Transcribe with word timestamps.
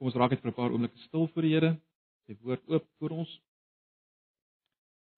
Kom 0.00 0.08
ons 0.08 0.16
raak 0.16 0.32
net 0.32 0.40
vir 0.40 0.48
'n 0.48 0.56
paar 0.56 0.72
oomblikke 0.72 0.98
stil 1.04 1.26
voor 1.28 1.44
die 1.44 1.52
Here. 1.52 1.70
Sy 2.24 2.32
woord 2.40 2.62
oop 2.72 2.86
vir 3.02 3.12
ons. 3.12 3.32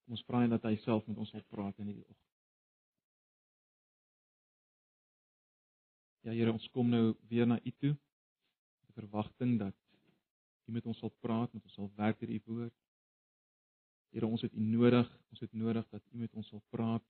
Kom 0.02 0.16
ons 0.16 0.24
vra 0.26 0.40
net 0.40 0.50
dat 0.50 0.64
hy 0.66 0.74
self 0.82 1.06
met 1.06 1.20
ons 1.22 1.30
sal 1.30 1.44
praat 1.54 1.78
in 1.78 1.86
hierdie 1.86 2.02
oggend. 2.02 2.32
Ja 6.26 6.34
Here, 6.34 6.50
ons 6.50 6.66
kom 6.74 6.90
nou 6.90 7.14
weer 7.30 7.46
na 7.46 7.60
U 7.62 7.70
toe 7.78 7.92
met 7.94 8.98
verwagting 8.98 9.54
dat 9.62 9.78
U 10.66 10.72
met 10.72 10.86
ons 10.86 10.98
sal 10.98 11.14
praat, 11.20 11.54
met 11.54 11.62
ons 11.62 11.78
sal 11.78 11.92
werk 12.02 12.18
deur 12.18 12.34
U 12.34 12.42
woord. 12.50 12.74
Here, 14.10 14.26
ons 14.26 14.42
het 14.42 14.52
U 14.52 14.66
nodig. 14.66 15.06
Ons 15.30 15.46
het 15.46 15.52
nodig 15.52 15.88
dat 15.94 16.02
U 16.10 16.18
met 16.26 16.34
ons 16.34 16.48
sal 16.48 16.62
praat. 16.74 17.06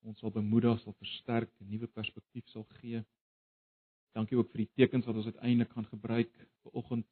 Ons 0.00 0.18
sal 0.24 0.32
bemoedig, 0.32 0.80
sal 0.80 0.96
versterk, 0.96 1.52
'n 1.60 1.68
nuwe 1.76 1.86
perspektief 1.86 2.48
sal 2.48 2.64
gee. 2.80 3.04
Dankie 4.16 4.38
ook 4.38 4.50
vir 4.50 4.64
die 4.64 4.72
tekens 4.80 5.06
wat 5.06 5.18
ons 5.20 5.28
uiteindelik 5.30 5.70
gaan 5.72 5.86
gebruik 5.86 6.32
vir 6.62 6.78
oggend 6.82 7.06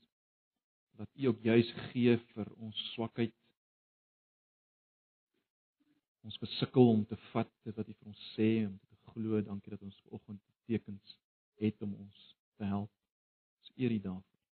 wat 0.98 1.10
U 1.14 1.28
ook 1.30 1.44
juis 1.46 1.68
gee 1.90 2.16
vir 2.32 2.48
ons 2.58 2.78
swakheid. 2.94 3.34
Ons 6.26 6.38
gesukkel 6.42 6.90
om 6.90 7.04
te 7.06 7.16
vat 7.30 7.52
wat 7.76 7.86
U 7.86 7.94
vir 7.94 8.10
ons 8.10 8.24
sê 8.34 8.50
om 8.66 8.74
te 8.90 9.12
glo. 9.12 9.38
Dankie 9.46 9.76
dat 9.76 9.84
ons 9.86 10.00
ver 10.02 10.18
oggend 10.18 10.42
tekens 10.66 11.14
het 11.62 11.86
om 11.86 11.94
ons 11.94 12.24
te 12.58 12.66
help. 12.66 12.90
Ons 13.62 13.72
eer 13.76 13.94
U 13.94 14.00
daarvoor. 14.08 14.44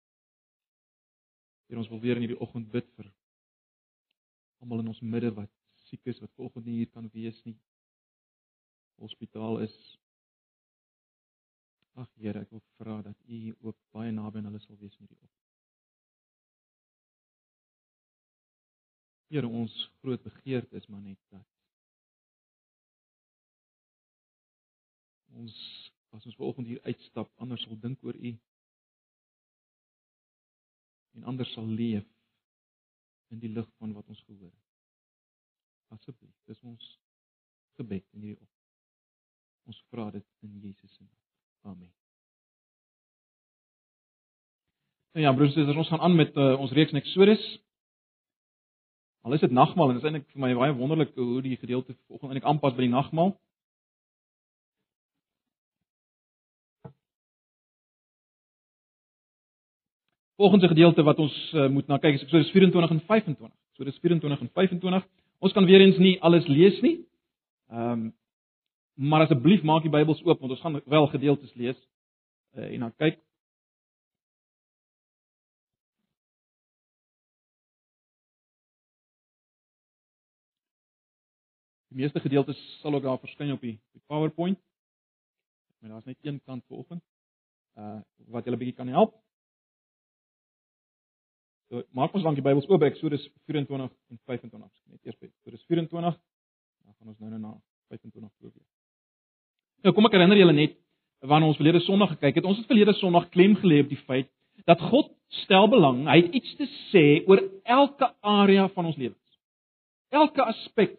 Hier 1.69 1.81
ons 1.81 1.89
wil 1.89 2.01
weer 2.05 2.21
in 2.21 2.27
hierdie 2.27 2.43
oggend 2.45 2.69
bid 2.73 2.89
vir 2.99 3.09
almal 4.61 4.85
in 4.85 4.93
ons 4.93 5.01
midde 5.05 5.33
wat 5.37 5.51
siek 5.89 6.13
is 6.13 6.21
wat 6.21 6.33
ver 6.37 6.47
oggend 6.47 6.69
nie 6.69 6.83
hier 6.83 6.93
kan 6.93 7.09
wees 7.17 7.41
nie. 7.49 7.57
Hospitaal 9.01 9.63
is 9.65 9.75
Ag 11.95 12.11
Here, 12.19 12.43
ek 12.43 12.51
wil 12.51 12.63
vra 12.79 12.99
dat 13.07 13.19
U 13.31 13.41
ook 13.69 13.79
baie 13.95 14.13
naby 14.13 14.41
aan 14.41 14.49
hulle 14.51 14.61
sal 14.65 14.79
wees 14.81 14.97
in 14.99 15.07
hierdie 15.07 15.19
oggend. 15.21 15.43
Here, 19.31 19.51
ons 19.63 19.75
groot 20.01 20.23
begeerte 20.23 20.81
is 20.81 20.89
maar 20.91 21.05
net 21.05 21.21
dat 21.35 21.51
ons 25.35 25.55
as 26.15 26.27
ons 26.27 26.37
vanoggend 26.39 26.69
hier 26.71 26.83
uitstap, 26.87 27.31
anders 27.43 27.63
sal 27.67 27.79
dink 27.83 28.03
oor 28.07 28.15
U 28.15 28.35
en 31.19 31.27
anders 31.31 31.51
sal 31.55 31.67
leef 31.67 32.07
in 33.35 33.43
die 33.43 33.51
lig 33.51 33.67
van 33.79 33.95
wat 33.95 34.09
ons 34.11 34.23
gehoor 34.27 34.51
het. 34.51 34.63
Asseblief, 35.95 36.35
dis 36.51 36.63
ons 36.63 36.87
gebed 37.79 38.07
in 38.15 38.29
hierdie 38.29 38.41
oggend. 38.41 38.73
Ons 39.71 39.85
vra 39.91 40.11
dit 40.15 40.27
in 40.47 40.59
Jesus 40.63 40.95
se 40.95 41.03
naam. 41.03 41.24
Amen. 41.65 41.93
Nou 45.13 45.27
ja, 45.27 45.33
broers 45.33 45.55
en 45.55 45.55
susters, 45.55 45.77
ons 45.77 45.89
gaan 45.89 46.01
aan 46.01 46.15
met 46.15 46.37
uh, 46.37 46.61
ons 46.61 46.73
reeks 46.73 46.93
in 46.93 46.99
Eksodus. 46.99 47.45
Al 49.25 49.33
is 49.33 49.41
dit 49.41 49.51
nagmaal 49.51 49.89
en 49.89 49.95
dit 49.97 50.03
is 50.03 50.11
eintlik 50.11 50.27
vir 50.35 50.43
my 50.43 50.51
baie 50.59 50.75
wonderlik 50.77 51.15
hoe 51.17 51.41
die 51.43 51.57
gedeelte 51.57 51.95
vanoggend 51.95 52.33
eintlik 52.33 52.49
aanpas 52.51 52.75
by 52.77 52.85
die 52.85 52.93
nagmaal. 52.93 53.33
Volgende 60.37 60.69
gedeelte 60.69 61.07
wat 61.07 61.23
ons 61.25 61.39
uh, 61.55 61.71
moet 61.73 61.89
na 61.89 62.01
kyk 62.03 62.19
is 62.19 62.27
Eksodus 62.27 62.53
24 62.53 62.93
en 62.99 63.01
25. 63.07 63.55
So 63.79 63.89
dis 63.89 64.03
24 64.03 64.45
en 64.45 64.53
25. 64.61 65.09
Ons 65.41 65.57
kan 65.57 65.65
weer 65.65 65.81
eens 65.87 66.03
nie 66.03 66.19
alles 66.21 66.51
lees 66.51 66.77
nie. 66.85 66.99
Ehm 67.73 68.05
um, 68.05 68.13
maar 68.95 69.21
asseblief 69.21 69.63
maak 69.63 69.83
die 69.83 69.91
Bybels 69.91 70.23
oop 70.23 70.41
want 70.41 70.53
ons 70.53 70.61
gaan 70.61 70.81
wel 70.85 71.07
gedeeltes 71.07 71.55
lees 71.55 71.79
uh, 72.55 72.73
en 72.73 72.81
dan 72.81 72.95
kyk. 72.97 73.19
Die 81.95 82.03
meeste 82.03 82.21
gedeeltes 82.21 82.61
sal 82.81 82.95
ook 82.95 83.03
daar 83.03 83.19
verskyn 83.23 83.53
op 83.53 83.61
die, 83.61 83.77
die 83.93 84.03
PowerPoint. 84.07 84.59
Maar 85.79 85.91
daar's 85.91 86.05
net 86.05 86.19
een 86.21 86.41
kant 86.43 86.65
vanoggend 86.67 87.03
uh 87.75 88.01
wat 88.31 88.45
julle 88.45 88.57
bietjie 88.57 88.77
kan 88.77 88.89
help. 88.89 89.15
So 91.69 91.83
maak 91.91 92.15
ons 92.15 92.23
dan 92.23 92.35
die 92.35 92.43
Bybels 92.43 92.69
oop 92.71 92.83
Eksodus 92.87 93.27
24 93.51 93.91
en 94.09 94.21
25. 94.25 94.71
Net 94.95 95.07
eers 95.07 95.19
by 95.19 95.27
Eksodus 95.27 95.67
24. 95.67 96.21
Dan 96.85 96.95
gaan 96.95 97.13
ons 97.13 97.19
nou 97.19 97.31
nou 97.31 97.41
na 97.41 97.53
25 97.89 98.33
toe 98.39 98.53
weer. 98.53 98.74
Nou 99.85 99.93
kom 99.93 100.09
ek 100.09 100.17
herinner 100.17 100.41
julle 100.41 100.57
net 100.57 100.79
wanneer 101.25 101.53
ons 101.53 101.59
verlede 101.61 101.81
Sondag 101.85 102.15
gekyk 102.17 102.41
het. 102.41 102.47
Ons 102.49 102.61
het 102.61 102.69
verlede 102.69 102.95
Sondag 102.97 103.29
klem 103.33 103.57
gelê 103.61 103.83
op 103.85 103.91
die 103.93 104.01
feit 104.09 104.31
dat 104.69 104.81
God 104.81 105.11
stel 105.45 105.67
belang, 105.69 106.05
hy 106.09 106.21
het 106.23 106.37
iets 106.39 106.53
te 106.57 106.67
sê 106.93 107.05
oor 107.29 107.43
elke 107.69 108.09
area 108.23 108.69
van 108.73 108.89
ons 108.89 108.97
lewens. 108.97 109.19
Elke 110.15 110.45
aspek 110.45 110.95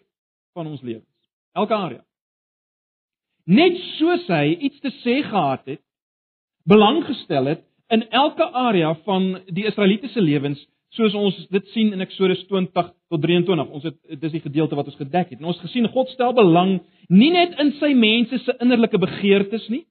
van 0.53 0.67
ons 0.69 0.83
lewens. 0.83 1.07
Elke 1.55 1.73
area. 1.73 2.03
Net 3.45 3.77
soos 3.95 4.25
hy 4.29 4.57
iets 4.67 4.81
te 4.83 4.91
sê 5.01 5.21
gehad 5.23 5.65
het, 5.69 5.81
belang 6.67 7.03
gestel 7.07 7.53
het 7.53 7.63
in 7.93 8.03
elke 8.09 8.45
area 8.57 8.91
van 9.05 9.31
die 9.53 9.65
Israelitiese 9.69 10.21
lewens, 10.21 10.61
soos 10.95 11.15
ons 11.17 11.37
dit 11.51 11.71
sien 11.73 11.91
in 11.93 12.03
Eksodus 12.03 12.43
20 12.49 12.91
tot 13.11 13.21
23. 13.21 13.71
Ons 13.77 13.87
het 13.89 14.19
dis 14.21 14.35
die 14.37 14.43
gedeelte 14.43 14.77
wat 14.77 14.89
ons 14.91 14.99
gedek 14.99 15.33
het. 15.33 15.39
En 15.39 15.51
ons 15.51 15.61
gesien 15.63 15.87
God 15.91 16.11
stel 16.13 16.33
belang 16.35 16.77
nie 17.11 17.31
net 17.33 17.57
in 17.61 17.73
sy 17.79 17.91
mense 17.97 18.39
se 18.43 18.55
innerlike 18.63 18.99
begeertes 19.01 19.67
nie 19.73 19.85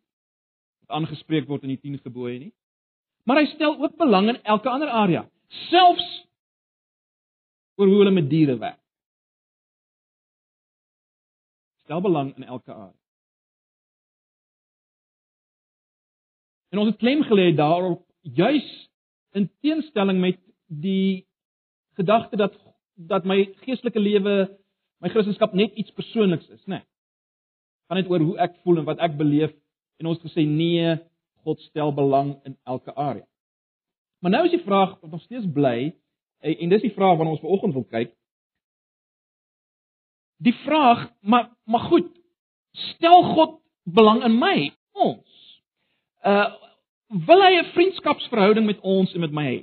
wat 0.84 0.98
aangespreek 0.98 1.48
word 1.48 1.65
in 1.65 1.75
die 1.75 1.81
10 1.81 2.03
gebooie 2.04 2.38
nie, 2.38 2.53
maar 3.25 3.41
hy 3.41 3.47
stel 3.54 3.78
ook 3.81 3.97
belang 3.97 4.28
in 4.34 4.41
elke 4.44 4.69
ander 4.69 4.91
area, 4.92 5.22
selfs 5.70 6.09
oor 7.81 7.88
hoe 7.88 8.03
hulle 8.03 8.12
met 8.12 8.28
diere 8.28 8.59
werk. 8.60 8.81
Stel 11.86 12.04
belang 12.04 12.34
in 12.36 12.44
elke 12.44 12.72
area. 12.72 12.92
En 16.72 16.82
ons 16.82 16.91
het 16.91 17.00
klem 17.00 17.22
gelê 17.25 17.53
daarop 17.56 18.03
juis 18.36 18.69
in 19.38 19.48
teenstelling 19.62 20.21
met 20.21 20.41
die 20.80 21.26
gedagte 21.94 22.36
dat 22.36 22.54
dat 22.94 23.24
my 23.24 23.40
geestelike 23.66 23.98
lewe, 23.98 24.34
my 25.02 25.10
Christendom 25.10 25.56
net 25.58 25.74
iets 25.74 25.90
persoonliks 25.90 26.48
is, 26.48 26.62
né? 26.64 26.78
Nee. 26.78 26.86
Gaan 27.88 27.98
net 28.00 28.10
oor 28.10 28.22
hoe 28.22 28.36
ek 28.38 28.54
voel 28.62 28.80
en 28.80 28.86
wat 28.88 29.02
ek 29.02 29.16
beleef 29.18 29.52
en 30.00 30.06
ons 30.06 30.20
gesê 30.22 30.46
nee, 30.46 30.94
God 31.44 31.60
stel 31.66 31.92
belang 31.94 32.36
in 32.48 32.56
elke 32.64 32.94
area. 32.94 33.26
Maar 34.22 34.30
nou 34.30 34.44
is 34.46 34.54
die 34.54 34.64
vraag 34.64 34.94
wat 35.00 35.10
nog 35.10 35.22
steeds 35.26 35.50
bly 35.52 35.92
en 36.44 36.72
dis 36.72 36.84
die 36.84 36.94
vraag 36.94 37.18
waarna 37.18 37.34
ons 37.34 37.42
vanoggend 37.42 37.74
wil 37.76 37.86
kyk. 37.88 38.14
Die 40.44 40.56
vraag, 40.64 41.08
maar 41.20 41.50
maar 41.64 41.86
goed, 41.91 42.08
stel 42.94 43.22
God 43.34 43.60
belang 43.84 44.22
in 44.24 44.38
my, 44.38 44.72
ons? 44.92 45.41
Uh 46.24 46.52
wil 47.26 47.42
hy 47.42 47.60
'n 47.60 47.72
vriendskapsverhouding 47.76 48.66
met 48.66 48.80
ons 48.80 49.12
en 49.14 49.20
met 49.20 49.32
my 49.32 49.44
hê? 49.44 49.60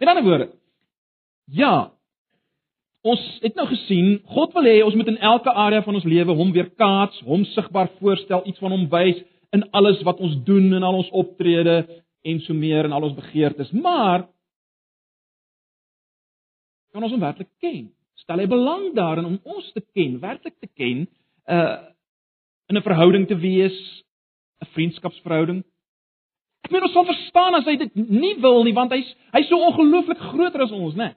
Met 0.00 0.08
ander 0.08 0.24
woorde, 0.24 0.48
ja. 1.44 1.92
Ons 3.00 3.20
het 3.40 3.54
nou 3.56 3.66
gesien, 3.68 4.14
God 4.32 4.52
wil 4.56 4.68
hê 4.68 4.78
ons 4.84 4.96
moet 4.96 5.08
in 5.12 5.20
elke 5.24 5.52
area 5.52 5.82
van 5.84 5.96
ons 5.98 6.06
lewe 6.08 6.36
hom 6.36 6.52
weerkaats, 6.56 7.20
hom 7.28 7.44
sigbaar 7.52 7.90
voorstel, 7.98 8.42
iets 8.48 8.60
van 8.64 8.72
hom 8.72 8.86
wys 8.92 9.20
in 9.56 9.66
alles 9.76 10.00
wat 10.08 10.20
ons 10.24 10.38
doen 10.46 10.72
en 10.76 10.84
al 10.86 11.00
ons 11.02 11.12
optrede 11.22 11.76
en 12.24 12.40
so 12.44 12.56
meer 12.56 12.88
en 12.88 12.96
al 12.96 13.08
ons 13.08 13.16
begeertes. 13.16 13.72
Maar 13.72 14.24
kan 16.92 17.04
ons 17.04 17.12
hom 17.12 17.24
werklik 17.24 17.50
ken? 17.60 17.90
Stel 18.20 18.40
hy 18.40 18.48
belang 18.48 18.90
daarin 18.96 19.28
om 19.28 19.38
ons 19.48 19.68
te 19.72 19.84
ken, 19.92 20.16
werklik 20.22 20.56
te 20.60 20.68
ken, 20.68 21.06
uh 21.48 21.88
in 22.70 22.76
'n 22.78 22.86
verhouding 22.86 23.26
te 23.26 23.34
wees, 23.34 23.76
'n 24.62 24.68
vriendskapsverhouding? 24.72 25.64
Ek 26.70 26.76
meen 26.76 26.84
ons 26.86 26.92
sal 26.94 27.06
verstaan 27.08 27.56
as 27.58 27.66
hy 27.66 27.72
dit 27.80 27.96
nie 27.98 28.36
wil 28.38 28.60
nie, 28.62 28.70
want 28.76 28.92
hy's 28.94 29.08
hy's 29.34 29.48
so 29.50 29.58
ongelooflik 29.58 30.20
groter 30.22 30.62
as 30.62 30.70
ons, 30.70 30.94
né? 30.94 31.16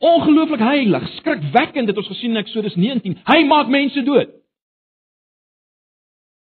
Ongelooflik 0.00 0.64
heilig, 0.64 1.04
skrikwekkend 1.18 1.92
het 1.92 2.00
ons 2.00 2.08
gesien 2.08 2.32
in 2.32 2.40
Eksodus 2.40 2.78
19. 2.80 3.18
Hy 3.28 3.36
maak 3.50 3.68
mense 3.68 4.00
dood. 4.06 4.32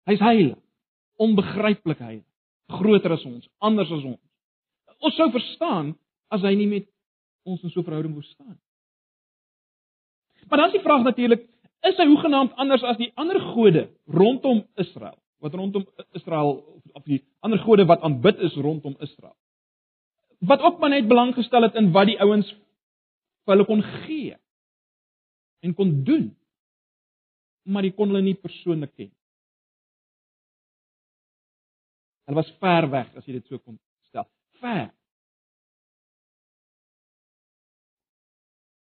Hy's 0.06 0.22
heilig, 0.22 0.54
onbegryplik 1.18 1.98
heilig, 1.98 2.28
groter 2.78 3.16
as 3.18 3.26
ons, 3.26 3.50
anders 3.58 3.90
as 3.90 4.06
ons. 4.06 4.22
Ons 5.02 5.18
sou 5.18 5.26
verstaan 5.34 5.96
as 6.30 6.46
hy 6.46 6.54
nie 6.62 6.70
met 6.70 6.86
ons 7.42 7.58
in 7.66 7.74
so 7.74 7.82
'n 7.82 7.90
verhouding 7.90 8.14
wou 8.14 8.22
staan. 8.22 8.54
Maar 10.46 10.58
dan 10.62 10.70
is 10.70 10.78
die 10.78 10.86
vraag 10.86 11.02
natuurlik, 11.02 11.42
is 11.82 11.98
hy 11.98 12.06
hoegenaamd 12.06 12.54
anders 12.54 12.86
as 12.86 13.02
die 13.02 13.10
ander 13.16 13.40
gode 13.40 13.88
rondom 14.06 14.62
Israel? 14.78 15.18
Wat 15.44 15.54
rondom 15.54 15.84
Israel 16.16 16.58
of 16.92 17.04
die 17.04 17.20
ander 17.44 17.60
gode 17.60 17.84
wat 17.86 18.00
aanbid 18.00 18.38
is 18.38 18.56
rondom 18.56 18.96
Israel. 19.04 19.36
Wat 20.38 20.60
ook 20.60 20.78
maar 20.80 20.90
net 20.90 21.08
belang 21.08 21.34
gestel 21.34 21.62
het 21.62 21.74
in 21.74 21.92
wat 21.92 22.08
die 22.10 22.18
ouens 22.20 22.48
vir 23.44 23.54
hulle 23.54 23.68
kon 23.68 23.82
gee 24.06 24.36
en 25.64 25.74
kon 25.74 25.92
doen. 26.04 26.30
Maar 27.66 27.86
jy 27.86 27.94
kon 27.96 28.12
hulle 28.12 28.22
nie 28.22 28.38
persoonlik 28.38 28.92
ken. 28.94 29.10
Hulle 32.26 32.40
was 32.40 32.52
ver 32.62 32.88
weg 32.90 33.10
as 33.16 33.26
jy 33.26 33.38
dit 33.38 33.46
so 33.50 33.58
kon 33.58 33.78
stel. 34.08 34.26
Ver. 34.60 34.88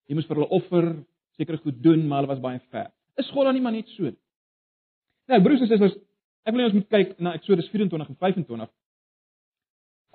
Jy 0.07 0.17
moes 0.17 0.29
vir 0.29 0.39
hulle 0.39 0.55
offer, 0.55 0.93
seker 1.37 1.59
goed 1.61 1.81
doen, 1.85 2.05
maar 2.07 2.23
hulle 2.23 2.35
was 2.35 2.43
baie 2.45 2.61
ver. 2.73 2.91
Is 3.21 3.29
God 3.35 3.49
dan 3.49 3.57
nie 3.57 3.65
maar 3.65 3.75
net 3.75 3.89
so? 3.97 4.13
Nou, 5.27 5.41
broers 5.43 5.65
en 5.65 5.71
susters, 5.71 5.97
ek 6.47 6.55
wil 6.55 6.63
net 6.63 6.77
moet 6.77 6.93
kyk 6.95 7.17
na 7.19 7.35
Eksodus 7.39 7.69
24 7.73 8.13
en 8.13 8.21
25. 8.23 8.71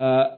Uh 0.00 0.30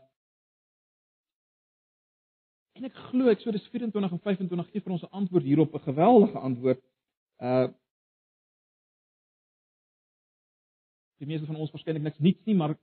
En 2.75 2.89
ek 2.89 2.97
glo 3.13 3.31
Eksodus 3.31 3.63
24 3.71 4.11
en 4.11 4.19
25 4.19 4.71
gee 4.73 4.83
vir 4.83 4.93
ons 4.93 5.05
'n 5.07 5.15
antwoord 5.15 5.45
hierop, 5.47 5.75
'n 5.75 5.87
geweldige 5.87 6.39
antwoord. 6.39 6.83
Uh 7.39 7.69
Die 11.19 11.27
meeste 11.27 11.47
van 11.47 11.57
ons 11.57 11.71
waarskynlik 11.71 12.03
niks 12.03 12.19
niets 12.19 12.45
nie, 12.45 12.55
maar 12.55 12.75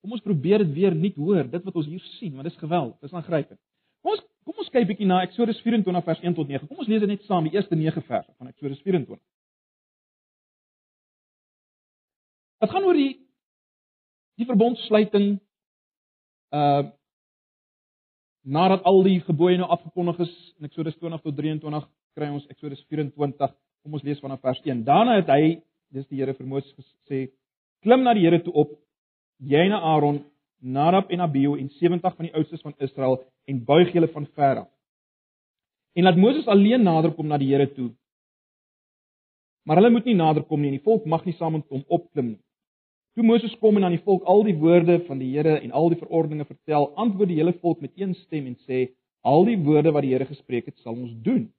kom 0.00 0.12
ons 0.12 0.22
probeer 0.22 0.58
dit 0.58 0.72
weer 0.72 0.94
nuut 0.94 1.16
hoor, 1.16 1.50
dit 1.50 1.64
wat 1.64 1.74
ons 1.74 1.86
hier 1.86 2.00
sien, 2.00 2.32
want 2.32 2.44
dit 2.44 2.52
is 2.52 2.58
geweldig, 2.58 2.94
dit 3.00 3.10
is 3.10 3.16
aangrypend. 3.16 3.60
Kom 4.00 4.12
ons 4.12 4.22
kom 4.44 4.62
ons 4.62 4.70
kyk 4.70 4.86
bietjie 4.86 5.06
na 5.06 5.22
Eksodus 5.22 5.60
24 5.60 6.04
vers 6.04 6.20
1 6.20 6.34
tot 6.34 6.48
9. 6.48 6.66
Kom 6.68 6.78
ons 6.78 6.88
lees 6.88 7.00
dit 7.00 7.08
net 7.08 7.22
saam, 7.22 7.44
die 7.44 7.52
eerste 7.52 7.76
9 7.76 8.02
verse 8.02 8.32
van 8.38 8.46
Eksodus 8.46 8.80
24. 8.86 9.18
Dit 12.60 12.70
gaan 12.70 12.84
oor 12.84 12.96
die 12.96 13.12
die 14.40 14.48
verbondsluiting 14.48 15.36
uh 16.56 16.88
nadat 18.40 18.86
al 18.88 19.02
die 19.04 19.18
gebooie 19.20 19.58
nou 19.60 19.66
afgekondig 19.68 20.22
is 20.24 20.30
in 20.58 20.66
Eksodus 20.66 20.94
20 20.96 21.20
tot 21.20 21.34
23 21.36 21.84
kry 22.16 22.28
ons 22.32 22.46
Eksodus 22.48 22.80
24. 22.88 23.52
Kom 23.84 23.96
ons 23.96 24.04
lees 24.04 24.20
vanaf 24.24 24.40
vers 24.40 24.62
1. 24.64 24.80
Daarna 24.88 25.18
het 25.18 25.28
hy, 25.28 25.58
dis 25.92 26.06
die 26.08 26.22
Here 26.22 26.32
vir 26.34 26.48
Moses 26.48 26.72
gesê, 26.72 27.20
klim 27.84 28.02
na 28.04 28.14
die 28.16 28.24
Here 28.24 28.40
toe 28.40 28.54
op, 28.64 28.72
jy 29.44 29.60
en 29.68 29.76
Aaron, 29.76 30.22
Nadab 30.60 31.12
en 31.12 31.20
Abihu 31.24 31.58
en 31.60 31.68
70 31.76 32.16
van 32.16 32.28
die 32.28 32.34
oudstes 32.34 32.64
van 32.64 32.74
Israel 32.80 33.20
en 33.48 33.62
buig 33.68 33.92
julle 33.94 34.08
van 34.16 34.26
ver 34.34 34.64
af. 34.64 34.70
En 35.96 36.08
laat 36.08 36.20
Moses 36.20 36.48
alleen 36.48 36.84
naderkom 36.84 37.28
na 37.28 37.38
die 37.40 37.52
Here 37.52 37.68
toe. 37.76 37.90
Maar 39.68 39.82
hulle 39.82 39.92
moet 39.92 40.08
nie 40.08 40.16
naderkom 40.16 40.60
nie 40.60 40.72
en 40.72 40.80
die 40.80 40.88
volk 40.88 41.04
mag 41.06 41.28
nie 41.28 41.36
saam 41.36 41.60
met 41.60 41.68
hom 41.68 41.84
opklim 41.88 42.34
nie. 42.34 42.40
Toe 43.20 43.28
Moses 43.28 43.52
kom 43.60 43.76
en 43.76 43.84
aan 43.84 43.92
die 43.92 44.00
volk 44.00 44.22
al 44.32 44.46
die 44.46 44.54
woorde 44.56 44.94
van 45.04 45.18
die 45.20 45.26
Here 45.34 45.58
en 45.58 45.74
al 45.76 45.90
die 45.92 45.98
verordeninge 46.00 46.46
vertel, 46.48 46.86
antwoord 46.96 47.28
die 47.28 47.36
hele 47.36 47.52
volk 47.60 47.82
met 47.84 47.92
een 48.00 48.14
stem 48.16 48.46
en 48.48 48.54
sê: 48.64 48.78
"Al 49.20 49.44
die 49.44 49.58
woorde 49.60 49.92
wat 49.92 50.06
die 50.06 50.14
Here 50.14 50.24
gespreek 50.24 50.70
het, 50.70 50.78
sal 50.78 50.94
ons 50.94 51.12
doen." 51.26 51.50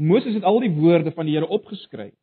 En 0.00 0.06
Moses 0.08 0.32
het 0.32 0.48
al 0.48 0.62
die 0.64 0.72
woorde 0.72 1.12
van 1.12 1.28
die 1.28 1.34
Here 1.34 1.48
opgeskryf. 1.48 2.14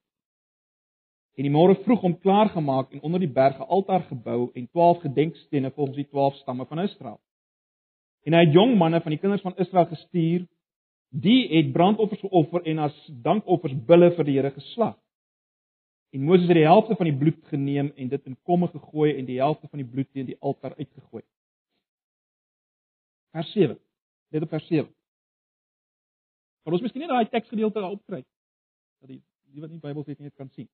En 1.38 1.46
die 1.46 1.54
môre 1.54 1.78
vroeg 1.84 2.02
hom 2.02 2.18
klaar 2.19 2.50
gemaak 2.50 2.92
en 2.92 3.06
onder 3.06 3.19
die 3.19 3.30
berge 3.30 3.62
altaar 3.66 4.02
gebou 4.10 4.50
en 4.56 4.68
12 4.68 5.06
gedenkstene 5.06 5.72
volgens 5.78 6.02
die 6.02 6.10
12 6.10 6.42
stamme 6.42 6.66
van 6.66 6.80
Israel. 6.80 7.22
En 8.25 8.34
hy 8.34 8.46
het 8.48 8.54
jong 8.54 8.78
manne 8.78 9.02
van 9.02 9.13
die 9.13 9.22
kinders 9.22 9.46
van 9.46 9.57
Israel 9.57 9.86
gestuur, 9.86 10.48
die 11.10 11.48
het 11.54 11.72
brandoffers 11.72 12.25
geoffer 12.25 12.66
en 12.66 12.80
as 12.90 12.98
dankoffers 13.22 13.78
bulle 13.86 14.10
vir 14.18 14.25
die 14.25 14.40
Here 14.42 14.57
geslag. 14.57 14.98
En 16.10 16.22
Moses 16.22 16.48
het 16.48 16.56
die 16.56 16.68
helfte 16.68 16.96
van 16.96 17.10
die 17.10 17.18
bloed 17.18 17.40
geneem 17.52 17.92
en 17.96 18.10
dit 18.12 18.25
in 18.25 18.38
komme 18.44 18.68
gegooi 18.68 19.16
en 19.18 19.25
die 19.25 19.40
helfte 19.42 19.68
van 19.68 19.81
die 19.81 19.88
bloed 19.88 20.12
teen 20.12 20.25
die 20.25 20.38
altaar 20.40 20.75
uitgegooi. 20.78 21.24
Vers 23.36 23.52
7. 23.52 23.80
Let 24.31 24.42
op 24.42 24.50
vers 24.50 24.68
7. 24.68 24.90
Maar 26.63 26.74
ons 26.74 26.81
miskien 26.81 27.04
net 27.04 27.12
daai 27.12 27.30
teksgedeelte 27.30 27.81
daar 27.81 27.94
opkry 27.94 28.24
dat 29.00 29.10
die 29.10 29.22
die 29.56 29.63
wat 29.63 29.72
nie 29.72 29.80
Bybel 29.80 30.04
het 30.04 30.19
nie 30.19 30.31
kan 30.36 30.50
sien. 30.52 30.68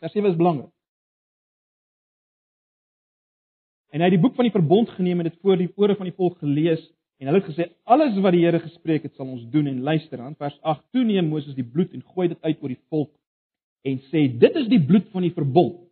Vers 0.00 0.12
7 0.12 0.30
is 0.30 0.36
belangrik. 0.36 0.72
En 3.90 4.02
hy 4.02 4.08
het 4.10 4.14
die 4.14 4.22
boek 4.22 4.36
van 4.36 4.46
die 4.46 4.54
verbond 4.54 4.90
geneem 4.94 5.22
en 5.22 5.30
dit 5.30 5.38
voor 5.42 5.56
die 5.58 5.70
ore 5.76 5.96
van 5.98 6.08
die 6.08 6.16
volk 6.16 6.38
gelees 6.42 6.82
en 7.20 7.28
hulle 7.28 7.40
het 7.40 7.48
gesê 7.50 7.66
alles 7.84 8.18
wat 8.24 8.32
die 8.36 8.44
Here 8.44 8.60
gespreek 8.62 9.06
het 9.08 9.16
sal 9.16 9.28
ons 9.28 9.46
doen 9.52 9.68
en 9.68 9.80
luister 9.86 10.20
aan 10.24 10.36
vers 10.40 10.56
8 10.62 10.84
toe 10.94 11.04
neem 11.04 11.28
Moses 11.28 11.56
die 11.56 11.66
bloed 11.66 11.92
en 11.96 12.04
gooi 12.14 12.28
dit 12.32 12.42
uit 12.46 12.62
oor 12.62 12.72
die 12.72 12.82
volk 12.92 13.10
en 13.82 14.00
sê 14.10 14.26
dit 14.38 14.56
is 14.56 14.68
die 14.68 14.82
bloed 14.86 15.08
van 15.14 15.24
die 15.26 15.34
verbond. 15.34 15.86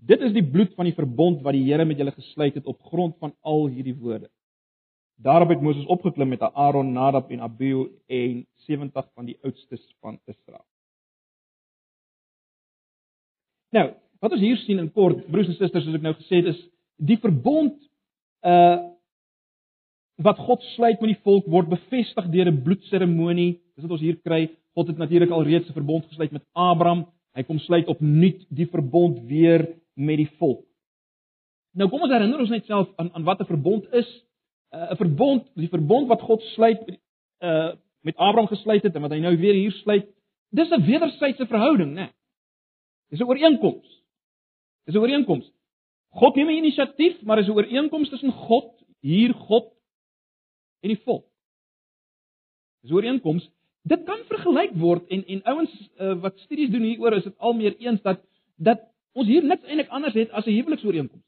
Dit 0.00 0.22
is 0.24 0.32
die 0.32 0.44
bloed 0.46 0.72
van 0.78 0.88
die 0.88 0.96
verbond 0.96 1.42
wat 1.44 1.56
die 1.56 1.66
Here 1.66 1.84
met 1.84 1.98
julle 2.00 2.14
gesluit 2.16 2.54
het 2.56 2.66
op 2.66 2.80
grond 2.88 3.16
van 3.20 3.34
al 3.40 3.66
hierdie 3.68 3.96
woorde. 3.96 4.30
Daarop 5.20 5.48
het 5.52 5.60
Moses 5.60 5.84
opgeklim 5.92 6.28
met 6.32 6.40
Aaron, 6.40 6.92
Nadab 6.92 7.30
en 7.30 7.40
Abihu 7.44 7.90
en 8.06 8.46
70 8.64 9.08
van 9.14 9.26
die 9.28 9.36
oudstes 9.44 9.82
van 10.00 10.16
Israel. 10.24 10.64
Nou, 13.70 13.90
wat 14.20 14.32
ons 14.32 14.40
hier 14.40 14.56
sien 14.64 14.80
in 14.80 14.88
kort, 14.92 15.26
broers 15.30 15.50
en 15.52 15.58
susters, 15.58 15.84
soos 15.84 15.98
ek 15.98 16.06
nou 16.06 16.14
gesê 16.16 16.40
het, 16.40 16.54
is 16.54 16.62
die 16.96 17.20
verbond 17.20 17.76
uh 18.46 18.88
wat 20.20 20.36
God 20.36 20.60
sluit 20.74 21.00
met 21.00 21.14
die 21.14 21.22
volk 21.24 21.46
word 21.48 21.70
bevestig 21.70 22.26
deur 22.28 22.50
'n 22.50 22.62
bloedseremonie. 22.62 23.60
Dis 23.80 23.88
wat 23.88 23.96
ons 23.96 24.04
hier 24.04 24.18
kry. 24.20 24.42
God 24.76 24.90
het 24.92 24.98
natuurlik 25.00 25.30
al 25.32 25.46
reeds 25.48 25.68
'n 25.68 25.72
verbond 25.72 26.04
gesluit 26.04 26.32
met 26.32 26.44
Abraham. 26.52 27.06
Hy 27.34 27.42
kom 27.42 27.58
sluit 27.58 27.86
opnuut 27.86 28.44
die 28.50 28.66
verbond 28.66 29.22
weer 29.24 29.76
met 29.94 30.16
die 30.16 30.28
volk. 30.38 30.66
Nou 31.72 31.88
kom 31.88 32.02
ons 32.02 32.12
herinner 32.12 32.38
ons 32.38 32.50
net 32.50 32.66
self 32.66 32.88
aan 32.96 33.10
aan 33.14 33.24
wat 33.24 33.40
'n 33.40 33.46
verbond 33.46 33.92
is. 33.92 34.08
Uh, 34.74 34.90
'n 34.90 34.96
Verbond, 34.96 35.46
die 35.54 35.68
verbond 35.68 36.08
wat 36.08 36.20
God 36.20 36.42
sluit 36.42 37.00
uh 37.40 37.72
met 38.02 38.16
Abraham 38.16 38.48
gesluit 38.48 38.82
het 38.82 38.94
en 38.94 39.02
wat 39.02 39.10
hy 39.10 39.18
nou 39.18 39.36
weer 39.36 39.54
hier 39.54 39.72
sluit, 39.72 40.06
dis 40.50 40.70
'n 40.70 40.84
wederwysige 40.84 41.46
verhouding, 41.46 41.92
né? 41.94 42.00
Nee. 42.00 42.12
Dis 43.10 43.20
'n 43.20 43.24
ooreenkoms. 43.24 44.04
Dis 44.84 44.94
'n 44.94 44.98
ooreenkoms. 44.98 45.52
God 46.10 46.34
neem 46.34 46.48
'n 46.48 46.64
inisiatief, 46.64 47.22
maar 47.22 47.36
dis 47.36 47.46
'n 47.46 47.52
ooreenkoms 47.52 48.08
tussen 48.08 48.32
God, 48.32 48.84
hier 49.00 49.34
God 49.34 49.72
en 50.80 50.88
die 50.88 51.02
volk. 51.04 51.26
Dis 52.82 52.90
'n 52.90 52.94
ooreenkoms 52.94 53.50
dit 53.82 54.04
kan 54.04 54.24
vergelyk 54.28 54.74
word 54.76 55.08
en 55.08 55.24
en 55.24 55.42
ouens 55.54 55.72
uh, 55.96 56.14
wat 56.20 56.38
studies 56.44 56.70
doen 56.70 56.84
hieroor 56.84 57.16
is 57.16 57.24
dit 57.24 57.36
al 57.38 57.54
meer 57.56 57.76
eens 57.78 58.02
dat 58.02 58.20
dat 58.56 58.82
ons 59.12 59.26
hier 59.26 59.44
niks 59.44 59.64
eintlik 59.64 59.88
anders 59.88 60.14
het 60.14 60.30
as 60.30 60.46
'n 60.46 60.56
huweliksooreenkoms. 60.56 61.24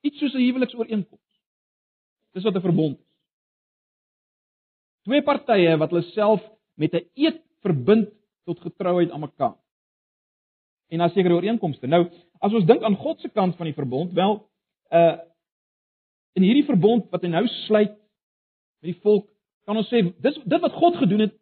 Iets 0.00 0.18
soos 0.18 0.34
'n 0.34 0.44
huweliksooreenkoms. 0.46 1.40
Dis 2.32 2.42
wat 2.42 2.54
'n 2.54 2.60
verbond 2.60 2.98
is. 2.98 3.06
Twee 5.02 5.22
partye 5.22 5.76
wat 5.76 5.90
hulle 5.90 6.02
self 6.02 6.42
met 6.74 6.94
'n 6.94 7.08
eed 7.14 7.42
verbind 7.60 8.08
tot 8.44 8.60
getrouheid 8.60 9.10
aan 9.10 9.20
mekaar. 9.20 9.56
En 10.88 10.98
daar 10.98 11.10
seker 11.10 11.32
ooreenkomste. 11.32 11.86
Nou, 11.86 12.10
as 12.38 12.52
ons 12.52 12.64
dink 12.64 12.82
aan 12.82 12.96
God 12.96 13.20
se 13.20 13.28
kant 13.28 13.56
van 13.56 13.66
die 13.66 13.74
verbond, 13.74 14.12
wel 14.12 14.48
uh 14.90 15.18
in 16.32 16.44
hierdie 16.44 16.64
verbond 16.64 17.08
wat 17.10 17.22
hy 17.22 17.28
nou 17.28 17.46
sluit 17.46 17.96
met 18.78 18.92
die 18.92 19.00
volk, 19.02 19.26
kan 19.66 19.76
ons 19.76 19.88
sê 19.90 20.04
dis 20.22 20.36
dit 20.44 20.60
wat 20.60 20.72
God 20.72 20.96
gedoen 20.96 21.24
het 21.26 21.34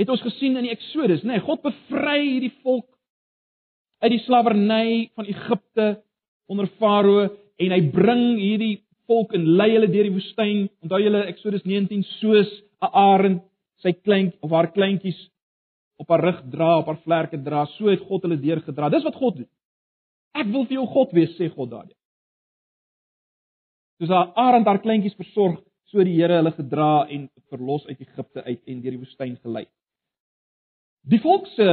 het 0.00 0.10
ons 0.10 0.22
gesien 0.24 0.56
in 0.58 0.66
die 0.66 0.74
Eksodus, 0.74 1.22
nê? 1.22 1.36
Nee, 1.36 1.44
God 1.44 1.62
bevry 1.62 2.18
hierdie 2.22 2.54
volk 2.62 2.88
uit 4.04 4.12
die 4.12 4.22
slawerny 4.26 5.10
van 5.16 5.28
Egipte 5.30 5.88
onder 6.50 6.68
Farao 6.80 7.28
en 7.62 7.72
hy 7.72 7.80
bring 7.94 8.24
hierdie 8.40 8.74
volk 9.08 9.34
en 9.36 9.46
lei 9.58 9.70
hulle 9.74 9.88
deur 9.92 10.08
die 10.08 10.16
woestyn. 10.16 10.66
Onthou 10.84 11.00
julle 11.00 11.24
Eksodus 11.30 11.64
19 11.64 12.02
soos 12.18 12.50
'n 12.82 12.90
arend 12.92 13.42
sy 13.82 13.92
klein 13.92 14.32
of 14.42 14.50
haar 14.50 14.72
kleintjies 14.72 15.18
op 15.96 16.08
haar 16.10 16.24
rug 16.24 16.40
dra, 16.50 16.78
op 16.78 16.86
haar 16.86 17.00
vlerke 17.04 17.38
dra, 17.42 17.66
so 17.76 17.88
het 17.88 18.00
God 18.08 18.22
hulle 18.26 18.40
deurgedra. 18.40 18.88
Dis 18.90 19.04
wat 19.04 19.14
God 19.14 19.36
doen. 19.36 19.50
Ek 20.34 20.48
wil 20.50 20.66
vir 20.66 20.80
jou 20.80 20.86
God 20.90 21.12
wees, 21.14 21.36
sê 21.38 21.48
God 21.52 21.70
daardie. 21.70 21.96
Soos 24.00 24.10
'n 24.10 24.32
arend 24.34 24.66
haar 24.66 24.82
kleintjies 24.82 25.14
versorg, 25.14 25.62
so 25.86 26.02
die 26.02 26.16
Here 26.16 26.36
hulle 26.40 26.52
gedra 26.52 27.06
en 27.08 27.30
verlos 27.48 27.86
uit 27.86 28.00
Egipte 28.00 28.42
uit 28.42 28.60
en 28.66 28.80
deur 28.80 28.90
die 28.90 28.98
woestyn 28.98 29.36
gelei. 29.36 29.66
Die 31.10 31.20
volk 31.20 31.46
se 31.52 31.66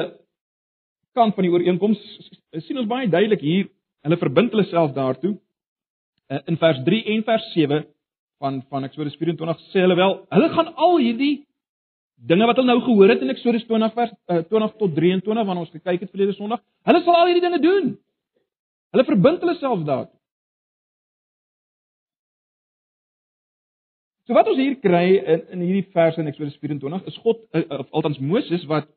kant 1.15 1.35
van 1.35 1.45
die 1.45 1.51
ooreenkoms 1.51 2.01
sien 2.65 2.79
ons 2.79 2.89
baie 2.89 3.09
duidelik 3.11 3.43
hier. 3.43 3.69
Hulle 4.03 4.19
verbind 4.19 4.51
hulle 4.55 4.67
self 4.67 4.93
daartoe. 4.95 5.35
Eh, 6.31 6.39
in 6.47 6.57
vers 6.57 6.79
3 6.88 7.01
en 7.15 7.23
vers 7.27 7.47
7 7.53 7.85
van 8.41 8.61
van 8.69 8.88
Eksodus 8.88 9.17
24 9.19 9.59
sê 9.71 9.83
hulle 9.83 9.97
wel, 10.00 10.15
hulle 10.31 10.50
gaan 10.55 10.71
al 10.75 10.97
hierdie 10.97 11.33
dinge 12.31 12.47
wat 12.50 12.57
hulle 12.59 12.71
nou 12.71 12.81
gehoor 12.85 13.11
het 13.13 13.21
in 13.25 13.33
Eksodus 13.33 13.65
20 13.67 13.93
vers 13.97 14.13
uh, 14.31 14.39
20 14.50 14.73
tot 14.79 14.95
23 14.95 15.45
wanneer 15.45 15.65
ons 15.65 15.73
gekyk 15.75 16.05
het 16.05 16.13
verlede 16.13 16.35
Sondag, 16.38 16.63
hulle 16.88 17.03
sal 17.03 17.17
al 17.17 17.29
hierdie 17.29 17.43
dinge 17.43 17.59
doen. 17.61 17.91
Hulle 18.95 19.05
verbind 19.07 19.43
hulle 19.43 19.57
self 19.59 19.83
daartoe. 19.88 20.17
So 24.27 24.38
wat 24.38 24.47
ons 24.47 24.61
hier 24.61 24.77
kry 24.79 25.05
in 25.19 25.45
in 25.57 25.67
hierdie 25.67 25.88
vers 25.93 26.17
in 26.21 26.31
Eksodus 26.31 26.57
24 26.63 27.11
is 27.11 27.21
God 27.25 27.43
uh, 27.51 27.65
of 27.81 27.88
althans 27.91 28.19
Moses 28.19 28.65
wat 28.71 28.89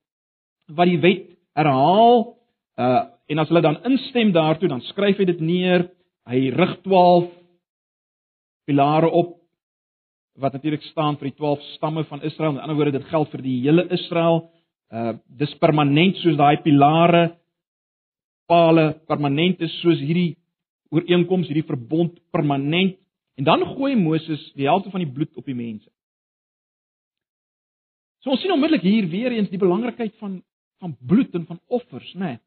wat 0.68 0.90
die 0.90 1.00
wet 1.00 1.28
herhaal 1.56 2.34
uh 2.78 3.02
en 3.24 3.40
as 3.40 3.48
hulle 3.48 3.62
dan 3.64 3.78
instem 3.88 4.34
daartoe 4.36 4.68
dan 4.68 4.82
skryf 4.84 5.16
hy 5.16 5.24
dit 5.24 5.40
neer 5.40 5.86
hy 6.28 6.50
rig 6.52 6.74
12 6.84 7.30
pilare 8.68 9.08
op 9.08 9.38
wat 10.36 10.52
natuurlik 10.52 10.82
staan 10.90 11.16
vir 11.16 11.30
die 11.30 11.38
12 11.38 11.62
stamme 11.76 12.04
van 12.04 12.20
Israel 12.22 12.52
met 12.52 12.62
ander 12.62 12.76
woorde 12.76 12.98
dit 12.98 13.08
geld 13.08 13.30
vir 13.32 13.42
die 13.46 13.60
hele 13.62 13.86
Israel 13.96 14.42
uh 14.92 15.14
dis 15.26 15.56
permanent 15.62 16.20
soos 16.20 16.36
daai 16.36 16.60
pilare 16.62 17.24
pale 18.46 18.92
permanent 19.08 19.60
is 19.64 19.72
soos 19.80 20.00
hierdie 20.00 20.34
ooreenkoms, 20.94 21.48
hierdie 21.50 21.66
verbond 21.66 22.18
permanent. 22.34 22.98
En 23.34 23.46
dan 23.48 23.64
gooi 23.74 23.94
Moses 23.98 24.42
die 24.54 24.68
helfte 24.68 24.92
van 24.92 25.02
die 25.02 25.10
bloed 25.10 25.32
op 25.40 25.46
die 25.48 25.56
mense. 25.58 25.88
So 28.22 28.32
ons 28.32 28.44
sien 28.44 28.54
onmiddellik 28.54 28.84
hier 28.86 29.08
weer 29.10 29.34
eens 29.34 29.50
die 29.52 29.60
belangrikheid 29.60 30.14
van 30.20 30.38
van 30.82 30.96
bloed 31.00 31.34
en 31.34 31.46
van 31.46 31.60
offers, 31.66 32.14
né? 32.14 32.24
Nee. 32.24 32.38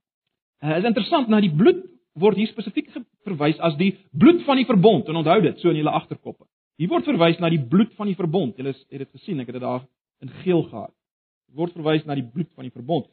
Uh, 0.64 0.78
is 0.78 0.88
interessant, 0.90 1.30
na 1.30 1.40
die 1.42 1.54
bloed 1.54 1.84
word 2.18 2.40
hier 2.40 2.50
spesifiek 2.50 2.90
verwys 3.28 3.60
as 3.62 3.76
die 3.78 3.92
bloed 4.12 4.42
van 4.48 4.58
die 4.58 4.66
verbond. 4.66 5.08
En 5.08 5.20
onthou 5.20 5.38
dit 5.44 5.60
so 5.62 5.70
in 5.70 5.78
julle 5.82 5.94
agterkoppe. 5.94 6.48
Hier 6.82 6.90
word 6.90 7.06
verwys 7.06 7.38
na 7.42 7.50
die 7.54 7.62
bloed 7.62 7.94
van 7.98 8.10
die 8.10 8.18
verbond. 8.18 8.58
Julle 8.58 8.74
het 8.74 9.04
dit 9.04 9.12
gesien, 9.20 9.40
ek 9.42 9.52
het 9.52 9.60
dit 9.60 9.66
daar 9.66 9.86
in 10.26 10.34
geel 10.44 10.64
gehad. 10.66 10.94
Dit 11.50 11.62
word 11.62 11.76
verwys 11.78 12.06
na 12.06 12.18
die 12.18 12.26
bloed 12.26 12.50
van 12.58 12.66
die 12.66 12.74
verbond. 12.74 13.06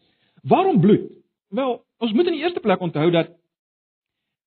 Waarom 0.49 0.81
bloed? 0.81 1.11
Wel, 1.55 1.77
ons 2.01 2.13
moet 2.13 2.31
in 2.31 2.39
die 2.39 2.45
eerste 2.45 2.61
plek 2.65 2.81
onthou 2.83 3.11
dat 3.13 3.35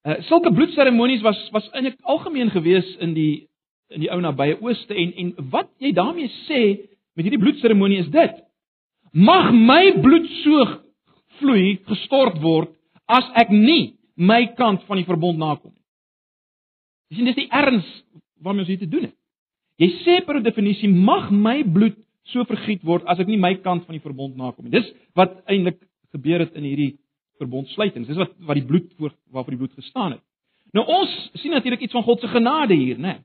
uh, 0.08 0.18
sulke 0.30 0.52
bloedseremonies 0.54 1.22
was 1.26 1.40
was 1.56 1.70
eintlik 1.72 2.02
algemeen 2.02 2.52
gewees 2.54 2.90
in 3.04 3.14
die 3.18 3.48
in 3.94 4.04
die 4.04 4.12
ou 4.12 4.20
nabye 4.22 4.58
ooste 4.62 4.94
en 4.94 5.14
en 5.14 5.34
wat 5.54 5.70
jy 5.84 5.94
daarmee 5.96 6.32
sê 6.46 6.62
met 7.16 7.26
hierdie 7.26 7.42
bloedseremonie 7.42 8.02
is 8.04 8.12
dit 8.14 8.42
mag 9.18 9.54
my 9.54 9.96
bloed 10.02 10.28
so 10.44 10.66
vloei 11.40 11.78
gestort 11.90 12.38
word 12.42 12.74
as 13.10 13.26
ek 13.42 13.50
nie 13.54 13.96
my 14.18 14.44
kant 14.58 14.84
van 14.90 15.00
die 15.00 15.08
verbond 15.08 15.40
nakom 15.42 15.72
nie. 15.72 15.86
Dis 17.10 17.22
nie 17.22 17.32
dis 17.32 17.40
die 17.40 17.52
erns 17.54 17.88
waarmee 18.44 18.66
ons 18.66 18.72
hier 18.72 18.82
te 18.82 18.90
doen 18.90 19.08
het. 19.08 19.16
Jy 19.82 19.90
sê 20.04 20.20
per 20.26 20.42
definisie 20.46 20.90
mag 20.90 21.32
my 21.32 21.62
bloed 21.64 21.98
so 22.32 22.44
vergiet 22.50 22.84
word 22.86 23.06
as 23.10 23.22
ek 23.24 23.30
nie 23.30 23.40
my 23.42 23.56
kant 23.64 23.86
van 23.88 23.98
die 23.98 24.04
verbond 24.04 24.38
nakom 24.38 24.68
nie. 24.68 24.76
Dis 24.76 24.90
wat 25.18 25.40
eintlik 25.50 25.80
gebeur 26.14 26.44
het 26.46 26.58
in 26.58 26.66
hierdie 26.68 26.94
verbondsluitings. 27.42 28.10
Dis 28.10 28.20
wat 28.20 28.34
wat 28.46 28.60
die 28.60 28.66
bloed 28.68 28.90
voor 28.98 29.14
waarvoor 29.34 29.56
die 29.56 29.62
bloed 29.64 29.78
gestaan 29.78 30.18
het. 30.18 30.24
Nou 30.76 30.84
ons 30.86 31.14
sien 31.42 31.54
natuurlik 31.56 31.86
iets 31.86 31.96
van 31.96 32.06
God 32.06 32.22
se 32.22 32.30
genade 32.30 32.76
hier, 32.76 33.00
né? 33.00 33.18
Nee. 33.18 33.24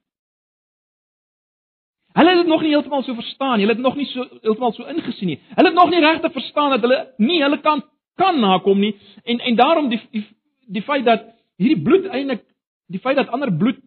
Hulle 2.12 2.28
het 2.28 2.42
dit 2.42 2.46
nog 2.46 2.60
nie 2.60 2.72
heeltemal 2.74 3.02
so 3.02 3.14
verstaan 3.14 3.56
nie. 3.56 3.66
Hulle 3.66 3.76
het 3.76 3.84
nog 3.84 3.96
nie 3.96 4.06
so 4.10 4.26
heeltemal 4.42 4.72
so 4.76 4.84
ingesien 4.84 5.32
nie. 5.32 5.38
Hulle 5.56 5.68
het 5.68 5.78
nog 5.78 5.90
nie 5.90 6.00
regtig 6.00 6.32
verstaan 6.32 6.74
dat 6.74 6.84
hulle 6.84 6.98
nie 7.16 7.40
hulle 7.42 7.60
kan 7.60 7.82
kan 8.20 8.40
nakom 8.40 8.80
nie. 8.80 8.96
En 9.24 9.38
en 9.40 9.56
daarom 9.56 9.88
die 9.88 10.00
die, 10.10 10.26
die 10.66 10.82
feit 10.82 11.04
dat 11.04 11.24
hierdie 11.56 11.82
bloed 11.82 12.06
eintlik 12.10 12.44
die 12.92 13.00
feit 13.00 13.16
dat 13.16 13.32
ander 13.32 13.52
bloed 13.56 13.80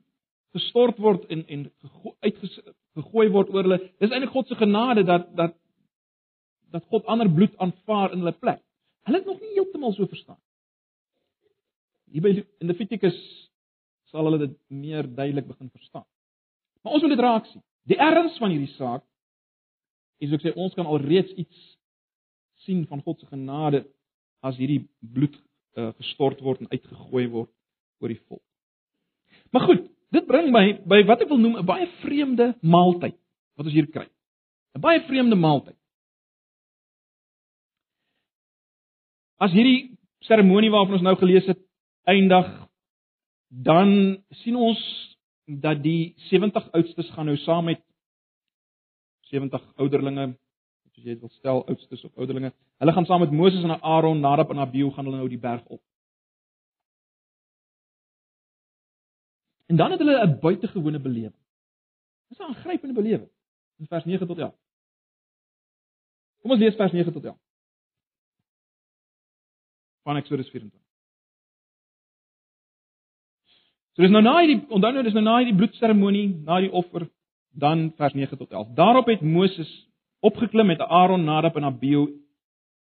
gestort 0.58 0.98
word 0.98 1.28
en 1.30 1.46
en 1.48 1.68
uitgegooi 2.20 3.30
word 3.30 3.54
oor 3.54 3.68
hulle. 3.68 3.80
Dis 4.00 4.12
eintlik 4.12 4.34
God 4.34 4.48
se 4.48 4.56
genade 4.56 5.04
dat 5.04 5.30
dat 5.36 5.56
dat 6.72 6.84
God 6.90 7.06
ander 7.06 7.30
bloed 7.32 7.54
aanvaar 7.58 8.12
in 8.12 8.24
hulle 8.24 8.36
plek. 8.40 8.62
Hulle 9.06 9.18
het 9.22 9.30
nog 9.30 9.40
nie 9.40 9.54
heeltemal 9.54 9.94
so 9.94 10.08
verstaan. 10.10 10.40
Hier 12.12 12.22
by 12.22 12.34
in 12.34 12.68
Levitikus 12.72 13.18
sal 14.10 14.26
hulle 14.26 14.42
dit 14.48 14.58
meer 14.68 15.06
duidelik 15.06 15.48
begin 15.48 15.70
verstaan. 15.70 16.06
Maar 16.82 16.94
ons 16.98 17.02
moet 17.06 17.14
dit 17.16 17.24
raak 17.26 17.46
sien. 17.52 17.64
Die 17.90 17.98
erns 18.02 18.38
van 18.42 18.54
hierdie 18.54 18.74
saak 18.76 19.04
is 20.24 20.34
ek 20.34 20.42
sê 20.42 20.54
ons 20.56 20.74
kan 20.78 20.88
alreeds 20.90 21.34
iets 21.38 21.58
sien 22.66 22.86
van 22.90 23.04
God 23.06 23.20
se 23.20 23.30
genade 23.30 23.84
as 24.46 24.58
hierdie 24.58 24.86
bloed 25.00 25.36
uh, 25.78 25.92
gestort 26.00 26.42
word 26.42 26.64
en 26.64 26.72
uitgegooi 26.74 27.28
word 27.30 27.52
oor 28.02 28.12
die 28.12 28.22
volk. 28.26 28.44
Maar 29.54 29.68
goed, 29.70 29.86
dit 30.16 30.28
bring 30.28 30.52
my 30.54 30.66
by 30.88 31.02
wat 31.10 31.24
ek 31.26 31.30
wil 31.30 31.42
noem 31.42 31.60
'n 31.62 31.68
baie 31.68 31.88
vreemde 32.02 32.54
maaltyd 32.62 33.18
wat 33.56 33.66
ons 33.66 33.76
hier 33.76 33.90
kry. 33.92 34.08
'n 34.76 34.82
Baie 34.82 35.02
vreemde 35.08 35.36
maaltyd. 35.36 35.78
As 39.38 39.52
hierdie 39.52 39.98
seremonie 40.26 40.72
waarvan 40.72 40.98
ons 40.98 41.06
nou 41.06 41.16
gelees 41.16 41.46
het 41.46 41.60
eindig, 42.08 42.48
dan 43.50 44.24
sien 44.42 44.56
ons 44.56 44.80
dat 45.46 45.84
die 45.84 46.14
70 46.30 46.72
oudstes 46.72 47.10
gaan 47.10 47.26
nou 47.26 47.38
saam 47.38 47.66
met 47.66 47.82
70 49.30 49.62
ouderlinge, 49.76 50.36
soos 50.94 51.04
jy 51.04 51.14
dit 51.14 51.20
wil 51.20 51.34
stel, 51.38 51.64
oudstes 51.68 52.04
of 52.04 52.18
ouderlinge. 52.18 52.54
Hulle 52.82 52.94
gaan 52.94 53.06
saam 53.06 53.20
met 53.20 53.32
Moses 53.32 53.64
en 53.64 53.82
Aaron, 53.82 54.20
Nadab 54.20 54.50
en 54.50 54.64
Abihu 54.64 54.92
gaan 54.92 55.06
hulle 55.06 55.18
nou 55.18 55.30
die 55.30 55.42
berg 55.42 55.66
op. 55.66 55.82
En 59.66 59.76
dan 59.76 59.92
het 59.92 60.00
hulle 60.00 60.26
'n 60.26 60.40
buitengewone 60.40 61.00
belewing. 61.00 61.36
Dis 62.28 62.38
'n 62.38 62.44
aangrypende 62.44 62.94
belewing 62.94 63.30
in 63.78 63.88
vers 63.88 64.06
9 64.06 64.28
tot 64.28 64.38
11. 64.38 64.56
Kom 66.42 66.52
ons 66.52 66.60
lees 66.60 66.76
vers 66.76 66.92
9 66.92 67.14
tot 67.14 67.24
11. 67.24 67.38
Van 70.04 70.16
Eksodus 70.16 70.50
24. 70.50 70.85
So 73.96 74.04
dis 74.04 74.12
nou 74.12 74.22
na 74.22 74.38
hierdie 74.42 74.60
onthou 74.70 74.92
nou 74.92 75.04
dis 75.04 75.16
nou 75.16 75.24
na 75.24 75.38
hierdie 75.40 75.56
bloedseremonie, 75.56 76.28
na 76.44 76.60
die 76.64 76.72
offer, 76.72 77.08
dan 77.56 77.90
vers 77.98 78.14
9 78.14 78.38
tot 78.38 78.52
11. 78.52 78.74
Daarop 78.76 79.08
het 79.08 79.22
Moses 79.24 79.72
opgeklim 80.20 80.68
met 80.68 80.84
Aaron, 80.84 81.24
Nadab 81.24 81.56
en 81.56 81.70
Abihu 81.70 82.08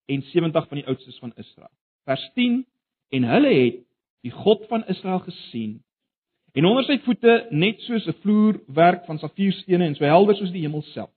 en 0.08 0.22
70 0.32 0.68
van 0.68 0.80
die 0.80 0.86
oudstes 0.86 1.18
van 1.20 1.32
Israel. 1.36 1.72
Vers 2.08 2.24
10 2.34 2.62
en 3.12 3.28
hulle 3.28 3.52
het 3.52 3.82
die 4.24 4.32
God 4.32 4.64
van 4.70 4.86
Israel 4.88 5.20
gesien 5.26 5.82
En 6.52 6.64
onder 6.68 6.84
sy 6.84 6.98
voete 7.00 7.46
net 7.50 7.80
soos 7.80 8.06
'n 8.06 8.18
vloerwerk 8.20 9.04
van 9.04 9.18
safierstene 9.18 9.84
en 9.84 9.94
so 9.94 10.04
helder 10.04 10.36
soos 10.36 10.52
die 10.52 10.60
hemel 10.60 10.82
self. 10.82 11.10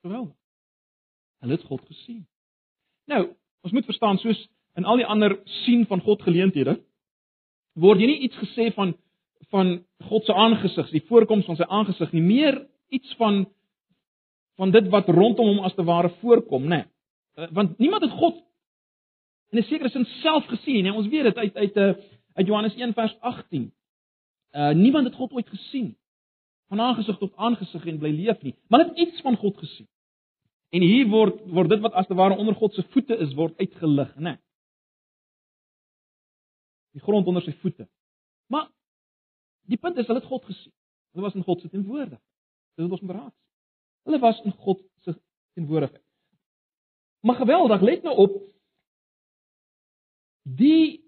Geweldig. 0.00 0.36
Hulle 1.40 1.52
het 1.52 1.62
God 1.62 1.84
gesien. 1.86 2.26
Nou, 3.04 3.36
ons 3.60 3.72
moet 3.72 3.84
verstaan 3.84 4.18
soos 4.18 4.48
in 4.78 4.86
al 4.86 5.00
die 5.00 5.06
ander 5.06 5.40
sien 5.64 5.86
van 5.90 6.00
God 6.06 6.22
geleenthede 6.22 6.78
word 7.78 7.98
hier 7.98 8.10
nie 8.10 8.24
iets 8.28 8.38
gesê 8.38 8.70
van 8.74 8.94
van 9.48 9.78
God 10.10 10.26
se 10.26 10.34
aangesig, 10.34 10.90
die 10.92 11.04
voorkoms 11.08 11.46
van 11.48 11.56
sy 11.56 11.64
aangesig 11.72 12.10
nie, 12.12 12.22
meer 12.22 12.58
iets 12.92 13.14
van 13.20 13.46
van 14.58 14.72
dit 14.74 14.88
wat 14.90 15.08
rondom 15.14 15.46
hom 15.46 15.60
as 15.64 15.74
te 15.74 15.84
ware 15.86 16.10
voorkom, 16.18 16.66
né? 16.66 16.82
Nee. 17.38 17.46
Want 17.54 17.78
niemand 17.78 18.02
het 18.02 18.16
God 18.18 18.40
in 19.52 19.58
'n 19.58 19.62
sekere 19.62 19.88
sin 19.88 20.04
self 20.04 20.46
gesien 20.46 20.82
nie. 20.82 20.92
Ons 20.92 21.08
weet 21.08 21.22
dit 21.22 21.36
uit 21.36 21.56
uit 21.56 21.76
'n 21.76 21.78
eh, 21.78 21.94
uit 22.34 22.46
Johannes 22.46 22.74
1 22.74 22.92
vers 22.94 23.16
18. 23.20 23.72
Uh 24.52 24.70
niemand 24.70 25.04
het 25.06 25.14
God 25.14 25.32
ooit 25.32 25.48
gesien 25.48 25.96
van 26.68 26.80
aangesig 26.80 27.18
tot 27.18 27.36
aangesig 27.36 27.86
en 27.86 27.98
bly 27.98 28.10
leef 28.10 28.42
nie, 28.42 28.54
maar 28.68 28.80
het 28.80 28.98
iets 28.98 29.20
van 29.20 29.36
God 29.36 29.56
gesien. 29.56 29.88
En 30.70 30.80
hier 30.80 31.06
word 31.06 31.40
word 31.46 31.68
dit 31.68 31.80
wat 31.80 31.92
as 31.92 32.06
te 32.06 32.14
ware 32.14 32.36
onder 32.36 32.54
God 32.54 32.74
se 32.74 32.82
voete 32.82 33.16
is 33.16 33.34
word 33.34 33.58
uitgelig, 33.58 34.14
né? 34.14 34.20
Nee. 34.20 34.36
Die 36.98 37.04
grond 37.04 37.26
onder 37.30 37.44
sy 37.46 37.54
voete. 37.62 37.86
Maar 38.50 38.66
die 39.70 39.78
punt 39.78 40.00
is 40.00 40.08
hulle 40.08 40.18
het 40.18 40.28
God 40.28 40.44
gesien. 40.48 40.74
Hulle 41.14 41.28
was 41.28 41.36
in 41.38 41.46
God 41.46 41.60
se 41.62 41.70
teenwoordigheid. 41.70 42.24
Dit 42.74 42.86
het 42.86 42.94
ons 42.98 43.06
beraad. 43.06 43.34
Hulle 44.08 44.18
was 44.22 44.40
in 44.42 44.54
God 44.64 44.82
se 45.06 45.14
teenwoordigheid. 45.54 46.04
Maar 47.22 47.38
geweldig, 47.38 47.84
let 47.86 48.02
nou 48.02 48.16
op, 48.16 48.36
die 50.58 51.04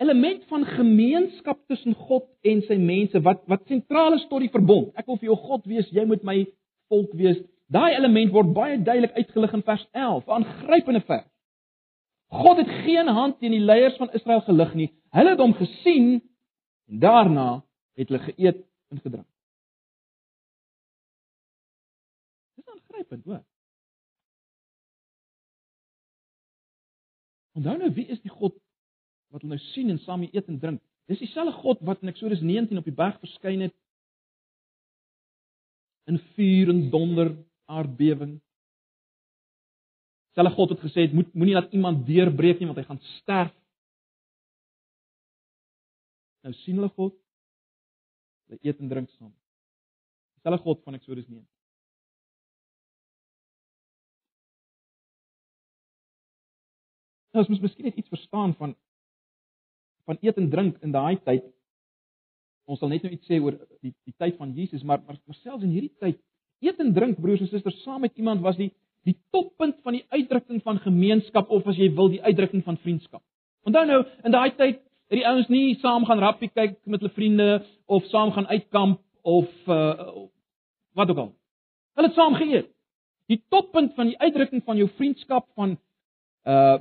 element 0.00 0.44
van 0.48 0.64
gemeenskap 0.64 1.60
tussen 1.68 1.94
God 1.94 2.26
en 2.40 2.62
sy 2.66 2.76
mense 2.80 3.20
wat 3.24 3.42
wat 3.52 3.66
sentraal 3.68 4.16
is 4.16 4.26
tot 4.28 4.42
die 4.44 4.52
verbond. 4.52 4.94
Ek 4.98 5.08
wil 5.08 5.20
vir 5.20 5.30
jou 5.30 5.36
God 5.40 5.66
wees, 5.70 5.90
jy 5.94 6.06
moet 6.08 6.24
my 6.26 6.38
volk 6.92 7.12
wees. 7.16 7.38
Daai 7.70 7.92
element 7.94 8.32
word 8.34 8.54
baie 8.56 8.78
duidelik 8.80 9.14
uitgelig 9.18 9.52
in 9.58 9.66
vers 9.66 9.84
11, 9.92 10.24
'n 10.26 10.40
aangrypende 10.40 11.04
vers. 11.06 11.29
God 12.30 12.56
het 12.62 12.68
geen 12.84 13.08
hand 13.08 13.38
teen 13.38 13.50
die 13.50 13.64
leiers 13.64 13.96
van 13.98 14.12
Israel 14.14 14.40
gelig 14.46 14.74
nie. 14.74 14.88
Hulle 15.10 15.34
het 15.34 15.42
hom 15.42 15.54
gesien 15.58 16.10
en 16.86 16.98
daarna 17.02 17.48
het 17.98 18.08
hulle 18.08 18.22
geëet 18.22 18.60
en 18.94 19.00
gedrink. 19.00 19.26
Dis 22.54 22.68
aangrypend, 22.70 23.24
hoor. 23.24 23.42
Onthou 27.58 27.76
nou 27.80 27.90
wie 27.94 28.06
is 28.06 28.22
die 28.22 28.30
God 28.30 28.54
wat 29.30 29.42
hulle 29.42 29.56
nou 29.56 29.64
sien 29.72 29.90
en 29.90 29.98
saam 29.98 30.22
eet 30.22 30.46
en 30.46 30.58
drink. 30.62 30.82
Dis 31.10 31.18
dieselfde 31.18 31.56
God 31.58 31.82
wat 31.86 32.02
in 32.02 32.12
Eksodus 32.12 32.42
19 32.46 32.78
op 32.78 32.86
die 32.86 32.94
berg 32.94 33.18
verskyn 33.18 33.66
het 33.66 33.74
in 36.10 36.18
vuur 36.34 36.70
en 36.70 36.84
donder, 36.90 37.34
aardbewing. 37.70 38.38
Selfe 40.34 40.54
God 40.54 40.70
het 40.70 40.80
gesê, 40.80 41.12
"Moet 41.12 41.34
moenie 41.34 41.54
laat 41.54 41.72
iemand 41.72 42.06
deurbreek 42.06 42.58
nie 42.58 42.66
want 42.66 42.78
hy 42.78 42.84
gaan 42.84 43.00
sterf." 43.00 43.54
Nou 46.42 46.54
sien 46.54 46.76
hulle 46.76 46.88
God. 46.88 47.14
Hulle 48.46 48.60
eet 48.62 48.78
en 48.78 48.88
drink 48.88 49.10
saam. 49.10 49.34
Dieselfde 50.34 50.62
God 50.62 50.82
van 50.84 50.94
Eksodus 50.94 51.26
19. 51.26 51.60
Nou, 57.30 57.44
ons 57.44 57.50
moet 57.52 57.62
miskien 57.62 57.86
net 57.86 57.98
iets 58.00 58.10
verstaan 58.10 58.54
van 58.58 58.74
van 60.08 60.18
eet 60.24 60.38
en 60.40 60.48
drink 60.50 60.80
in 60.82 60.90
daai 60.90 61.20
tyd. 61.22 61.44
Ons 62.66 62.80
sal 62.82 62.90
net 62.90 63.04
nou 63.06 63.12
iets 63.14 63.28
sê 63.30 63.38
oor 63.38 63.54
die 63.84 63.92
die 64.08 64.14
tyd 64.18 64.38
van 64.40 64.54
Jesus, 64.56 64.82
maar 64.82 65.02
maar, 65.06 65.20
maar 65.26 65.38
selfs 65.38 65.66
in 65.66 65.74
hierdie 65.76 65.94
tyd 66.02 66.18
eet 66.64 66.80
en 66.82 66.90
drink 66.96 67.20
broers 67.22 67.44
en 67.44 67.50
susters 67.52 67.78
saam 67.84 68.02
met 68.02 68.16
iemand 68.18 68.42
was 68.42 68.58
die 68.58 68.72
die 69.08 69.16
toppunt 69.32 69.78
van 69.84 69.96
die 69.96 70.04
uitdrukking 70.08 70.62
van 70.62 70.80
gemeenskap 70.84 71.50
of 71.50 71.66
as 71.66 71.78
jy 71.80 71.88
wil 71.96 72.10
die 72.12 72.22
uitdrukking 72.22 72.64
van 72.64 72.78
vriendskap. 72.82 73.22
Onthou 73.68 73.84
nou, 73.88 74.00
in 74.24 74.34
daai 74.34 74.50
tyd 74.56 74.80
het 75.10 75.18
die 75.18 75.26
ouens 75.26 75.48
nie 75.52 75.78
saam 75.80 76.04
gaan 76.08 76.22
rappie 76.22 76.50
kyk 76.52 76.76
met 76.84 77.02
hulle 77.02 77.14
vriende 77.16 77.48
of 77.86 78.06
saam 78.12 78.32
gaan 78.36 78.48
uitkamp 78.50 79.00
of 79.22 79.48
uh 79.66 80.26
wat 80.98 81.10
ook 81.10 81.20
al. 81.22 81.32
Hulle 81.94 82.08
het 82.08 82.16
saam 82.18 82.34
geëet. 82.34 82.66
Die 83.30 83.38
toppunt 83.48 83.92
van 83.94 84.08
die 84.10 84.18
uitdrukking 84.18 84.64
van 84.66 84.76
jou 84.76 84.88
vriendskap 84.98 85.46
van 85.54 85.76
uh 86.44 86.78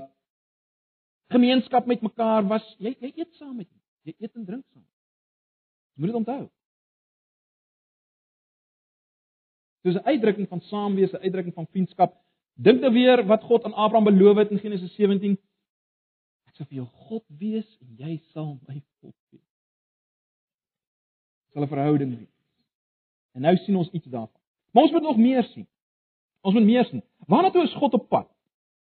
gemeenskap 1.29 1.85
met 1.85 2.01
mekaar 2.01 2.47
was 2.49 2.65
jy 2.79 2.95
jy 2.99 3.11
eet 3.15 3.35
saam 3.37 3.55
met 3.55 3.67
hulle. 3.67 3.85
Jy 4.09 4.15
eet 4.17 4.35
en 4.35 4.45
drink 4.45 4.65
saam. 4.73 4.85
Jy 5.95 6.01
moet 6.01 6.11
dit 6.11 6.21
onthou. 6.21 6.43
Dis 9.81 9.95
'n 9.95 10.05
uitdrukking 10.05 10.47
van 10.47 10.61
saamwees, 10.61 11.11
'n 11.11 11.23
uitdrukking 11.23 11.53
van 11.53 11.67
vriendskap. 11.67 12.17
Dink 12.53 12.79
nou 12.79 12.93
weer 12.93 13.25
wat 13.25 13.43
God 13.43 13.63
aan 13.63 13.73
Abraham 13.73 14.03
beloof 14.03 14.37
het 14.37 14.51
in 14.51 14.59
Genesis 14.59 14.95
17. 14.95 15.37
Ek 16.47 16.55
sal 16.55 16.65
vir 16.65 16.75
jou 16.75 16.87
God 16.87 17.23
wees 17.27 17.77
en 17.81 17.95
jy 17.95 18.17
sal 18.33 18.59
my 18.67 18.83
volk 18.99 19.15
wees. 19.29 19.51
Sal 21.53 21.63
'n 21.63 21.67
verhouding 21.67 22.17
wees. 22.17 22.35
En 23.33 23.41
nou 23.41 23.55
sien 23.57 23.75
ons 23.75 23.91
iets 23.91 24.05
daarvan. 24.05 24.41
Maar 24.71 24.83
ons 24.83 24.91
moet 24.91 25.01
nog 25.01 25.17
meer 25.17 25.43
sien. 25.43 25.67
Ons 26.41 26.53
moet 26.53 26.63
meer 26.63 26.85
sien. 26.85 27.03
Waarna 27.27 27.49
toe 27.49 27.63
is 27.63 27.73
God 27.73 27.93
op 27.93 28.09
pad? 28.09 28.27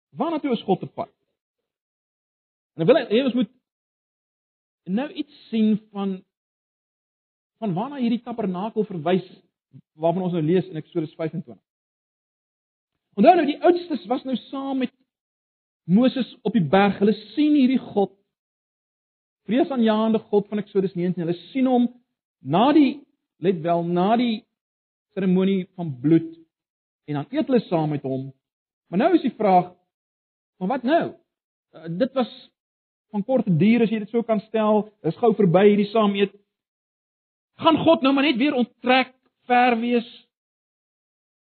Waarna 0.10 0.40
toe 0.40 0.52
is 0.52 0.64
God 0.64 0.84
op 0.84 0.94
pad? 0.94 1.10
En 2.74 2.82
ek 2.82 2.88
wil 2.90 3.02
hê 3.06 3.24
ons 3.24 3.34
moet 3.34 3.50
nou 4.84 5.10
iets 5.14 5.48
sien 5.50 5.78
van 5.92 6.24
van 7.62 7.74
waarna 7.74 8.02
hierdie 8.02 8.24
tabernakel 8.24 8.84
verwys 8.84 9.28
waarvan 10.00 10.28
ons 10.28 10.34
nou 10.36 10.44
lees 10.44 10.68
in 10.70 10.80
Eksodus 10.80 11.14
25. 11.20 11.58
Onthou 13.18 13.36
nou 13.38 13.46
die 13.46 13.60
oudstes 13.62 14.06
was 14.10 14.24
nou 14.26 14.36
saam 14.50 14.82
met 14.82 14.94
Moses 15.86 16.30
op 16.42 16.56
die 16.56 16.66
berg. 16.66 16.98
Hulle 17.02 17.16
sien 17.34 17.56
hierdie 17.58 17.82
God 17.82 18.14
vreesaanjaende 19.48 20.22
God 20.32 20.48
van 20.48 20.62
Eksodus 20.64 20.96
19. 20.96 21.26
Hulle 21.26 21.38
sien 21.52 21.68
hom 21.68 21.90
na 22.40 22.70
die 22.76 23.02
let 23.44 23.60
wel 23.64 23.84
na 23.84 24.14
die 24.20 24.44
seremonie 25.14 25.66
van 25.76 25.92
bloed 26.02 26.32
en 27.10 27.20
dan 27.20 27.28
eet 27.36 27.50
hulle 27.50 27.62
saam 27.68 27.92
met 27.92 28.06
hom. 28.08 28.30
Maar 28.90 29.04
nou 29.04 29.14
is 29.18 29.26
die 29.26 29.36
vraag, 29.36 29.74
maar 30.60 30.76
wat 30.78 30.86
nou? 30.88 31.04
Uh, 31.74 31.90
dit 31.90 32.14
was 32.16 32.32
van 33.14 33.26
korte 33.26 33.52
duur 33.58 33.84
as 33.84 33.92
jy 33.92 34.00
dit 34.02 34.14
so 34.14 34.24
kan 34.26 34.40
stel. 34.48 34.88
Dis 35.06 35.18
gou 35.20 35.34
verby 35.38 35.68
hierdie 35.68 35.90
saam 35.92 36.16
eet. 36.18 36.34
Gaan 37.62 37.78
God 37.84 38.02
nou 38.02 38.14
maar 38.16 38.26
net 38.26 38.40
weer 38.40 38.56
onttrek 38.58 39.14
ver 39.50 39.80
wees. 39.80 40.08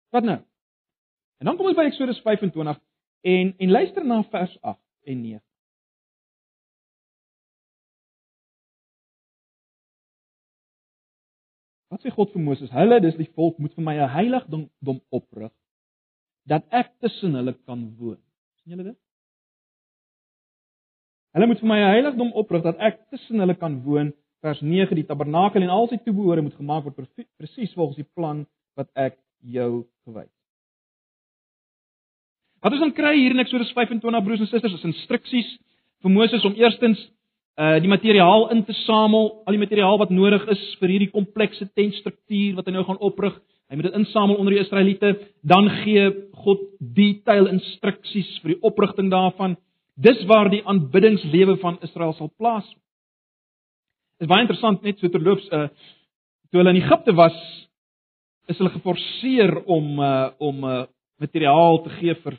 Wat 0.09 0.23
nou? 0.23 0.39
En 1.39 1.45
dan 1.45 1.57
kom 1.57 1.69
ons 1.69 1.77
by 1.77 1.87
Eksodus 1.89 2.21
25 2.25 2.79
en 3.21 3.53
en 3.57 3.71
luister 3.71 4.05
na 4.05 4.23
vers 4.31 4.57
8 4.61 4.79
en 5.11 5.21
9. 5.21 5.39
Wat 11.89 12.05
sê 12.05 12.11
God 12.13 12.31
vir 12.35 12.43
Moses? 12.45 12.69
Hulle, 12.69 12.99
dis 13.01 13.17
die 13.17 13.31
volk, 13.33 13.57
moet 13.57 13.73
vir 13.73 13.83
my 13.83 13.95
'n 13.97 14.13
heiligdom 14.13 15.01
oprig 15.09 15.51
dat 16.45 16.65
ek 16.71 16.93
tussen 16.99 17.33
hulle 17.33 17.53
kan 17.65 17.95
woon. 17.97 18.19
sien 18.61 18.73
julle 18.73 18.83
dit? 18.83 18.97
Hulle 21.33 21.47
moet 21.47 21.59
vir 21.59 21.67
my 21.67 21.79
'n 21.79 21.93
heiligdom 21.93 22.31
oprig 22.33 22.63
dat 22.63 22.77
ek 22.77 23.09
tussen 23.09 23.39
hulle 23.39 23.55
kan 23.55 23.81
woon 23.83 24.13
vers 24.43 24.61
9 24.63 24.95
die 24.95 25.07
tabernakel 25.07 25.63
en 25.63 25.71
al 25.73 25.87
sy 25.91 25.99
toebehore 26.03 26.43
moet 26.43 26.57
gemaak 26.57 26.85
word 26.87 26.99
presies 27.39 27.73
volgens 27.75 27.99
die 27.99 28.07
plan 28.15 28.45
wat 28.79 28.89
ek 28.95 29.17
jou 29.43 29.85
gewys. 30.07 30.31
Wat 32.63 32.75
ons 32.75 32.83
dan 32.83 32.95
kry 32.95 33.13
hier 33.15 33.35
in 33.35 33.39
Eksodus 33.43 33.71
25 33.75 34.23
broers 34.25 34.43
en 34.43 34.49
susters 34.51 34.75
is 34.75 34.87
instruksies 34.87 35.53
vir 36.03 36.13
Moses 36.15 36.45
om 36.47 36.57
eerstens 36.59 37.01
uh 37.59 37.75
die 37.83 37.91
materiaal 37.91 38.47
in 38.53 38.63
te 38.63 38.73
samel, 38.85 39.41
al 39.43 39.55
die 39.55 39.59
materiaal 39.59 39.97
wat 39.99 40.11
nodig 40.15 40.45
is 40.51 40.61
vir 40.79 40.93
hierdie 40.93 41.11
komplekse 41.11 41.67
tentstruktuur 41.75 42.55
wat 42.55 42.67
hy 42.67 42.75
nou 42.75 42.85
gaan 42.87 43.01
oprig. 43.03 43.35
Hy 43.69 43.75
moet 43.75 43.89
dit 43.89 43.97
insamel 43.99 44.39
onder 44.39 44.55
die 44.55 44.61
Israeliete, 44.63 45.09
dan 45.43 45.67
gee 45.83 46.05
God 46.45 46.61
detail 46.79 47.51
instruksies 47.51 48.31
vir 48.41 48.55
die 48.55 48.61
oprigting 48.63 49.11
daarvan. 49.11 49.57
Dis 49.99 50.23
waar 50.31 50.47
die 50.49 50.63
aanbiddingslewe 50.63 51.57
van 51.59 51.81
Israel 51.83 52.15
sal 52.15 52.31
plaasvind 52.39 52.79
is 54.19 54.27
baie 54.27 54.43
interessant 54.43 54.83
net 54.83 54.99
so 54.99 55.09
terloops 55.09 55.47
uh 55.51 55.67
toe 56.49 56.59
hulle 56.61 56.73
in 56.75 56.81
Egipte 56.81 57.15
was 57.15 57.37
is 58.49 58.57
hulle 58.57 58.73
geforseer 58.73 59.55
om 59.65 59.99
uh 59.99 60.29
om 60.39 60.63
uh 60.63 60.85
materiaal 61.19 61.83
te 61.83 61.93
gee 61.99 62.15
vir 62.23 62.37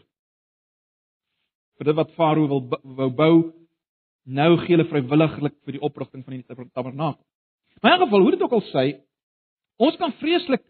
vir 1.79 1.91
dit 1.91 1.97
wat 1.97 2.13
Farao 2.17 2.49
wil 2.49 2.63
wou 3.01 3.11
bou 3.23 3.35
nou 4.31 4.51
gee 4.63 4.77
hulle 4.77 4.89
vrywilliglik 4.89 5.57
vir 5.65 5.77
die 5.77 5.83
oprigting 5.83 6.25
van 6.25 6.37
die 6.37 6.71
tabernakel. 6.75 7.25
Maar 7.81 7.95
in 7.95 8.01
'n 8.01 8.05
geval, 8.05 8.21
hoe 8.21 8.31
dit 8.31 8.43
ook 8.43 8.53
al 8.53 8.67
sê, 8.73 9.01
ons 9.79 9.97
kan 9.97 10.13
vreeslik 10.13 10.63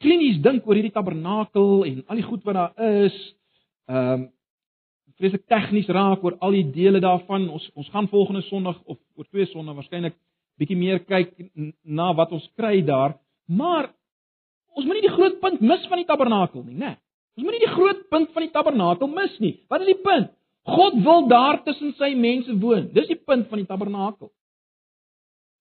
klinies 0.00 0.40
dink 0.42 0.66
oor 0.66 0.74
hierdie 0.74 0.92
tabernakel 0.92 1.84
en 1.84 2.04
al 2.06 2.16
die 2.16 2.28
goed 2.30 2.44
wat 2.44 2.54
daar 2.54 2.74
is. 3.04 3.34
Ehm 3.88 4.12
um, 4.12 4.32
vreeslik 5.18 5.46
tegnies 5.48 5.88
raak 5.92 6.24
oor 6.24 6.36
al 6.44 6.56
die 6.56 6.66
dele 6.74 7.00
daarvan. 7.00 7.48
Ons 7.52 7.66
ons 7.74 7.88
gaan 7.92 8.08
volgende 8.12 8.42
Sondag 8.48 8.78
of 8.84 8.98
oor 9.16 9.28
twee 9.30 9.46
Sondae 9.50 9.76
waarskynlik 9.76 10.16
bietjie 10.60 10.78
meer 10.78 11.02
kyk 11.04 11.34
na 11.84 12.12
wat 12.16 12.32
ons 12.32 12.46
kry 12.56 12.80
daar, 12.84 13.18
maar 13.46 13.90
ons 14.76 14.86
moenie 14.86 15.04
die 15.04 15.12
groot 15.12 15.36
punt 15.40 15.60
mis 15.60 15.84
van 15.90 16.00
die 16.00 16.08
tabernakel 16.08 16.64
nie, 16.64 16.78
né? 16.80 16.94
Ons 17.36 17.44
moenie 17.44 17.60
die 17.60 17.74
groot 17.74 18.06
punt 18.12 18.32
van 18.32 18.46
die 18.46 18.52
tabernakel 18.52 19.10
mis 19.12 19.36
nie. 19.44 19.52
Wat 19.68 19.84
is 19.84 19.92
die 19.92 20.00
punt? 20.00 20.32
God 20.66 20.96
wil 21.04 21.28
daar 21.30 21.60
tussen 21.66 21.92
sy 22.00 22.14
mense 22.18 22.56
woon. 22.58 22.88
Dis 22.96 23.10
die 23.10 23.20
punt 23.20 23.46
van 23.50 23.60
die 23.60 23.68
tabernakel. 23.68 24.32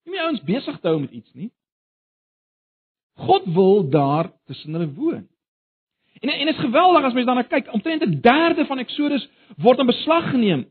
Nie 0.05 0.15
my 0.15 0.23
ouens 0.29 0.43
besig 0.47 0.79
te 0.79 0.89
hou 0.89 1.01
met 1.03 1.13
iets 1.13 1.31
nie. 1.37 1.51
God 3.25 3.45
wil 3.55 3.83
daar 3.91 4.31
tussen 4.49 4.75
hulle 4.75 4.87
woon. 4.95 5.25
En 6.25 6.31
en 6.31 6.47
is 6.47 6.57
geweldig 6.57 7.03
as 7.03 7.13
mens 7.13 7.25
daarna 7.25 7.43
kyk, 7.43 7.73
omtrent 7.73 8.01
'n 8.01 8.19
derde 8.21 8.65
van 8.65 8.79
Eksodus 8.79 9.29
word 9.57 9.79
in 9.79 9.85
beslag 9.85 10.29
geneem 10.29 10.65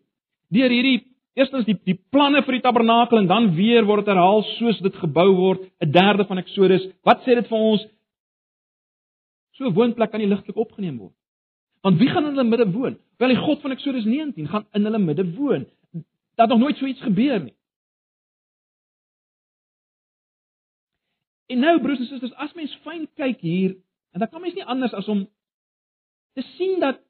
deur 0.48 0.70
hierdie 0.70 1.06
eerstens 1.34 1.64
die 1.64 1.76
die 1.84 1.98
planne 2.10 2.42
vir 2.42 2.56
die 2.56 2.62
tabernakel 2.62 3.18
en 3.18 3.26
dan 3.26 3.54
weer 3.54 3.84
word 3.86 4.04
dit 4.04 4.14
herhaal 4.14 4.42
soos 4.58 4.78
dit 4.78 4.96
gebou 4.96 5.34
word, 5.34 5.60
'n 5.80 5.90
derde 5.90 6.24
van 6.24 6.38
Eksodus. 6.38 6.88
Wat 7.02 7.22
sê 7.22 7.34
dit 7.34 7.46
vir 7.46 7.58
ons? 7.58 7.86
So 9.52 9.66
'n 9.66 9.74
woonplek 9.74 10.10
kan 10.10 10.20
nie 10.20 10.28
ligtelik 10.28 10.56
opgeneem 10.56 10.98
word. 10.98 11.14
Want 11.82 11.98
wie 11.98 12.08
gaan 12.08 12.26
in 12.26 12.36
hulle 12.36 12.48
midde 12.48 12.70
woon? 12.72 12.98
Wel 13.18 13.28
die 13.28 13.36
God 13.46 13.60
van 13.60 13.70
Eksodus 13.70 14.04
19 14.04 14.48
gaan 14.48 14.66
in 14.72 14.84
hulle 14.84 14.98
midde 14.98 15.34
woon. 15.34 15.66
Dat 16.34 16.48
nog 16.48 16.58
nooit 16.58 16.76
so 16.76 16.86
iets 16.86 17.00
gebeur 17.00 17.42
nie. 17.42 17.54
En 21.46 21.58
nou 21.58 21.80
broers 21.80 21.98
en 21.98 22.06
susters, 22.06 22.34
as 22.34 22.54
mens 22.54 22.78
fyn 22.82 23.08
kyk 23.14 23.40
hier, 23.40 23.76
en 24.12 24.18
dan 24.18 24.28
kan 24.28 24.40
mens 24.40 24.54
nie 24.54 24.64
anders 24.64 24.92
as 24.92 25.08
om 25.08 25.28
te 26.34 26.42
sien 26.54 26.80
dat 26.82 27.00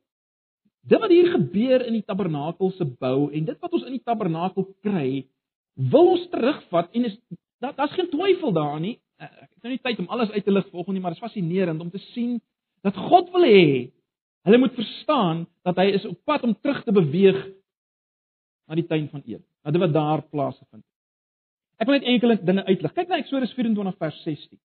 dit 0.85 1.01
wat 1.01 1.13
hier 1.13 1.31
gebeur 1.33 1.87
in 1.87 1.97
die 1.97 2.05
tabernakel 2.05 2.73
se 2.77 2.85
bou 2.85 3.31
en 3.33 3.47
dit 3.49 3.61
wat 3.61 3.73
ons 3.73 3.87
in 3.89 3.97
die 3.97 4.05
tabernakel 4.05 4.67
kry, 4.85 5.25
wil 5.75 6.13
ons 6.15 6.29
terugvat 6.33 6.93
en 6.93 7.09
is 7.09 7.17
dat 7.65 7.77
daar's 7.79 7.97
geen 7.97 8.11
twyfel 8.13 8.53
daarin 8.53 8.83
nie. 8.91 8.97
Eh, 9.17 9.31
ek 9.47 9.51
het 9.51 9.65
nou 9.65 9.73
nie 9.73 9.83
tyd 9.83 10.03
om 10.03 10.11
alles 10.13 10.31
uit 10.31 10.45
te 10.45 10.53
lig 10.53 10.67
volgens 10.71 10.93
nie, 10.93 11.01
maar 11.03 11.15
dit 11.15 11.23
is 11.23 11.25
fascinerend 11.25 11.81
om 11.81 11.91
te 11.91 12.03
sien 12.13 12.41
dat 12.85 12.97
God 12.97 13.31
wil 13.33 13.47
hê 13.49 13.91
hulle 14.45 14.61
moet 14.61 14.75
verstaan 14.77 15.47
dat 15.65 15.79
hy 15.81 15.87
is 15.97 16.05
op 16.05 16.19
pad 16.29 16.43
om 16.45 16.53
terug 16.61 16.83
te 16.85 16.93
beweeg 16.93 17.39
na 18.69 18.77
die 18.77 18.87
tuin 18.87 19.09
van 19.09 19.23
Eden. 19.25 19.45
Na 19.65 19.73
dit 19.73 19.81
wat 19.81 19.93
daar 19.93 20.23
plaasgevind 20.29 20.83
het. 20.83 20.93
Ek 21.81 21.89
wil 21.89 21.97
net 21.97 22.09
enkele 22.13 22.37
dinge 22.45 22.65
uitlig. 22.69 22.93
Kyk 22.93 23.09
na 23.09 23.23
Eksodus 23.23 23.55
24 23.57 23.97
vers 23.99 24.19
16. 24.23 24.61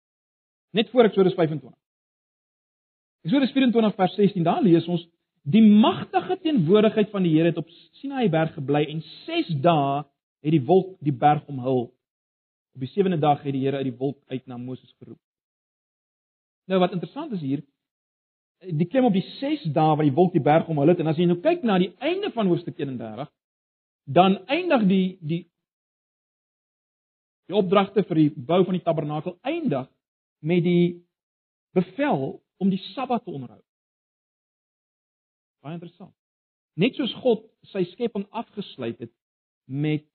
Net 0.75 0.89
voor 0.89 1.09
Eksodus 1.09 1.35
25. 1.35 1.75
Eksodus 3.25 3.51
24 3.55 3.95
vers 3.97 4.15
16, 4.19 4.43
daar 4.45 4.61
lees 4.61 4.85
ons 4.85 5.01
die 5.49 5.63
magtige 5.65 6.37
teenwoordigheid 6.43 7.09
van 7.09 7.23
die 7.25 7.31
Here 7.33 7.49
het 7.49 7.57
op 7.57 7.69
Sinaï 7.97 8.27
berg 8.29 8.53
gebly 8.53 8.83
en 8.91 9.01
6 9.25 9.49
dae 9.65 10.03
het 10.45 10.53
die 10.53 10.61
wolk 10.65 10.91
die 11.05 11.13
berg 11.13 11.45
omhul. 11.49 11.87
Op 12.75 12.83
die 12.83 12.89
7de 12.93 13.17
dag 13.21 13.41
het 13.41 13.55
die 13.55 13.63
Here 13.63 13.81
uit 13.81 13.89
die 13.89 13.97
wolk 13.97 14.19
uit 14.29 14.45
na 14.45 14.59
Moses 14.61 14.93
geroep. 14.99 15.17
Nou 16.69 16.79
wat 16.81 16.93
interessant 16.93 17.33
is 17.33 17.41
hier, 17.41 17.65
die 18.61 18.87
klim 18.89 19.09
op 19.09 19.17
die 19.17 19.25
6 19.39 19.65
dae 19.73 19.97
wat 19.97 20.05
die 20.05 20.13
wolk 20.13 20.37
die 20.37 20.45
berg 20.45 20.69
omhul 20.69 20.93
het 20.93 21.01
en 21.01 21.09
as 21.09 21.17
jy 21.17 21.25
nou 21.29 21.39
kyk 21.41 21.65
na 21.65 21.79
die 21.81 21.95
einde 21.97 22.29
van 22.37 22.53
hoofstuk 22.53 22.77
31, 22.77 23.33
dan 24.05 24.37
eindig 24.45 24.85
die 24.85 25.05
die 25.21 25.43
die 27.49 27.57
opdragte 27.57 28.05
vir 28.05 28.21
die 28.21 28.31
bou 28.37 28.63
van 28.65 28.77
die 28.77 28.85
tabernakel 28.85 29.39
eindig 29.41 29.89
met 30.45 30.61
die 30.65 31.05
bevel 31.73 32.44
om 32.57 32.69
die 32.69 32.81
Sabbat 32.93 33.23
te 33.23 33.31
onderhou. 33.31 33.61
Baie 35.65 35.73
interessant. 35.73 36.13
Net 36.75 36.95
soos 36.95 37.13
God 37.23 37.45
sy 37.71 37.85
skepping 37.93 38.27
afgesluit 38.35 38.99
het 38.99 39.13
met 39.65 40.05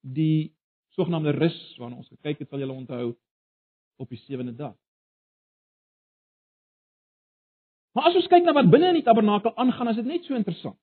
die 0.00 0.54
sogenaamde 0.94 1.34
rus 1.34 1.58
waarna 1.80 1.98
ons 1.98 2.08
gekyk 2.12 2.44
het, 2.44 2.48
sal 2.48 2.62
julle 2.62 2.76
onthou 2.76 3.14
op 4.00 4.10
die 4.10 4.20
sewende 4.24 4.54
dag. 4.56 4.76
Maar 7.94 8.10
as 8.10 8.18
ons 8.18 8.30
kyk 8.30 8.46
na 8.46 8.54
wat 8.56 8.70
binne 8.70 8.90
in 8.90 8.98
die 8.98 9.06
tabernakel 9.06 9.54
aangaan, 9.60 9.92
is 9.92 10.00
dit 10.00 10.08
net 10.08 10.24
so 10.26 10.34
interessant. 10.34 10.78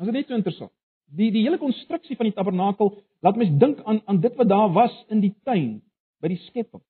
Is 0.00 0.08
dit 0.08 0.16
net 0.16 0.30
so 0.30 0.36
interessant. 0.36 0.72
Die 1.12 1.28
die 1.34 1.42
hele 1.44 1.58
konstruksie 1.60 2.16
van 2.16 2.30
die 2.30 2.36
tabernakel 2.36 2.94
laat 3.24 3.36
mens 3.40 3.58
dink 3.60 3.82
aan 3.84 4.00
aan 4.08 4.20
dit 4.20 4.36
wat 4.38 4.48
daar 4.48 4.72
was 4.72 4.94
in 5.12 5.20
die 5.20 5.34
tuin 5.44 5.80
by 6.22 6.30
die 6.32 6.40
skepping. 6.46 6.82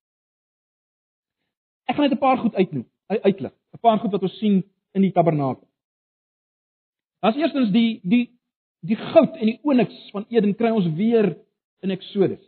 Ek 1.89 1.97
gaan 1.97 2.07
net 2.07 2.15
'n 2.15 2.23
paar 2.23 2.37
goed 2.39 2.55
uitnoem, 2.55 2.87
uitlig. 3.19 3.51
'n 3.73 3.79
Paar 3.81 3.99
goed 3.99 4.11
wat 4.11 4.21
ons 4.21 4.37
sien 4.37 4.63
in 4.93 5.01
die 5.01 5.11
tabernakel. 5.11 5.67
As 7.21 7.35
eerstens 7.35 7.71
die 7.71 7.99
die 8.03 8.29
die 8.81 8.95
goud 8.95 9.35
en 9.37 9.45
die 9.45 9.59
oniks 9.63 10.09
van 10.11 10.25
Eden 10.29 10.55
kry 10.55 10.71
ons 10.73 10.87
weer 10.97 11.35
in 11.81 11.93
Eksodus. 11.93 12.41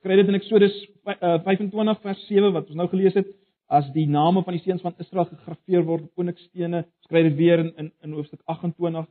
Skryf 0.00 0.16
dit 0.16 0.28
in 0.28 0.34
Eksodus 0.34 0.76
25 1.04 1.96
eh, 1.96 2.02
vers 2.02 2.26
7 2.26 2.52
wat 2.52 2.66
ons 2.66 2.78
nou 2.80 2.88
gelees 2.88 3.14
het, 3.14 3.28
as 3.70 3.86
die 3.94 4.06
name 4.10 4.42
van 4.42 4.56
die 4.56 4.62
seuns 4.64 4.82
van 4.82 4.94
Israel 4.98 5.28
gegraveer 5.30 5.84
word 5.86 6.08
op 6.08 6.24
onikstene, 6.24 6.84
skryf 7.06 7.28
dit 7.30 7.36
weer 7.38 7.62
in 7.62 7.72
in, 7.76 7.92
in 8.02 8.12
hoofstuk 8.18 8.40
28. 8.44 9.06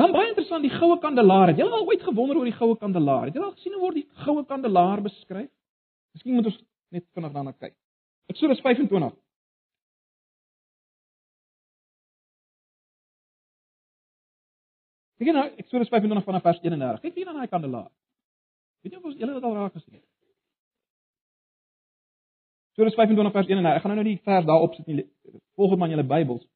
Dan 0.00 0.14
baie 0.14 0.30
interessant 0.30 0.64
die 0.64 0.72
goue 0.72 0.96
kandelaar. 1.02 1.50
Het 1.50 1.60
jy 1.60 1.66
al 1.68 1.86
ooit 1.86 2.02
gewonder 2.06 2.38
oor 2.38 2.48
die 2.48 2.56
goue 2.56 2.76
kandelaar? 2.80 3.28
Het 3.28 3.36
jy 3.36 3.42
al 3.44 3.56
gesien 3.56 3.76
hoe 3.76 3.82
word 3.82 4.00
die 4.00 4.08
goue 4.24 4.44
kandelaar 4.48 5.02
beskryf? 5.04 5.50
Miskien 6.14 6.38
moet 6.38 6.48
ons 6.48 6.60
net 6.94 7.04
vinnig 7.14 7.34
daarna 7.34 7.52
kyk. 7.52 7.74
Eksodus 8.30 8.60
25. 8.62 9.10
Kyk 15.20 15.34
nou, 15.36 15.48
Eksodus 15.60 15.90
25 15.92 16.24
vanaf 16.24 16.46
vers 16.46 16.60
31. 16.62 17.02
Kyk 17.04 17.18
hier 17.18 17.26
na 17.28 17.40
daai 17.40 17.50
kandelaar. 17.50 17.90
Weet 18.80 18.94
jy 18.94 19.00
of 19.00 19.10
ons 19.10 19.18
julle 19.20 19.34
dit 19.36 19.48
al 19.48 19.56
raak 19.58 19.74
gesien 19.76 19.98
het? 19.98 20.06
Eksodus 22.70 22.96
25 22.96 23.34
vers 23.34 23.50
31. 23.50 23.76
Ek 23.76 23.84
gaan 23.84 23.92
nou 23.92 24.04
nie 24.04 24.14
die 24.14 24.22
vers 24.30 24.46
daarop 24.48 24.78
sit 24.78 24.86
nie. 24.88 25.04
Volg 25.58 25.74
dit 25.74 25.82
maar 25.82 25.90
in 25.90 25.96
julle 25.98 26.06
Bybels. 26.14 26.46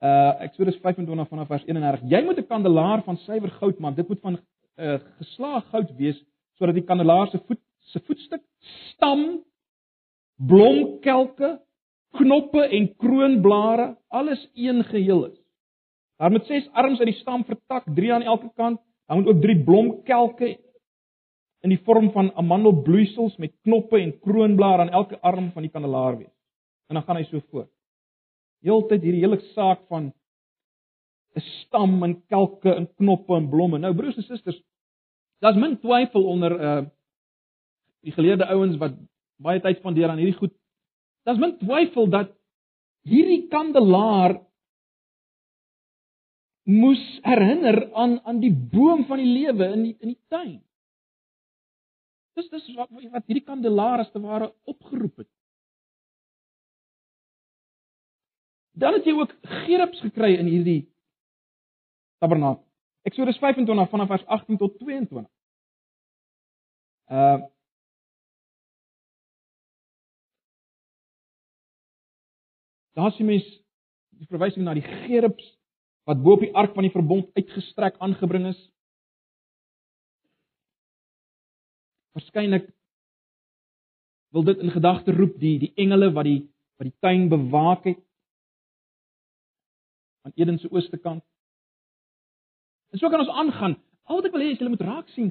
Uh 0.00 0.40
Eksodus 0.48 0.80
25 0.80 1.28
vanaf 1.28 1.52
vers 1.52 1.68
31. 1.68 2.08
Jy 2.10 2.22
moet 2.24 2.40
'n 2.40 2.48
kandelaar 2.48 3.04
van 3.04 3.20
suiwer 3.26 3.52
goud 3.60 3.78
maak. 3.78 3.96
Dit 3.96 4.08
moet 4.08 4.20
van 4.20 4.40
uh 4.80 4.98
geslaag 5.20 5.68
goud 5.68 5.92
wees 6.00 6.18
sodat 6.56 6.74
die 6.74 6.84
kandelaar 6.84 7.28
se 7.28 7.38
voet 7.46 7.60
se 7.92 8.00
voetstuk 8.00 8.42
stam 8.92 9.44
blomkelke 10.46 11.58
knoppe 12.16 12.62
en 12.64 12.88
kroonblare 12.96 13.96
alles 14.08 14.48
een 14.54 14.84
geheel 14.84 15.26
is. 15.30 15.38
Daar 16.20 16.30
moet 16.30 16.46
ses 16.46 16.68
arms 16.72 16.98
uit 16.98 17.08
die 17.08 17.20
stam 17.20 17.44
vertak, 17.44 17.86
drie 17.94 18.12
aan 18.12 18.22
elke 18.22 18.50
kant. 18.54 18.80
Daar 19.06 19.16
moet 19.16 19.28
ook 19.28 19.42
drie 19.42 19.64
blomkelke 19.64 20.58
in 21.60 21.72
die 21.72 21.80
vorm 21.84 22.10
van 22.12 22.32
amandelbloeisels 22.34 23.36
met 23.36 23.52
knoppe 23.62 24.00
en 24.00 24.18
kroonblare 24.20 24.86
aan 24.86 24.94
elke 24.96 25.20
arm 25.20 25.50
van 25.52 25.62
die 25.62 25.70
kandelaar 25.70 26.18
wees. 26.18 26.32
En 26.88 26.94
dan 26.94 27.04
gaan 27.04 27.16
hy 27.16 27.24
so 27.28 27.40
voort. 27.50 27.70
Heeltyd 28.64 29.02
hierdie 29.02 29.22
hele 29.24 29.40
saak 29.54 29.86
van 29.88 30.12
'n 31.36 31.40
stam 31.40 32.02
en 32.02 32.22
kelke 32.26 32.74
en 32.74 32.88
knoppe 32.94 33.34
en 33.34 33.48
blomme. 33.48 33.78
Nou 33.78 33.94
broers 33.94 34.16
en 34.16 34.22
susters, 34.22 34.62
daar's 35.40 35.56
min 35.56 35.78
twyfel 35.78 36.24
onder 36.24 36.60
uh 36.60 36.86
die 38.00 38.12
geleerde 38.12 38.46
ouens 38.46 38.76
wat 38.80 38.92
baie 39.40 39.60
tyd 39.64 39.80
spandeer 39.80 40.10
aan 40.12 40.20
hierdie 40.20 40.38
goed. 40.38 40.54
Daar's 41.24 41.40
min 41.40 41.56
twyfel 41.60 42.08
dat 42.12 42.32
hierdie 43.08 43.48
kandelaar 43.52 44.38
moes 46.70 47.02
herinner 47.24 47.82
aan 47.98 48.18
aan 48.28 48.40
die 48.40 48.52
boom 48.52 49.06
van 49.08 49.18
die 49.22 49.32
lewe 49.32 49.72
in 49.74 49.82
die 49.88 49.96
in 49.98 50.12
die 50.12 50.20
tuin. 50.28 50.58
Dis 52.38 52.48
dis 52.52 52.70
wat 52.76 52.92
wat 52.92 53.26
hierdie 53.26 53.46
kandelaar 53.46 54.04
as 54.04 54.12
te 54.12 54.22
ware 54.22 54.52
opgeroep 54.70 55.24
het. 55.24 55.30
Dan 58.80 58.96
het 58.96 59.04
jy 59.04 59.12
ook 59.16 59.32
gerubs 59.66 60.00
gekry 60.00 60.34
in 60.38 60.48
hierdie 60.48 60.82
tabernakel. 62.20 62.64
Eksodus 63.08 63.40
25 63.40 63.88
vanaf 63.90 64.08
vers 64.08 64.26
18 64.26 64.60
tot 64.60 64.76
22. 64.78 65.26
Uh 67.10 67.40
Daar 73.00 73.12
sien 73.16 73.26
mens 73.26 73.46
die 74.20 74.28
verwysing 74.28 74.66
na 74.66 74.74
die 74.76 74.84
gerubs 74.84 75.46
wat 76.08 76.20
bo 76.20 76.34
op 76.36 76.42
die 76.44 76.52
ark 76.52 76.74
van 76.76 76.84
die 76.84 76.92
verbond 76.92 77.30
uitgestrek 77.38 77.96
aangebring 78.04 78.50
is. 78.50 78.58
Waarskynlik 82.12 82.66
wil 84.36 84.44
dit 84.44 84.60
in 84.66 84.72
gedagte 84.74 85.14
roep 85.16 85.38
die 85.40 85.56
die 85.62 85.70
engele 85.80 86.10
wat 86.12 86.28
die 86.28 86.40
wat 86.80 86.88
die 86.90 86.96
tuin 87.04 87.28
bewaak 87.32 87.86
het 87.88 88.00
aan 90.24 90.36
Eden 90.36 90.58
se 90.60 90.68
ooste 90.68 91.00
kant. 91.00 91.24
En 92.92 92.98
so 92.98 93.08
kan 93.08 93.24
ons 93.24 93.32
aangaan. 93.44 93.78
Al 94.04 94.20
wat 94.20 94.28
ek 94.28 94.36
wil 94.36 94.44
hê 94.44 94.50
is 94.52 94.60
julle 94.60 94.74
moet 94.74 94.84
raak 94.84 95.08
sien. 95.16 95.30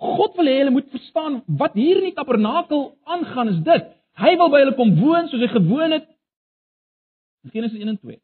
God 0.00 0.40
wil 0.40 0.48
hê 0.48 0.56
julle 0.62 0.72
moet 0.72 0.88
verstaan 0.94 1.42
wat 1.60 1.76
hier 1.76 2.00
in 2.00 2.08
die 2.08 2.16
tabernakel 2.16 2.86
aangaan 3.04 3.52
is 3.52 3.60
dit. 3.68 3.92
Hy 4.16 4.32
wil 4.40 4.52
by 4.52 4.62
julle 4.64 4.76
kom 4.80 4.96
woon 5.02 5.28
soos 5.28 5.44
hy 5.44 5.50
gewoon 5.52 5.98
het. 5.98 6.08
Genesis 7.48 7.78
1 7.78 7.88
en 7.88 7.98
2. 7.98 8.20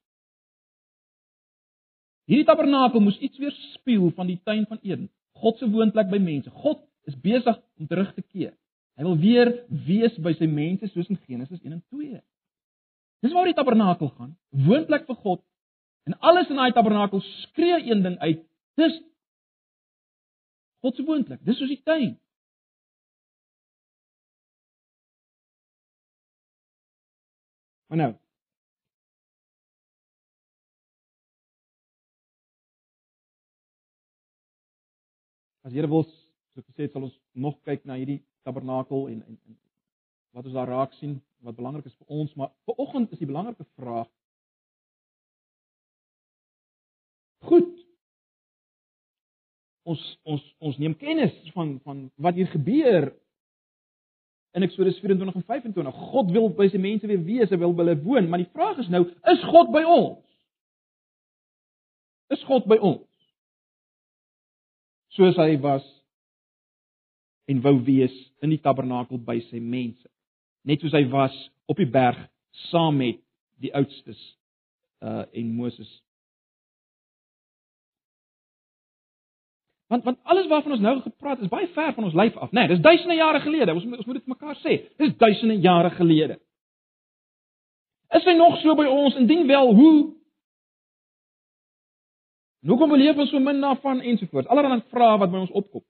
Hierdie 2.27 2.47
tabernakel 2.47 3.01
moes 3.01 3.19
iets 3.19 3.39
weerspieël 3.39 4.11
van 4.17 4.27
die 4.27 4.41
tuin 4.45 4.67
van 4.67 4.79
Eden. 4.83 5.09
God 5.41 5.59
se 5.59 5.69
woonplek 5.71 6.11
by 6.11 6.19
mense. 6.19 6.51
God 6.51 6.83
is 7.07 7.17
besig 7.21 7.59
om 7.79 7.87
terug 7.87 8.13
te 8.15 8.23
keer. 8.23 8.55
Hy 8.97 9.05
wil 9.05 9.19
weer 9.21 9.53
wees 9.87 10.17
by 10.25 10.33
sy 10.35 10.49
mense 10.51 10.89
soos 10.91 11.09
in 11.13 11.21
Genesis 11.29 11.61
1 11.61 11.77
en 11.77 11.83
2. 11.93 12.21
Dis 13.25 13.35
waar 13.37 13.49
die 13.49 13.57
tabernakel 13.57 14.11
gaan, 14.17 14.35
woonplek 14.67 15.07
vir 15.09 15.19
God. 15.23 15.43
En 16.09 16.19
alles 16.19 16.51
in 16.51 16.59
daai 16.59 16.73
tabernakel 16.75 17.23
skree 17.43 17.79
een 17.85 18.03
ding 18.03 18.19
uit. 18.23 18.45
Dis 18.81 19.01
God 20.85 20.97
se 20.97 21.05
woonplek. 21.07 21.43
Dis 21.45 21.59
soos 21.59 21.73
die 21.73 21.83
tuin. 21.83 22.15
Maar 27.87 27.99
nou, 27.99 28.13
As 35.67 35.73
Here 35.75 35.89
wil, 35.91 36.05
so 36.55 36.63
ek 36.63 36.69
gesê 36.71 36.87
het, 36.87 36.93
sal 36.95 37.09
ons 37.09 37.15
nog 37.35 37.57
kyk 37.67 37.83
na 37.89 37.97
hierdie 37.99 38.21
tabernakel 38.47 39.09
en, 39.11 39.23
en 39.27 39.39
en 39.51 39.57
wat 40.37 40.47
ons 40.47 40.55
daar 40.55 40.69
raak 40.71 40.93
sien, 41.01 41.17
wat 41.43 41.57
belangrik 41.57 41.89
is 41.89 41.97
vir 41.97 42.21
ons, 42.21 42.35
maar 42.37 42.53
vir 42.69 42.83
oggend 42.85 43.13
is 43.15 43.19
die 43.19 43.27
belangrike 43.27 43.65
vraag. 43.81 44.07
Goed. 47.49 47.73
Ons 49.87 50.03
ons 50.29 50.45
ons 50.61 50.79
neem 50.83 50.95
kennis 51.01 51.35
van 51.55 51.77
van 51.87 52.05
wat 52.21 52.39
hier 52.39 52.51
gebeur 52.53 53.09
in 54.57 54.67
Eksodus 54.67 55.01
24 55.03 55.41
en 55.41 55.49
25. 55.51 55.99
God 56.13 56.31
wil 56.37 56.49
by 56.59 56.69
sy 56.71 56.79
mense 56.81 57.11
weer 57.11 57.27
wees, 57.27 57.51
hy 57.51 57.59
wil 57.61 57.75
by 57.75 57.85
hulle 57.85 57.99
woon, 58.07 58.31
maar 58.31 58.41
die 58.45 58.53
vraag 58.55 58.79
is 58.85 58.93
nou, 58.93 59.03
is 59.35 59.43
God 59.51 59.75
by 59.75 59.83
ons? 59.83 60.23
Is 62.35 62.47
God 62.47 62.71
by 62.71 62.79
ons? 62.79 63.16
Soos 65.17 65.39
hy 65.41 65.57
was 65.65 65.85
en 67.51 67.61
wou 67.65 67.77
wees 67.87 68.15
in 68.45 68.53
die 68.53 68.61
tabernakel 68.63 69.21
by 69.23 69.39
sy 69.49 69.61
mense. 69.63 70.09
Net 70.67 70.83
soos 70.83 70.95
hy 70.97 71.05
was 71.11 71.35
op 71.71 71.79
die 71.81 71.89
berg 71.91 72.19
saam 72.71 72.99
met 73.01 73.23
die 73.63 73.73
oudstes 73.75 74.21
uh 75.05 75.25
en 75.33 75.53
Moses. 75.55 75.91
Want 79.87 80.05
want 80.05 80.19
alles 80.25 80.49
waarvan 80.51 80.73
ons 80.73 80.81
nou 80.81 81.01
gepraat 81.01 81.41
is 81.41 81.53
baie 81.53 81.69
ver 81.69 81.93
van 81.95 82.05
ons 82.05 82.15
lyf 82.15 82.37
af, 82.37 82.51
né? 82.51 82.65
Nee, 82.65 82.75
dis 82.75 82.83
duisende 82.83 83.15
jare 83.15 83.41
gelede. 83.41 83.75
Ons 83.75 83.85
ons 83.85 84.07
moet 84.07 84.19
dit 84.19 84.27
mekaar 84.27 84.59
sê. 84.65 84.81
Dis 84.99 85.15
duisende 85.17 85.61
jare 85.63 85.91
gelede. 85.95 86.41
Is 88.15 88.25
hy 88.25 88.35
nog 88.39 88.59
so 88.63 88.75
by 88.79 88.87
ons? 88.91 89.15
Indien 89.19 89.47
wel, 89.47 89.75
hoe 89.75 90.16
En 92.67 92.73
hoekom 92.73 92.91
beleef 92.91 93.19
ons 93.23 93.31
so 93.31 93.39
min 93.39 93.61
daarvan 93.63 94.01
ensovoorts? 94.03 94.49
Allerlei 94.51 94.81
vrae 94.91 95.19
wat 95.23 95.31
by 95.31 95.39
ons 95.39 95.53
opkom. 95.55 95.85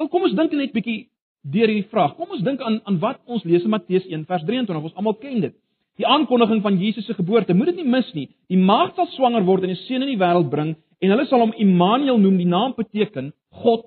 Nou 0.00 0.06
kom 0.08 0.22
ons 0.24 0.36
dink 0.38 0.54
net 0.56 0.72
bietjie 0.72 1.10
deur 1.44 1.68
hierdie 1.68 1.90
vraag. 1.90 2.14
Kom 2.16 2.32
ons 2.32 2.44
dink 2.46 2.62
aan 2.64 2.78
aan 2.88 2.96
wat 3.02 3.20
ons 3.28 3.44
lees 3.44 3.66
in 3.66 3.74
Matteus 3.74 4.06
1 4.08 4.24
vers 4.30 4.46
23. 4.48 4.86
Ons 4.88 4.96
almal 4.96 5.18
ken 5.20 5.42
dit. 5.44 5.56
Die 6.00 6.08
aankondiging 6.08 6.62
van 6.64 6.78
Jesus 6.80 7.04
se 7.04 7.16
geboorte. 7.18 7.52
Moet 7.52 7.74
dit 7.74 7.82
nie 7.82 7.92
mis 7.92 8.08
nie. 8.16 8.24
Die 8.48 8.56
maagd 8.56 8.96
sal 8.96 9.10
swanger 9.18 9.44
word 9.44 9.68
en 9.68 9.74
'n 9.74 9.82
seun 9.84 10.06
in 10.06 10.14
die 10.14 10.22
wêreld 10.24 10.48
bring 10.48 10.76
en 10.98 11.10
hulle 11.10 11.26
sal 11.26 11.44
hom 11.44 11.52
Immanuel 11.52 12.18
noem. 12.18 12.38
Die 12.38 12.48
naam 12.48 12.72
beteken 12.72 13.34
God 13.50 13.84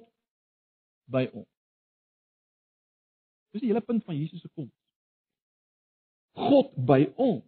by 1.10 1.26
ons. 1.34 1.50
Dis 3.52 3.62
die 3.62 3.74
hele 3.74 3.82
punt 3.82 4.06
van 4.06 4.16
Jesus 4.16 4.42
se 4.42 4.50
koms. 4.54 4.72
God 6.38 6.70
by 6.76 7.10
ons. 7.16 7.44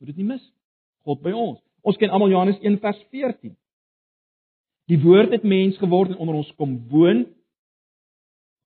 Moet 0.00 0.06
dit 0.06 0.16
nie 0.16 0.32
mis. 0.32 0.52
God 1.04 1.20
by 1.20 1.36
ons. 1.36 1.67
Ons 1.82 1.98
ken 2.00 2.10
almal 2.10 2.32
Johannes 2.32 2.58
1 2.60 2.78
vers 2.82 3.00
14. 3.10 3.54
Die 4.88 5.00
woord 5.02 5.34
het 5.36 5.44
mens 5.44 5.76
geword 5.78 6.14
en 6.14 6.22
onder 6.22 6.38
ons 6.40 6.50
kom 6.56 6.78
woon. 6.90 7.26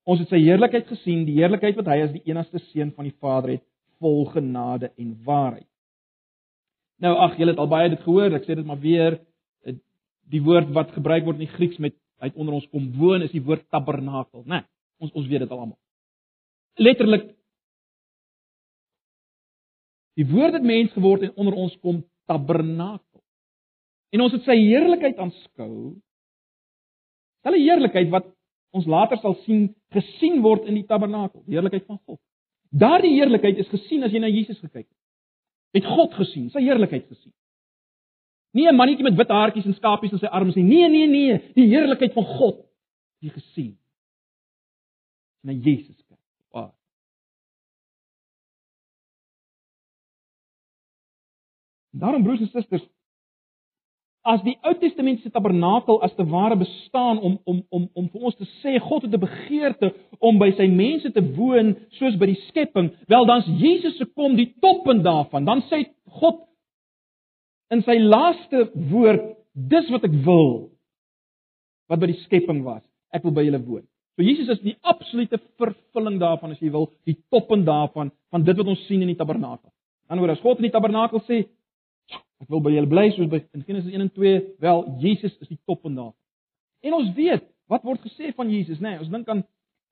Ons 0.06 0.22
het 0.22 0.30
sy 0.32 0.40
heerlikheid 0.42 0.86
gesien, 0.90 1.26
die 1.26 1.38
heerlikheid 1.38 1.76
wat 1.78 1.90
hy 1.90 1.98
as 2.04 2.14
die 2.14 2.24
enigste 2.30 2.62
seun 2.70 2.90
van 2.96 3.06
die 3.06 3.16
Vader 3.22 3.56
het, 3.56 3.64
vol 4.02 4.24
genade 4.32 4.90
en 4.98 5.12
waarheid. 5.26 5.68
Nou 7.02 7.12
ag, 7.24 7.36
julle 7.38 7.54
het 7.54 7.60
al 7.62 7.70
baie 7.70 7.90
dit 7.90 8.02
gehoor, 8.02 8.34
ek 8.34 8.46
sê 8.46 8.56
dit 8.58 8.66
maar 8.66 8.80
weer, 8.82 9.18
die 10.32 10.42
woord 10.42 10.70
wat 10.76 10.94
gebruik 10.96 11.26
word 11.26 11.40
in 11.40 11.46
die 11.46 11.56
Grieks 11.56 11.80
met 11.82 11.96
uit 12.22 12.34
onder 12.38 12.54
ons 12.54 12.68
kom 12.70 12.86
woon 12.98 13.24
is 13.26 13.32
die 13.34 13.42
woord 13.42 13.64
tabernakel, 13.74 14.44
né? 14.46 14.62
Nee, 14.62 14.68
ons 15.02 15.14
ons 15.18 15.26
weet 15.26 15.42
dit 15.42 15.50
al 15.50 15.64
almal. 15.64 15.78
Letterlik 16.78 17.32
die 20.20 20.26
woord 20.30 20.54
het 20.54 20.66
mens 20.66 20.92
geword 20.94 21.26
en 21.26 21.34
onder 21.34 21.56
ons 21.58 21.74
kom 21.82 22.02
tabernakel. 22.32 23.20
En 24.12 24.24
ons 24.24 24.34
het 24.36 24.44
sy 24.48 24.56
heerlikheid 24.60 25.20
aanskou. 25.20 25.72
Hulle 27.46 27.60
heerlikheid 27.60 28.10
wat 28.12 28.28
ons 28.76 28.88
later 28.88 29.20
sal 29.20 29.36
sien 29.44 29.70
gesien 29.92 30.40
word 30.44 30.68
in 30.68 30.78
die 30.78 30.86
tabernakel, 30.88 31.42
die 31.46 31.56
heerlikheid 31.58 31.86
van 31.88 32.00
God. 32.06 32.20
Daardie 32.72 33.12
heerlikheid 33.18 33.60
is 33.60 33.70
gesien 33.72 34.04
as 34.06 34.12
jy 34.14 34.22
na 34.22 34.30
Jesus 34.32 34.60
gekyk 34.60 34.86
het. 34.86 34.98
Het 35.76 35.88
God 35.88 36.14
gesien, 36.16 36.48
sy 36.52 36.62
heerlikheid 36.64 37.06
gesien. 37.08 37.32
Nie 38.52 38.68
'n 38.68 38.76
mannetjie 38.76 39.04
met 39.04 39.16
wit 39.16 39.28
haartjies 39.28 39.64
en 39.64 39.74
skapies 39.74 40.12
in 40.12 40.18
sy 40.18 40.26
arms 40.26 40.54
nie. 40.54 40.64
Nee, 40.64 40.88
nee, 40.88 41.06
nee, 41.06 41.38
die 41.54 41.68
heerlikheid 41.68 42.12
van 42.12 42.24
God 42.24 42.66
jy 43.20 43.30
gesien. 43.30 43.78
Na 45.42 45.52
Jesus 45.52 46.02
Daarom 51.92 52.24
broers 52.24 52.40
en 52.40 52.50
susters, 52.52 52.84
as 54.22 54.42
die 54.46 54.54
Ou 54.62 54.72
Testamentiese 54.78 55.32
tabernakel 55.34 55.98
as 56.06 56.14
te 56.14 56.24
ware 56.30 56.56
bestaan 56.56 57.18
om 57.18 57.38
om 57.44 57.58
om 57.74 57.88
om 57.98 58.08
vir 58.12 58.26
ons 58.28 58.36
te 58.38 58.46
sê 58.60 58.78
God 58.80 59.02
het 59.02 59.14
'n 59.14 59.20
begeerte 59.20 59.92
om 60.20 60.38
by 60.38 60.52
sy 60.56 60.68
mense 60.68 61.10
te 61.12 61.22
woon 61.36 61.74
soos 61.98 62.16
by 62.16 62.26
die 62.26 62.40
skepping, 62.48 62.90
wel 63.08 63.26
dan's 63.26 63.46
Jesus 63.46 63.98
se 63.98 64.04
kom 64.04 64.36
die 64.36 64.54
toppunt 64.60 65.04
daarvan. 65.04 65.44
Dan 65.44 65.62
sê 65.62 65.90
God 66.06 66.46
in 67.70 67.82
sy 67.82 67.98
laaste 67.98 68.70
woord, 68.74 69.36
dis 69.54 69.90
wat 69.90 70.04
ek 70.04 70.14
wil 70.24 70.70
wat 71.88 72.00
by 72.00 72.06
die 72.06 72.22
skepping 72.24 72.62
was. 72.64 72.82
Ek 73.12 73.24
wil 73.24 73.32
by 73.32 73.44
julle 73.44 73.60
woon. 73.66 73.86
So 74.16 74.22
Jesus 74.22 74.48
is 74.48 74.60
die 74.60 74.76
absolute 74.82 75.38
vervulling 75.58 76.18
daarvan 76.20 76.52
as 76.52 76.60
jy 76.60 76.70
wil, 76.70 76.90
die 77.08 77.16
toppunt 77.32 77.66
daarvan 77.66 78.12
van 78.30 78.44
dit 78.44 78.56
wat 78.56 78.66
ons 78.66 78.86
sien 78.86 79.02
in 79.02 79.08
die 79.08 79.18
tabernakel. 79.18 79.72
Dan 80.08 80.20
word 80.20 80.30
as 80.30 80.40
God 80.44 80.60
in 80.60 80.68
die 80.68 80.74
tabernakel 80.74 81.20
sê, 81.28 81.46
Ek 82.42 82.50
wil 82.50 82.62
by 82.64 82.72
julle 82.74 82.90
bly 82.90 83.06
soos 83.14 83.30
by 83.30 83.38
in 83.54 83.62
Genesis 83.62 83.92
1 83.92 84.02
en 84.02 84.10
2, 84.10 84.38
wel 84.64 84.84
Jesus 85.02 85.34
is 85.38 85.48
die 85.48 85.60
top 85.66 85.86
en 85.86 85.98
daar. 85.98 86.14
En 86.82 86.96
ons 86.98 87.12
weet 87.14 87.44
wat 87.70 87.84
word 87.86 88.02
gesê 88.02 88.32
van 88.34 88.50
Jesus, 88.50 88.80
nê? 88.82 88.90
Nee, 88.90 89.04
ons 89.04 89.12
dink 89.12 89.28
aan 89.30 89.44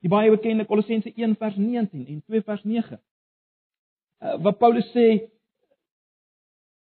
die 0.02 0.10
baie 0.10 0.32
bekende 0.32 0.66
Kolossense 0.66 1.12
1 1.14 1.36
vers 1.38 1.56
19 1.56 2.06
en 2.06 2.22
2 2.26 2.42
vers 2.42 2.64
9. 2.64 2.98
Uh, 4.20 4.36
wat 4.44 4.58
Paulus 4.58 4.88
sê 4.94 5.06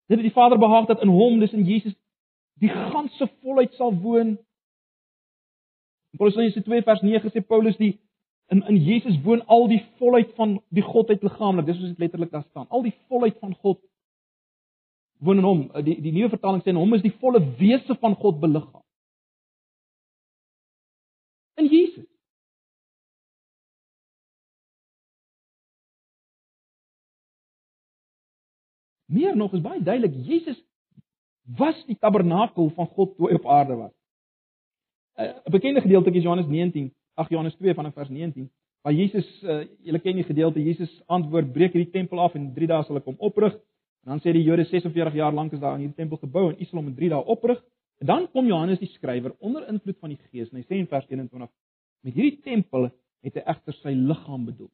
dit 0.08 0.16
het 0.16 0.24
die 0.24 0.34
Vader 0.34 0.58
behaag 0.58 0.88
dat 0.88 1.02
in 1.04 1.12
hom, 1.12 1.36
dis 1.42 1.52
in 1.52 1.66
Jesus, 1.68 1.94
die 2.62 2.70
ganse 2.72 3.28
volheid 3.42 3.74
sal 3.76 3.92
woon. 3.92 4.38
In 6.14 6.22
Kolossense 6.22 6.62
2 6.64 6.86
vers 6.86 7.04
9 7.04 7.34
sê 7.34 7.44
Paulus 7.44 7.76
die 7.76 7.98
in 8.48 8.62
in 8.72 8.80
Jesus 8.80 9.18
woon 9.26 9.44
al 9.52 9.68
die 9.68 9.82
volheid 10.00 10.32
van 10.40 10.56
die 10.72 10.82
godheid 10.82 11.22
liggaamlik. 11.22 11.66
Dis 11.68 11.76
soos 11.76 11.92
dit 11.92 12.00
letterlik 12.06 12.32
daar 12.32 12.46
staan. 12.48 12.70
Al 12.72 12.86
die 12.86 12.94
volheid 13.12 13.36
van 13.42 13.52
God 13.60 13.82
woon 15.18 15.38
in 15.38 15.44
hom. 15.44 15.64
Eh, 15.74 15.84
die 15.84 15.96
die 16.02 16.12
nuwe 16.12 16.30
vertaling 16.34 16.62
sê 16.62 16.72
en 16.72 16.80
hom 16.80 16.94
is 16.94 17.02
die 17.04 17.14
volle 17.22 17.40
wese 17.58 17.96
van 18.02 18.14
God 18.18 18.40
beliggaam. 18.40 18.84
In 21.58 21.66
Jesus. 21.66 22.06
Meer 29.08 29.36
nog 29.36 29.54
is 29.56 29.64
baie 29.64 29.82
duidelik 29.82 30.14
Jesus 30.26 30.58
was 31.56 31.78
die 31.88 31.96
tabernakel 31.96 32.68
van 32.76 32.86
God 32.92 33.14
toe 33.16 33.30
hy 33.30 33.38
op 33.38 33.46
aarde 33.48 33.76
was. 33.76 33.94
Eh, 35.16 35.32
'n 35.46 35.50
Bekende 35.50 35.80
gedeelte 35.80 36.10
is 36.10 36.22
Johannes 36.22 36.46
19, 36.46 36.94
ag 37.14 37.28
Johannes 37.28 37.56
2 37.56 37.74
vanaf 37.74 37.94
vers 37.94 38.08
19, 38.08 38.50
waar 38.82 38.92
Jesus, 38.92 39.42
uh, 39.42 39.64
julle 39.82 39.98
ken 39.98 40.14
die 40.14 40.24
gedeelte, 40.24 40.62
Jesus 40.62 41.02
antwoord: 41.06 41.52
"Breek 41.52 41.72
hierdie 41.72 41.92
tempel 41.92 42.20
af 42.20 42.34
en 42.34 42.52
3 42.54 42.66
dae 42.66 42.84
sal 42.84 42.96
ek 42.96 43.04
hom 43.04 43.16
oprig." 43.18 43.56
Dan 44.08 44.22
sê 44.24 44.32
die 44.32 44.42
Jode 44.42 44.64
46 44.64 45.14
jaar 45.18 45.34
lank 45.36 45.52
is 45.52 45.60
daar 45.60 45.74
aan 45.76 45.82
hierdie 45.82 45.98
tempel 45.98 46.16
gebou 46.22 46.46
en 46.48 46.60
Israel 46.64 46.86
in 46.88 46.94
3 46.96 47.10
dae 47.12 47.24
oprig. 47.34 47.58
En 48.00 48.06
dan 48.06 48.28
kom 48.32 48.46
Johannes 48.46 48.80
die 48.80 48.88
skrywer 48.94 49.34
onder 49.44 49.66
invloed 49.68 49.98
van 50.00 50.14
die 50.14 50.20
Gees 50.30 50.48
en 50.48 50.60
hy 50.60 50.64
sê 50.64 50.78
in 50.78 50.88
vers 50.88 51.04
21 51.10 51.50
met 52.06 52.14
hierdie 52.14 52.38
tempel 52.46 52.88
het 53.26 53.36
hy 53.36 53.42
egter 53.52 53.76
sy 53.82 53.92
liggaam 53.92 54.46
bedoel. 54.46 54.70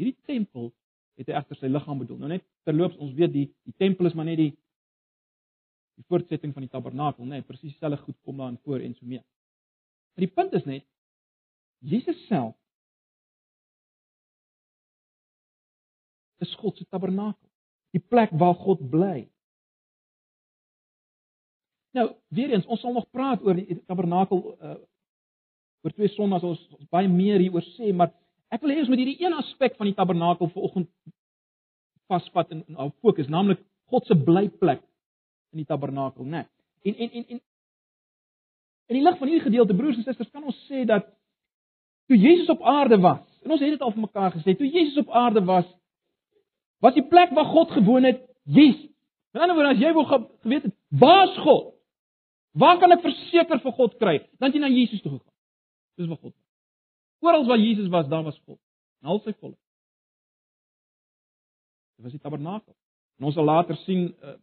Hierdie 0.00 0.16
tempel 0.26 0.70
het 1.20 1.28
hy 1.28 1.36
egter 1.38 1.60
sy 1.60 1.70
liggaam 1.70 2.00
bedoel. 2.02 2.18
Nou 2.22 2.30
net 2.32 2.46
terloops 2.66 2.98
ons 2.98 3.12
weet 3.18 3.34
die 3.36 3.46
die 3.68 3.76
tempel 3.78 4.08
is 4.10 4.16
maar 4.18 4.26
net 4.26 4.40
die 4.40 4.50
die 6.00 6.06
voortsetting 6.08 6.54
van 6.56 6.64
die 6.64 6.72
tabernakel, 6.72 7.26
nê, 7.28 7.38
nee, 7.38 7.44
presies 7.44 7.74
dieselfde 7.74 7.98
goed 8.00 8.16
kom 8.24 8.38
daarin 8.40 8.56
voor 8.64 8.80
en 8.80 8.94
so 8.96 9.04
mee. 9.04 9.20
Maar 10.16 10.24
die 10.24 10.32
punt 10.32 10.56
is 10.56 10.64
net 10.64 10.86
Jesus 11.84 12.18
self 12.26 12.56
is 16.40 16.56
God 16.56 16.80
se 16.80 16.88
tabernakel 16.88 17.49
die 17.94 18.02
plek 18.02 18.32
waar 18.38 18.54
God 18.54 18.82
bly. 18.90 19.24
Nou, 21.96 22.06
weer 22.28 22.52
eens, 22.54 22.66
ons 22.70 22.80
sal 22.80 22.94
nog 22.94 23.08
praat 23.10 23.42
oor 23.42 23.58
die 23.58 23.80
tabernakel 23.86 24.44
uh 24.60 24.78
oor 25.80 25.94
twee 25.96 26.10
sonnae 26.12 26.44
ons, 26.44 26.60
baie 26.92 27.08
meer 27.08 27.40
hieroor 27.40 27.64
sê, 27.72 27.88
maar 27.96 28.10
ek 28.52 28.60
wil 28.60 28.74
hê 28.74 28.82
ons 28.82 28.90
moet 28.92 29.00
hierdie 29.00 29.22
een 29.22 29.32
aspek 29.32 29.78
van 29.78 29.88
die 29.88 29.94
tabernakel 29.96 30.50
vanoggend 30.52 30.90
vasvat 32.10 32.50
en 32.52 32.64
op 32.84 32.96
fokus, 33.00 33.30
naamlik 33.32 33.62
God 33.88 34.04
se 34.04 34.16
blyplek 34.26 34.82
in 35.54 35.62
die 35.62 35.68
tabernakel, 35.68 36.26
né? 36.26 36.42
Nee. 36.42 36.92
En 36.92 36.98
en 37.00 37.10
en 37.16 37.24
en 37.24 37.40
in 38.90 38.98
die 38.98 39.04
lig 39.06 39.18
van 39.18 39.30
hierdie 39.30 39.46
gedeelte 39.46 39.76
broers 39.78 39.96
en 39.96 40.04
susters, 40.04 40.30
kan 40.34 40.44
ons 40.44 40.60
sê 40.68 40.84
dat 40.84 41.08
toe 42.10 42.18
Jesus 42.18 42.48
op 42.52 42.62
aarde 42.66 42.98
was, 43.00 43.24
en 43.44 43.54
ons 43.54 43.62
het 43.62 43.72
dit 43.76 43.84
al 43.86 43.92
vir 43.94 44.04
mekaar 44.04 44.32
gesê, 44.34 44.56
toe 44.58 44.68
Jesus 44.68 44.98
op 45.04 45.12
aarde 45.14 45.44
was, 45.46 45.68
was 46.80 46.96
die 46.96 47.06
plek 47.06 47.34
waar 47.36 47.48
God 47.52 47.70
gewoon 47.70 48.06
het, 48.08 48.22
Jesus. 48.44 48.88
In 49.32 49.40
ander 49.40 49.56
woorde, 49.56 49.74
as 49.74 49.82
jy 49.82 49.92
wou 49.94 50.04
geweet 50.08 50.66
het, 50.66 50.74
waar's 50.88 51.36
God? 51.44 51.74
Waar 52.58 52.80
kan 52.82 52.90
ek 52.96 53.04
verseker 53.04 53.60
vir 53.62 53.74
God 53.76 53.96
kry? 54.00 54.16
Dan 54.42 54.54
jy 54.54 54.62
na 54.62 54.70
Jesus 54.72 55.02
toe 55.04 55.12
gegaan. 55.12 55.36
Dis 56.00 56.08
waar 56.10 56.18
God 56.18 56.32
was. 56.32 56.46
Oral 57.20 57.46
waar 57.46 57.60
Jesus 57.60 57.88
was, 57.92 58.08
daar 58.08 58.24
was 58.26 58.40
God. 58.46 58.58
En 59.04 59.12
al 59.12 59.20
sy 59.24 59.34
volk. 59.38 59.58
Dit 62.00 62.08
was 62.08 62.16
die 62.16 62.22
tabernakel. 62.22 62.74
En 63.20 63.28
ons 63.28 63.36
sal 63.36 63.44
later 63.44 63.76
sien 63.84 64.08
uh, 64.24 64.36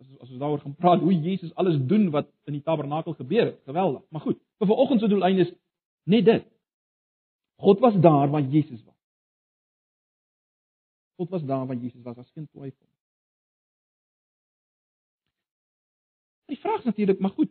as 0.00 0.10
as 0.24 0.30
ons 0.30 0.40
daaroor 0.40 0.62
gaan 0.64 0.76
praat 0.80 1.02
hoe 1.04 1.14
Jesus 1.14 1.54
alles 1.60 1.78
doen 1.90 2.08
wat 2.14 2.30
in 2.48 2.56
die 2.56 2.64
tabernakel 2.64 3.14
gebeur 3.18 3.50
het. 3.50 3.58
Geweldig. 3.68 4.02
Maar 4.10 4.24
goed, 4.24 4.38
vir 4.58 4.70
vanoggend 4.72 5.00
se 5.00 5.10
doeleinde 5.12 5.46
is 5.46 5.52
net 6.08 6.24
dit. 6.24 6.46
God 7.62 7.82
was 7.84 7.98
daar 8.00 8.30
waar 8.30 8.42
Jesus 8.42 8.80
was. 8.84 8.97
God 11.18 11.28
was 11.28 11.44
daar 11.44 11.66
waar 11.66 11.76
Jesus 11.76 12.02
was, 12.02 12.16
as 12.16 12.30
geen 12.30 12.48
twyfel. 12.48 12.86
Die 16.46 16.58
vraag 16.58 16.78
is 16.78 16.84
natuurlik, 16.84 17.18
maar 17.18 17.30
goed. 17.30 17.50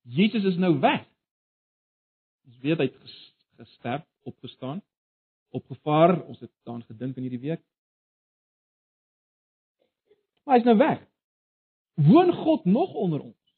Jesus 0.00 0.44
is 0.44 0.56
nou 0.56 0.78
weg. 0.80 1.04
Ons 2.48 2.58
weet 2.64 2.80
hy 2.80 2.86
het 2.88 3.12
gesterf, 3.60 4.06
opgestaan, 4.22 4.80
opgevaar. 5.48 6.16
Ons 6.24 6.40
het 6.40 6.52
daaraan 6.62 6.88
gedink 6.88 7.16
in 7.16 7.28
hierdie 7.28 7.44
week. 7.44 7.62
Maar 10.44 10.56
hy 10.56 10.64
is 10.64 10.68
nou 10.68 10.76
weg. 10.80 11.04
Woon 12.08 12.32
God 12.40 12.64
nog 12.64 12.96
onder 13.04 13.20
ons? 13.20 13.54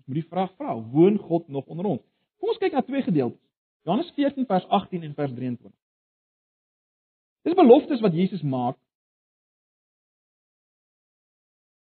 Ons 0.00 0.08
moet 0.08 0.22
die 0.22 0.28
vraag 0.32 0.56
vra, 0.56 0.74
woon 0.96 1.20
God 1.20 1.48
nog 1.48 1.68
onder 1.68 1.92
ons? 1.94 2.02
Kom 2.40 2.48
ons 2.48 2.64
kyk 2.64 2.72
na 2.72 2.82
twee 2.88 3.04
gedeeltes. 3.04 3.40
Johannes 3.84 4.10
14 4.16 4.48
vers 4.48 4.66
18 4.80 5.02
en 5.02 5.14
vers 5.20 5.36
23. 5.36 5.81
Dis 7.42 7.58
beloftes 7.58 8.02
wat 8.04 8.14
Jesus 8.14 8.42
maak 8.42 8.78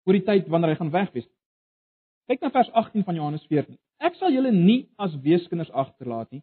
oor 0.08 0.16
die 0.16 0.24
tyd 0.24 0.48
wanneer 0.48 0.72
hy 0.72 0.80
gaan 0.80 0.92
wegwees. 0.92 1.28
Kyk 2.28 2.44
na 2.44 2.50
vers 2.52 2.70
18 2.76 3.04
van 3.04 3.16
Johannes 3.16 3.44
14. 3.48 3.76
Ek 4.04 4.16
sal 4.20 4.32
julle 4.32 4.52
nie 4.52 4.86
as 5.00 5.16
weeskinders 5.24 5.72
agterlaat 5.72 6.30
nie. 6.32 6.42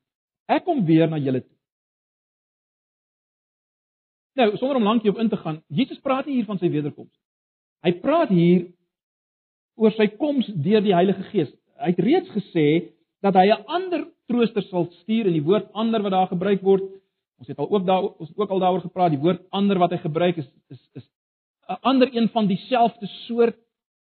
Ek 0.50 0.65
kom 0.65 0.84
weer 0.86 1.10
na 1.10 1.18
julle 1.22 1.41
toe. 1.41 1.54
Nou, 4.36 4.50
sonder 4.60 4.82
om 4.82 4.88
lankie 4.89 5.10
op 5.10 5.22
in 5.22 5.30
te 5.32 5.39
gaan, 5.39 5.62
Jesus 5.72 6.02
praat 6.04 6.28
nie 6.28 6.39
hier 6.39 6.50
van 6.50 6.60
sy 6.60 6.70
wederkoms. 6.70 7.13
Hy 7.86 7.94
praat 8.04 8.34
hier 8.34 8.65
oor 9.80 9.94
sy 9.96 10.10
koms 10.20 10.50
deur 10.65 10.84
die 10.84 10.96
Heilige 10.96 11.24
Gees. 11.32 11.54
Hy 11.80 11.94
het 11.94 12.04
reeds 12.04 12.34
gesê 12.34 12.68
dat 13.24 13.38
hy 13.39 13.48
'n 13.48 13.65
ander 13.65 14.06
trooster 14.28 14.63
sal 14.63 14.89
stuur 15.02 15.28
en 15.28 15.34
die 15.34 15.46
woord 15.46 15.72
ander 15.74 16.02
wat 16.02 16.12
daar 16.12 16.28
gebruik 16.28 16.62
word 16.62 16.84
Ons 17.39 17.48
het 17.48 17.58
al 17.58 17.69
ook 17.69 17.86
daar 17.86 18.04
ons 18.04 18.32
ook 18.36 18.50
al 18.50 18.60
daaroor 18.60 18.82
gepraat. 18.82 19.12
Die 19.12 19.19
woord 19.19 19.43
ander 19.50 19.80
wat 19.80 19.91
hy 19.91 20.00
gebruik 20.04 20.38
is 20.38 20.48
is 20.67 20.82
is 20.93 21.06
'n 21.67 21.82
ander 21.82 22.15
een 22.15 22.30
van 22.30 22.48
dieselfde 22.48 23.08
soort. 23.08 23.58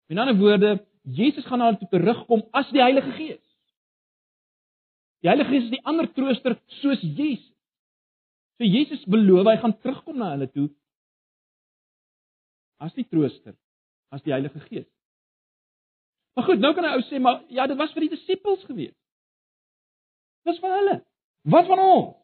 In 0.08 0.18
ander 0.18 0.38
woorde, 0.38 0.86
Jesus 1.02 1.46
gaan 1.46 1.58
na 1.58 1.66
hulle 1.66 1.78
toe 1.78 2.00
terugkom 2.00 2.44
as 2.52 2.70
die 2.70 2.82
Heilige 2.82 3.12
Gees. 3.12 3.44
Die 5.22 5.30
Heilige 5.30 5.50
Gees 5.50 5.64
is 5.64 5.70
die 5.70 5.86
ander 5.86 6.14
trooster 6.14 6.60
soos 6.68 7.02
Jesus. 7.02 7.54
So 8.58 8.64
Jesus 8.64 9.06
beloof 9.06 9.46
hy 9.46 9.58
gaan 9.58 9.78
terugkom 9.80 10.18
na 10.18 10.32
hulle 10.32 10.52
toe 10.52 10.70
as 12.84 12.94
die 12.94 13.08
trooster, 13.08 13.56
as 14.12 14.22
die 14.22 14.32
Heilige 14.32 14.60
Gees. 14.60 14.90
Maar 16.36 16.46
goed, 16.46 16.60
nou 16.60 16.74
kan 16.74 16.84
'n 16.84 16.96
ou 16.98 17.02
sê 17.02 17.20
maar 17.20 17.44
ja, 17.48 17.68
dit 17.68 17.78
was 17.78 17.94
vir 17.94 18.02
die 18.02 18.10
disippels 18.10 18.64
gewees. 18.64 18.96
Dis 20.44 20.60
vir 20.60 20.70
hulle. 20.70 21.06
Wat 21.44 21.66
van 21.68 21.80
ons? 21.80 22.23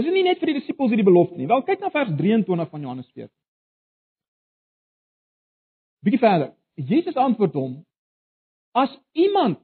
Is 0.00 0.06
dit 0.06 0.14
nie 0.14 0.24
net 0.24 0.40
vir 0.40 0.52
die 0.52 0.60
disippels 0.60 0.92
hierdie 0.92 1.06
belofte 1.06 1.36
nie? 1.36 1.48
Wel, 1.50 1.64
kyk 1.68 1.82
na 1.82 1.90
vers 1.92 2.12
23 2.16 2.70
van 2.72 2.84
Johannes 2.86 3.08
14. 3.12 3.32
Bietjie 6.02 6.22
verder. 6.22 6.52
Jesus 6.74 7.18
antwoord 7.20 7.54
hom: 7.54 7.74
As 8.72 8.92
iemand 9.12 9.60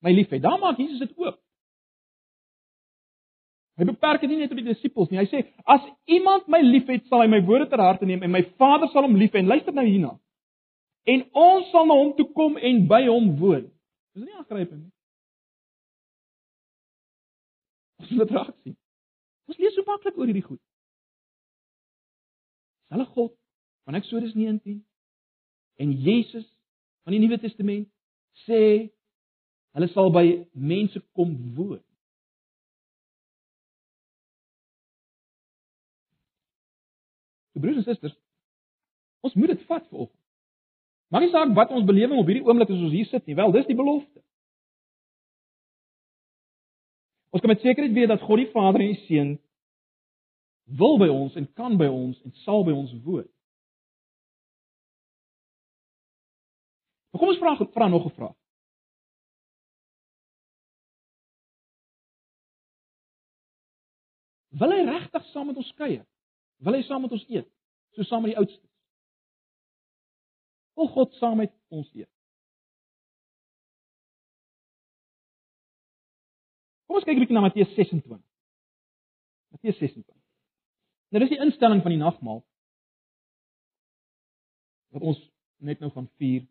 my 0.00 0.14
liefhet, 0.14 0.42
dan 0.42 0.60
maak 0.62 0.78
Jesus 0.78 1.02
dit 1.02 1.16
oop. 1.18 1.36
Hy 3.80 3.86
beperk 3.88 4.22
dit 4.22 4.30
nie 4.30 4.42
net 4.42 4.52
op 4.52 4.58
die 4.60 4.68
disippels 4.68 5.10
nie. 5.10 5.18
Hy 5.20 5.28
sê: 5.28 5.42
As 5.64 5.84
iemand 6.08 6.48
my 6.52 6.62
liefhet, 6.64 7.06
sal 7.08 7.24
hy 7.24 7.28
my 7.32 7.42
woorde 7.48 7.68
ter 7.70 7.82
harte 7.82 8.08
neem 8.08 8.22
en 8.24 8.32
my 8.32 8.44
Vader 8.60 8.90
sal 8.92 9.08
hom 9.08 9.18
liefhê. 9.18 9.42
Luister 9.42 9.74
nou 9.76 9.86
hierna. 9.88 10.14
En 11.08 11.24
ons 11.32 11.70
sal 11.72 11.88
na 11.88 11.96
hom 11.96 12.14
toe 12.16 12.28
kom 12.36 12.58
en 12.60 12.82
by 12.88 13.02
hom 13.08 13.32
woon. 13.40 13.66
Dis 14.14 14.26
nie 14.26 14.36
aangrypend 14.36 14.84
nie. 14.84 14.92
Ons 18.00 18.12
moet 18.16 18.36
raak 18.36 18.54
sien. 18.60 18.76
Ons 19.50 19.58
lees 19.58 19.74
so 19.74 19.82
maklik 19.86 20.18
oor 20.18 20.30
hierdie 20.30 20.46
goed. 20.46 20.62
Hulle 22.94 23.06
God 23.16 23.34
van 23.88 23.98
Eksodus 23.98 24.36
19 24.38 24.78
en 25.82 25.92
Jesus 26.06 26.46
van 27.02 27.16
die 27.16 27.22
Nuwe 27.22 27.38
Testament 27.42 27.88
sê 28.46 28.60
hulle 29.74 29.88
sal 29.90 30.10
by 30.14 30.24
mense 30.54 31.02
kom 31.18 31.34
woon. 31.56 31.82
Broers 37.60 37.76
en 37.76 37.84
susters, 37.84 38.14
ons 39.20 39.34
moet 39.36 39.52
dit 39.52 39.64
vat 39.68 39.84
vir 39.90 40.04
oggend. 40.06 40.16
Maar 41.12 41.24
nie 41.24 41.32
saak 41.32 41.50
wat 41.58 41.72
ons 41.76 41.84
belewing 41.84 42.22
op 42.22 42.30
hierdie 42.30 42.46
oomblik 42.46 42.70
is 42.70 42.78
as 42.78 42.86
ons 42.86 42.94
hier 42.94 43.08
sit 43.10 43.26
nie, 43.26 43.36
wel, 43.36 43.52
dis 43.52 43.66
die 43.68 43.76
belofte. 43.76 44.22
Ons 47.30 47.42
kan 47.42 47.50
met 47.52 47.62
sekerheid 47.62 47.94
weet 47.94 48.08
dat 48.10 48.22
God 48.26 48.42
die 48.42 48.50
Vader 48.50 48.80
en 48.80 48.92
die 48.92 49.04
Seun 49.06 49.38
wil 50.80 50.98
by 50.98 51.08
ons 51.10 51.34
en 51.38 51.46
kan 51.58 51.76
by 51.78 51.86
ons 51.90 52.18
en 52.26 52.34
sal 52.44 52.64
by 52.66 52.74
ons 52.74 52.92
woon. 53.04 53.26
Maar 57.10 57.22
kom 57.22 57.32
ons 57.32 57.40
vra 57.42 57.56
vra 57.74 57.88
nog 57.88 58.06
'n 58.06 58.14
vraag. 58.18 58.36
Wil 64.60 64.72
hy 64.74 64.84
regtig 64.84 65.24
saam 65.32 65.46
met 65.46 65.56
ons 65.56 65.72
kuier? 65.72 66.06
Wil 66.58 66.74
hy 66.74 66.82
saam 66.82 67.02
met 67.02 67.12
ons 67.12 67.26
eet? 67.28 67.48
So 67.94 68.02
saam 68.02 68.22
met 68.22 68.32
die 68.32 68.38
oudstes? 68.38 68.70
Wil 70.74 70.88
God 70.88 71.14
saam 71.14 71.36
met 71.36 71.54
ons 71.68 71.90
eet? 71.94 72.19
Kom 76.90 76.98
ons 76.98 77.04
kyk 77.06 77.20
'n 77.20 77.22
bietjie 77.22 77.36
na 77.36 77.44
Matteus 77.44 77.70
26. 77.76 78.18
Matteus 79.54 79.76
26. 79.78 80.16
Nou 81.14 81.20
dis 81.22 81.30
die 81.30 81.38
instelling 81.44 81.82
van 81.84 81.92
die 81.94 82.00
nagmaal 82.00 82.40
wat 84.90 85.04
ons 85.12 85.20
net 85.62 85.78
nou 85.78 85.90
gaan 85.94 86.08
vier. 86.18 86.48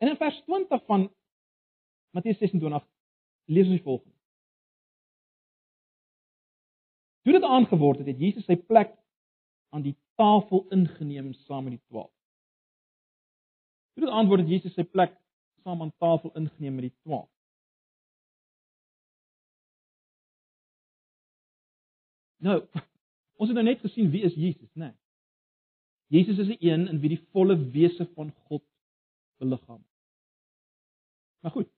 En 0.00 0.08
in 0.08 0.16
vers 0.16 0.38
20 0.46 0.86
van 0.88 1.04
Matteus 2.16 2.40
26 2.40 2.86
lees 3.52 3.68
ons 3.68 3.76
die 3.76 3.84
volgende. 3.84 4.16
Toe 7.28 7.36
dit 7.36 7.44
aangeword 7.44 8.00
het, 8.00 8.08
het 8.08 8.24
Jesus 8.24 8.48
sy 8.48 8.56
plek 8.56 8.96
aan 9.68 9.84
die 9.84 9.98
tafel 10.16 10.64
ingeneem 10.72 11.34
saam 11.44 11.68
met 11.68 11.76
die 11.76 11.84
12. 11.92 12.08
Toe 13.92 14.08
dit 14.08 14.16
antwoord 14.22 14.46
het 14.46 14.56
Jesus 14.56 14.80
sy 14.80 14.88
plek 14.88 15.12
saam 15.60 15.84
aan 15.84 15.92
tafel 16.00 16.32
ingeneem 16.40 16.80
met 16.80 16.88
die 16.88 16.96
12. 17.04 17.28
Nou, 22.44 22.60
ons 23.40 23.50
het 23.50 23.56
nou 23.56 23.64
net 23.66 23.80
gesien 23.84 24.10
wie 24.12 24.22
is 24.26 24.36
Jesus, 24.36 24.70
né? 24.74 24.90
Nee. 24.90 24.98
Jesus 26.14 26.38
is 26.38 26.50
die 26.52 26.70
een 26.70 26.86
in 26.92 27.00
wie 27.00 27.14
die 27.14 27.22
volle 27.32 27.56
wese 27.72 28.04
van 28.14 28.28
God 28.48 28.62
beliggaam. 29.42 29.80
Maar 31.42 31.54
goed. 31.54 31.70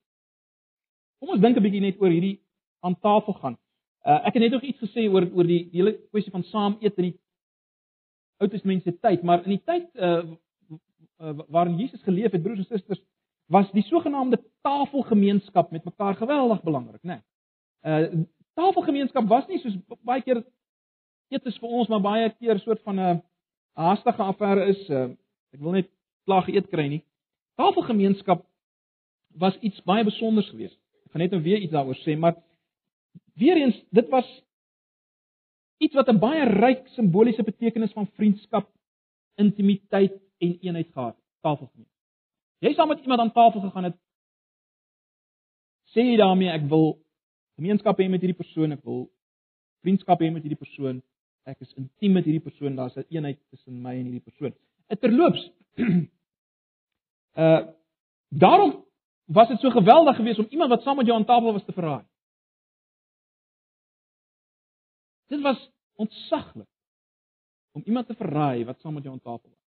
Kom 1.18 1.31
ons 1.33 1.40
dink 1.40 1.57
'n 1.57 1.62
bietjie 1.62 1.81
net 1.81 2.00
oor 2.02 2.11
hierdie 2.11 2.40
aan 2.85 2.98
tafel 3.00 3.38
gaan. 3.38 3.57
Uh, 4.07 4.26
ek 4.26 4.35
het 4.35 4.42
net 4.42 4.52
nog 4.52 4.62
iets 4.62 4.83
gesê 4.83 5.07
oor 5.09 5.24
oor 5.33 5.46
die, 5.46 5.62
die 5.70 5.81
hele 5.81 5.94
kwessie 6.11 6.35
van 6.35 6.44
saam 6.50 6.76
eet 6.81 6.98
in 6.98 7.11
die 7.11 7.16
Ou 8.38 8.48
Testament 8.48 8.83
se 8.83 8.92
tyd, 8.92 9.22
maar 9.22 9.44
in 9.44 9.55
die 9.57 9.64
tyd 9.64 9.87
uh, 9.94 10.37
waarin 11.48 11.79
Jesus 11.79 12.02
geleef 12.02 12.33
het, 12.33 12.42
broers 12.42 12.59
en 12.59 12.64
susters, 12.64 13.00
was 13.48 13.70
die 13.72 13.83
sogenaamde 13.83 14.42
tafelgemeenskap 14.61 15.70
met 15.70 15.85
mekaar 15.85 16.14
geweldig 16.14 16.62
belangrik, 16.62 17.02
né? 17.02 17.22
Nee. 17.83 18.20
Uh 18.20 18.26
tafelgemeenskap 18.56 19.28
was 19.28 19.46
nie 19.48 19.60
soos 19.60 19.76
baie 20.06 20.22
keer 20.24 20.42
eet 21.34 21.46
is 21.50 21.58
vir 21.60 21.74
ons 21.80 21.90
maar 21.92 22.04
baie 22.04 22.30
keer 22.38 22.60
soort 22.62 22.82
van 22.86 23.00
'n 23.00 23.22
haastige 23.76 24.22
affære 24.22 24.68
is. 24.72 24.88
Uh, 24.90 25.10
ek 25.52 25.60
wil 25.60 25.72
net 25.72 25.90
klaar 26.24 26.44
geëet 26.46 26.70
kry 26.72 26.88
nie. 26.88 27.02
Tafelgemeenskap 27.56 28.44
was 29.38 29.56
iets 29.60 29.80
baie 29.84 30.04
besonders 30.04 30.48
geweest. 30.50 30.78
Ek 31.06 31.12
gaan 31.12 31.24
net 31.24 31.32
nou 31.32 31.42
weer 31.42 31.58
iets 31.58 31.72
daaroor 31.72 31.98
sê, 32.02 32.16
maar 32.18 32.36
weer 33.34 33.56
eens, 33.56 33.76
dit 33.90 34.08
was 34.08 34.26
iets 35.78 35.94
wat 35.94 36.08
'n 36.08 36.18
baie 36.18 36.44
ryk 36.44 36.88
simboliese 36.88 37.42
betekenis 37.42 37.92
van 37.92 38.06
vriendskap, 38.06 38.68
intimiteit 39.36 40.16
en 40.38 40.58
eenheid 40.60 40.90
gehad. 40.92 41.16
Tafelgemeenskap. 41.40 41.96
Jy 42.58 42.74
saam 42.74 42.88
met 42.88 43.00
iemand 43.00 43.20
aan 43.20 43.32
tafel 43.32 43.60
gegaan 43.60 43.84
het, 43.84 43.96
sê 45.92 46.00
jy 46.00 46.16
daarmee 46.16 46.50
ek 46.50 46.68
wil 46.68 46.98
gemeenskap 47.56 47.98
hê 48.00 48.08
met 48.10 48.22
hierdie 48.22 48.38
persoon, 48.38 48.72
ek 48.72 48.84
wil 48.84 49.06
vriendskap 49.84 50.20
hê 50.20 50.30
met 50.32 50.44
hierdie 50.44 50.60
persoon. 50.60 51.02
Ek 51.46 51.60
is 51.62 51.72
intiem 51.78 52.16
met 52.18 52.26
hierdie 52.26 52.42
persoon, 52.42 52.76
daar's 52.76 52.96
'n 52.96 53.06
eenheid 53.10 53.38
tussen 53.50 53.82
my 53.82 53.94
en 53.94 54.08
hierdie 54.10 54.24
persoon. 54.24 54.54
Terloops, 55.00 55.50
uh 57.42 57.62
daarom 58.28 58.84
was 59.26 59.48
dit 59.48 59.60
so 59.60 59.70
geweldig 59.70 60.16
geweest 60.16 60.38
om 60.38 60.46
iemand 60.50 60.70
wat 60.70 60.82
saam 60.82 60.96
met 60.96 61.06
jou 61.06 61.18
aan 61.18 61.24
tafel 61.24 61.52
was 61.52 61.64
te 61.64 61.72
verraai. 61.72 62.04
Dit 65.26 65.40
was 65.40 65.70
ontsaglik 65.94 66.68
om 67.72 67.82
iemand 67.84 68.06
te 68.06 68.14
verraai 68.14 68.64
wat 68.64 68.80
saam 68.80 68.94
met 68.94 69.02
jou 69.02 69.14
aan 69.14 69.20
tafel 69.20 69.50
was. 69.50 69.64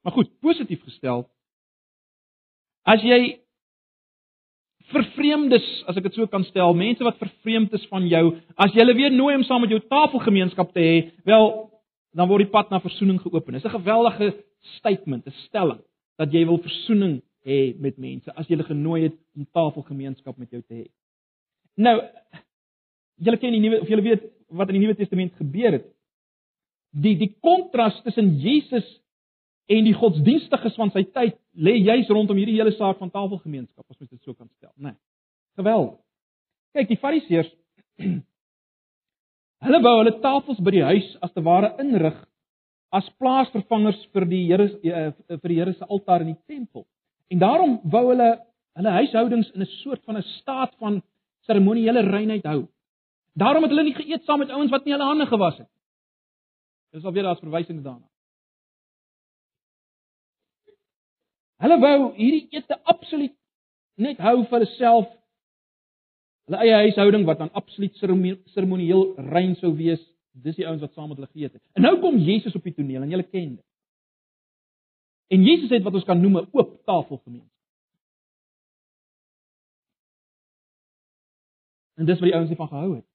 Maar 0.00 0.12
goed, 0.12 0.38
positief 0.40 0.82
gestel. 0.82 1.30
As 2.82 3.02
jy 3.02 3.41
vervreemdes, 4.92 5.66
as 5.90 5.98
ek 5.98 6.06
dit 6.08 6.14
so 6.18 6.28
kan 6.30 6.44
stel, 6.48 6.74
mense 6.78 7.04
wat 7.04 7.20
vervreemd 7.20 7.74
is 7.76 7.84
van 7.90 8.06
jou, 8.08 8.24
as 8.56 8.72
jy 8.72 8.82
hulle 8.84 8.96
weer 8.98 9.12
nooi 9.14 9.34
om 9.38 9.44
saam 9.48 9.64
met 9.64 9.72
jou 9.74 9.80
tafelgemeenskap 9.90 10.72
te 10.72 10.84
hê, 10.84 10.94
wel, 11.28 11.48
dan 12.16 12.28
word 12.28 12.46
die 12.46 12.52
pad 12.52 12.70
na 12.70 12.80
verzoening 12.84 13.20
geopen. 13.22 13.54
Dit 13.54 13.64
is 13.64 13.70
'n 13.70 13.78
geweldige 13.80 14.34
statement, 14.78 15.26
'n 15.26 15.38
stelling 15.48 15.80
dat 16.18 16.32
jy 16.32 16.44
wil 16.46 16.58
verzoening 16.58 17.22
hê 17.46 17.74
met 17.78 17.98
mense 17.98 18.30
as 18.36 18.46
jy 18.46 18.56
hulle 18.56 18.68
genooi 18.68 19.02
het 19.02 19.16
om 19.36 19.46
tafelgemeenskap 19.52 20.38
met 20.38 20.50
jou 20.50 20.62
te 20.62 20.74
hê. 20.74 20.86
Nou, 21.76 22.00
julle 23.16 23.38
ken 23.38 23.52
die 23.52 23.60
nuwe 23.60 23.80
of 23.80 23.88
julle 23.88 24.02
weet 24.02 24.22
wat 24.52 24.68
in 24.68 24.74
die 24.78 24.86
Nuwe 24.86 24.96
Testament 24.98 25.32
gebeur 25.40 25.72
het. 25.72 25.86
Die 26.92 27.16
die 27.16 27.36
kontras 27.40 28.02
tussen 28.04 28.38
Jesus 28.38 29.01
en 29.72 29.86
die 29.88 29.94
godsdienstiges 29.96 30.76
van 30.80 30.90
sy 30.94 31.04
tyd 31.16 31.38
lê 31.54 31.78
juis 31.78 32.10
rondom 32.12 32.38
hierdie 32.40 32.58
hele 32.58 32.74
saak 32.76 32.98
van 33.00 33.12
tafelgemeenskap, 33.12 33.84
as 33.88 33.98
mens 33.98 34.10
dit 34.10 34.22
so 34.22 34.34
kan 34.34 34.48
stel, 34.56 34.72
né? 34.76 34.92
Nee. 34.92 34.98
Geweldig. 35.60 35.98
Kyk, 36.72 36.88
die 36.88 37.00
Fariseërs 37.00 37.50
hulle 39.66 39.80
wou 39.84 39.96
hulle 40.00 40.14
tafels 40.24 40.60
by 40.64 40.72
die 40.74 40.86
huis 40.88 41.08
as 41.22 41.32
te 41.36 41.44
ware 41.44 41.74
inrig 41.82 42.16
as 42.92 43.08
plaasvervangers 43.20 44.00
vir 44.12 44.26
die 44.28 44.42
Here 44.50 44.68
eh, 44.68 45.10
vir 45.32 45.52
die 45.52 45.58
Here 45.60 45.74
se 45.76 45.88
altaar 45.88 46.24
in 46.24 46.34
die 46.34 46.40
tempel. 46.48 46.84
En 47.32 47.40
daarom 47.40 47.78
wou 47.92 48.04
hulle 48.10 48.30
hulle 48.76 48.94
huishoudings 48.98 49.50
in 49.54 49.62
'n 49.62 49.70
soort 49.82 50.04
van 50.04 50.16
'n 50.16 50.28
staat 50.40 50.72
van 50.80 51.02
seremoniele 51.46 52.00
reinheid 52.00 52.44
hou. 52.44 52.68
Daarom 53.36 53.62
het 53.62 53.72
hulle 53.72 53.84
nie 53.84 53.94
geëet 53.94 54.24
saam 54.24 54.38
met 54.38 54.50
ouens 54.50 54.70
wat 54.70 54.84
nie 54.84 54.92
hulle 54.92 55.08
hande 55.08 55.26
gewas 55.26 55.58
het. 55.58 55.68
Dis 56.92 57.04
alweer 57.04 57.22
daar's 57.22 57.40
verwysings 57.40 57.82
daarna. 57.82 58.11
Hulle 61.62 61.78
wou 61.78 61.98
hierdie 62.16 62.48
ete 62.58 62.78
absoluut 62.90 63.34
net 64.02 64.18
hou 64.24 64.38
vir 64.42 64.56
hulle 64.56 64.70
self. 64.76 65.10
Hulle 66.48 66.62
eie 66.64 66.80
huishouding 66.88 67.26
wat 67.28 67.38
dan 67.38 67.52
absoluut 67.58 67.94
seremonieel 68.00 69.04
rein 69.30 69.54
sou 69.60 69.70
wees. 69.78 70.02
Dis 70.32 70.56
die 70.58 70.66
ouens 70.66 70.82
wat 70.82 70.94
saam 70.96 71.12
met 71.12 71.20
hulle 71.20 71.30
geëet 71.30 71.52
het. 71.52 71.62
En 71.76 71.86
nou 71.86 71.98
kom 72.00 72.18
Jesus 72.18 72.56
op 72.58 72.64
die 72.66 72.74
toneel 72.74 73.04
en 73.04 73.12
julle 73.12 73.28
ken 73.28 73.54
dit. 73.56 73.66
En 75.32 75.44
Jesus 75.46 75.70
het 75.70 75.84
wat 75.84 75.94
ons 75.94 76.08
kan 76.08 76.20
noem 76.20 76.40
'n 76.40 76.48
oop 76.52 76.72
tafelgemeenskap. 76.84 77.50
En 81.94 82.06
dis 82.06 82.18
wat 82.18 82.28
die 82.28 82.34
ouens 82.36 82.48
hiervan 82.48 82.68
gehou 82.68 82.94
het. 82.96 83.06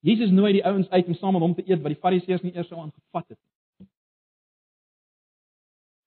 Jesus 0.00 0.30
nooi 0.30 0.52
die 0.52 0.64
ouens 0.64 0.88
uit 0.90 1.06
om 1.06 1.14
saam 1.14 1.32
met 1.32 1.42
hom 1.42 1.54
te 1.54 1.64
eet 1.64 1.80
wat 1.80 1.94
die 1.94 2.00
Fariseërs 2.00 2.42
nie 2.42 2.52
eers 2.54 2.68
sou 2.68 2.80
aangevat 2.80 3.28
het 3.28 3.38
nie. 3.38 3.63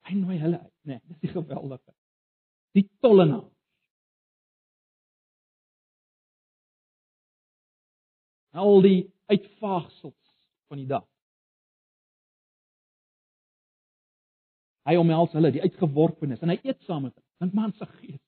Hy 0.08 0.16
nooi 0.16 0.38
hulle 0.40 0.60
uit, 0.62 0.74
nee, 0.88 1.02
dis 1.12 1.20
die 1.26 1.34
geweldige. 1.34 1.94
Die 2.78 2.86
tollenaar. 3.04 3.46
Al 8.58 8.82
die 8.82 9.02
uitvaagsels 9.30 10.34
van 10.72 10.80
die 10.82 10.88
dag. 10.90 11.06
Hy 14.88 14.96
omhels 14.98 15.34
hulle, 15.36 15.52
die 15.52 15.64
uitgeworpenes 15.66 16.42
en 16.42 16.54
hy 16.54 16.62
eet 16.64 16.80
saam 16.88 17.04
met 17.06 17.14
hulle. 17.14 17.28
Dink 17.44 17.54
maar 17.54 17.68
aan 17.68 17.76
sy 17.78 17.88
gees. 18.00 18.22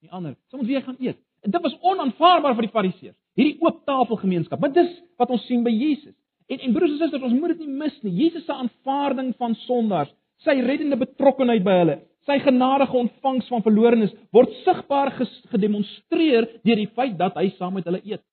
Die 0.00 0.10
ander, 0.16 0.34
soms 0.48 0.70
hy 0.70 0.80
gaan 0.80 0.96
eet. 1.04 1.20
En 1.44 1.52
dit 1.52 1.62
was 1.64 1.76
onaanvaarbaar 1.92 2.56
vir 2.56 2.66
die 2.66 2.72
Fariseërs. 2.72 3.18
Hierdie 3.38 3.60
oop 3.64 3.84
tafelgemeenskap. 3.88 4.60
Maar 4.60 4.72
dis 4.74 4.90
wat 5.20 5.32
ons 5.36 5.44
sien 5.48 5.62
by 5.64 5.72
Jesus. 5.72 6.16
En 6.50 6.64
en 6.66 6.72
broers 6.74 6.96
en 6.96 7.02
susters, 7.02 7.26
ons 7.28 7.36
moet 7.36 7.52
dit 7.54 7.66
nie 7.66 7.76
mis 7.84 7.98
nie. 8.02 8.14
Jesus 8.24 8.46
se 8.48 8.56
aanvaarding 8.56 9.34
van 9.38 9.54
sondaars, 9.66 10.10
sy 10.44 10.56
reddende 10.64 10.96
betrokkenheid 11.00 11.64
by 11.64 11.76
hulle, 11.82 11.96
sy 12.28 12.38
genadige 12.44 12.96
ontvangs 12.96 13.48
van 13.52 13.64
verlorenes 13.64 14.12
word 14.34 14.52
sigbaar 14.64 15.12
gedemonstreer 15.52 16.48
deur 16.66 16.80
die 16.80 16.90
feit 16.96 17.16
dat 17.18 17.36
hy 17.40 17.48
saam 17.56 17.76
met 17.78 17.88
hulle 17.88 18.02
eet. 18.04 18.24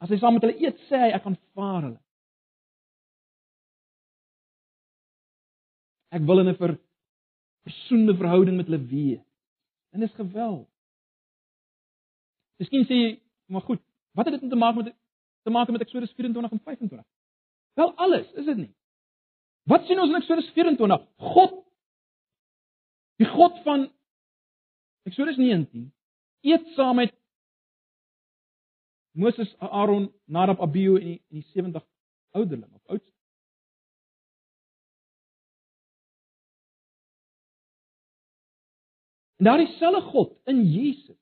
As 0.00 0.10
hy 0.10 0.18
saam 0.20 0.38
met 0.38 0.46
hulle 0.46 0.58
eet, 0.60 0.78
sê 0.88 1.00
hy 1.04 1.10
ek 1.16 1.26
aanvaar 1.28 1.82
hulle. 1.88 1.98
Ek 6.10 6.24
wil 6.26 6.42
in 6.42 6.48
'n 6.48 6.58
ver 6.58 6.78
persoonlike 7.64 8.18
verhouding 8.18 8.56
met 8.56 8.66
hulle 8.66 8.86
wees. 8.86 9.24
En 9.92 10.00
dis 10.00 10.14
geweldig. 10.14 10.66
Miskien 12.58 12.84
sê 12.84 12.94
jy, 12.94 13.20
maar 13.46 13.62
goed, 13.62 13.80
wat 14.14 14.26
het 14.26 14.40
dit 14.40 14.50
te 14.50 14.56
maak 14.56 14.76
met 14.76 14.94
te 15.42 15.50
maak 15.50 15.68
met 15.68 15.80
Eksodus 15.80 16.12
24 16.12 16.52
en 16.52 16.60
25? 16.60 17.04
Wel 17.74 17.94
alles, 17.96 18.32
is 18.32 18.44
dit 18.44 18.56
nie? 18.56 18.74
Wat 19.62 19.86
sien 19.86 20.00
ons 20.00 20.10
in 20.10 20.20
Eksodus 20.20 20.50
24? 20.56 21.06
God 21.34 21.56
die 23.20 23.28
God 23.28 23.58
van 23.66 23.88
Eksodus 25.08 25.36
19 25.36 25.90
eet 26.40 26.68
saam 26.76 26.96
met 26.96 27.12
Moses, 29.12 29.50
Aaron, 29.58 30.08
Nadab, 30.24 30.60
Abihu 30.60 30.96
en 30.96 31.06
die, 31.06 31.22
en 31.28 31.40
die 31.42 31.48
70 31.52 31.84
ouderlinge 32.30 32.74
of 32.74 32.94
oudste. 32.94 33.12
En 39.36 39.48
daardie 39.48 39.68
selfe 39.76 40.00
God 40.12 40.36
in 40.48 40.62
Jesus 40.68 41.18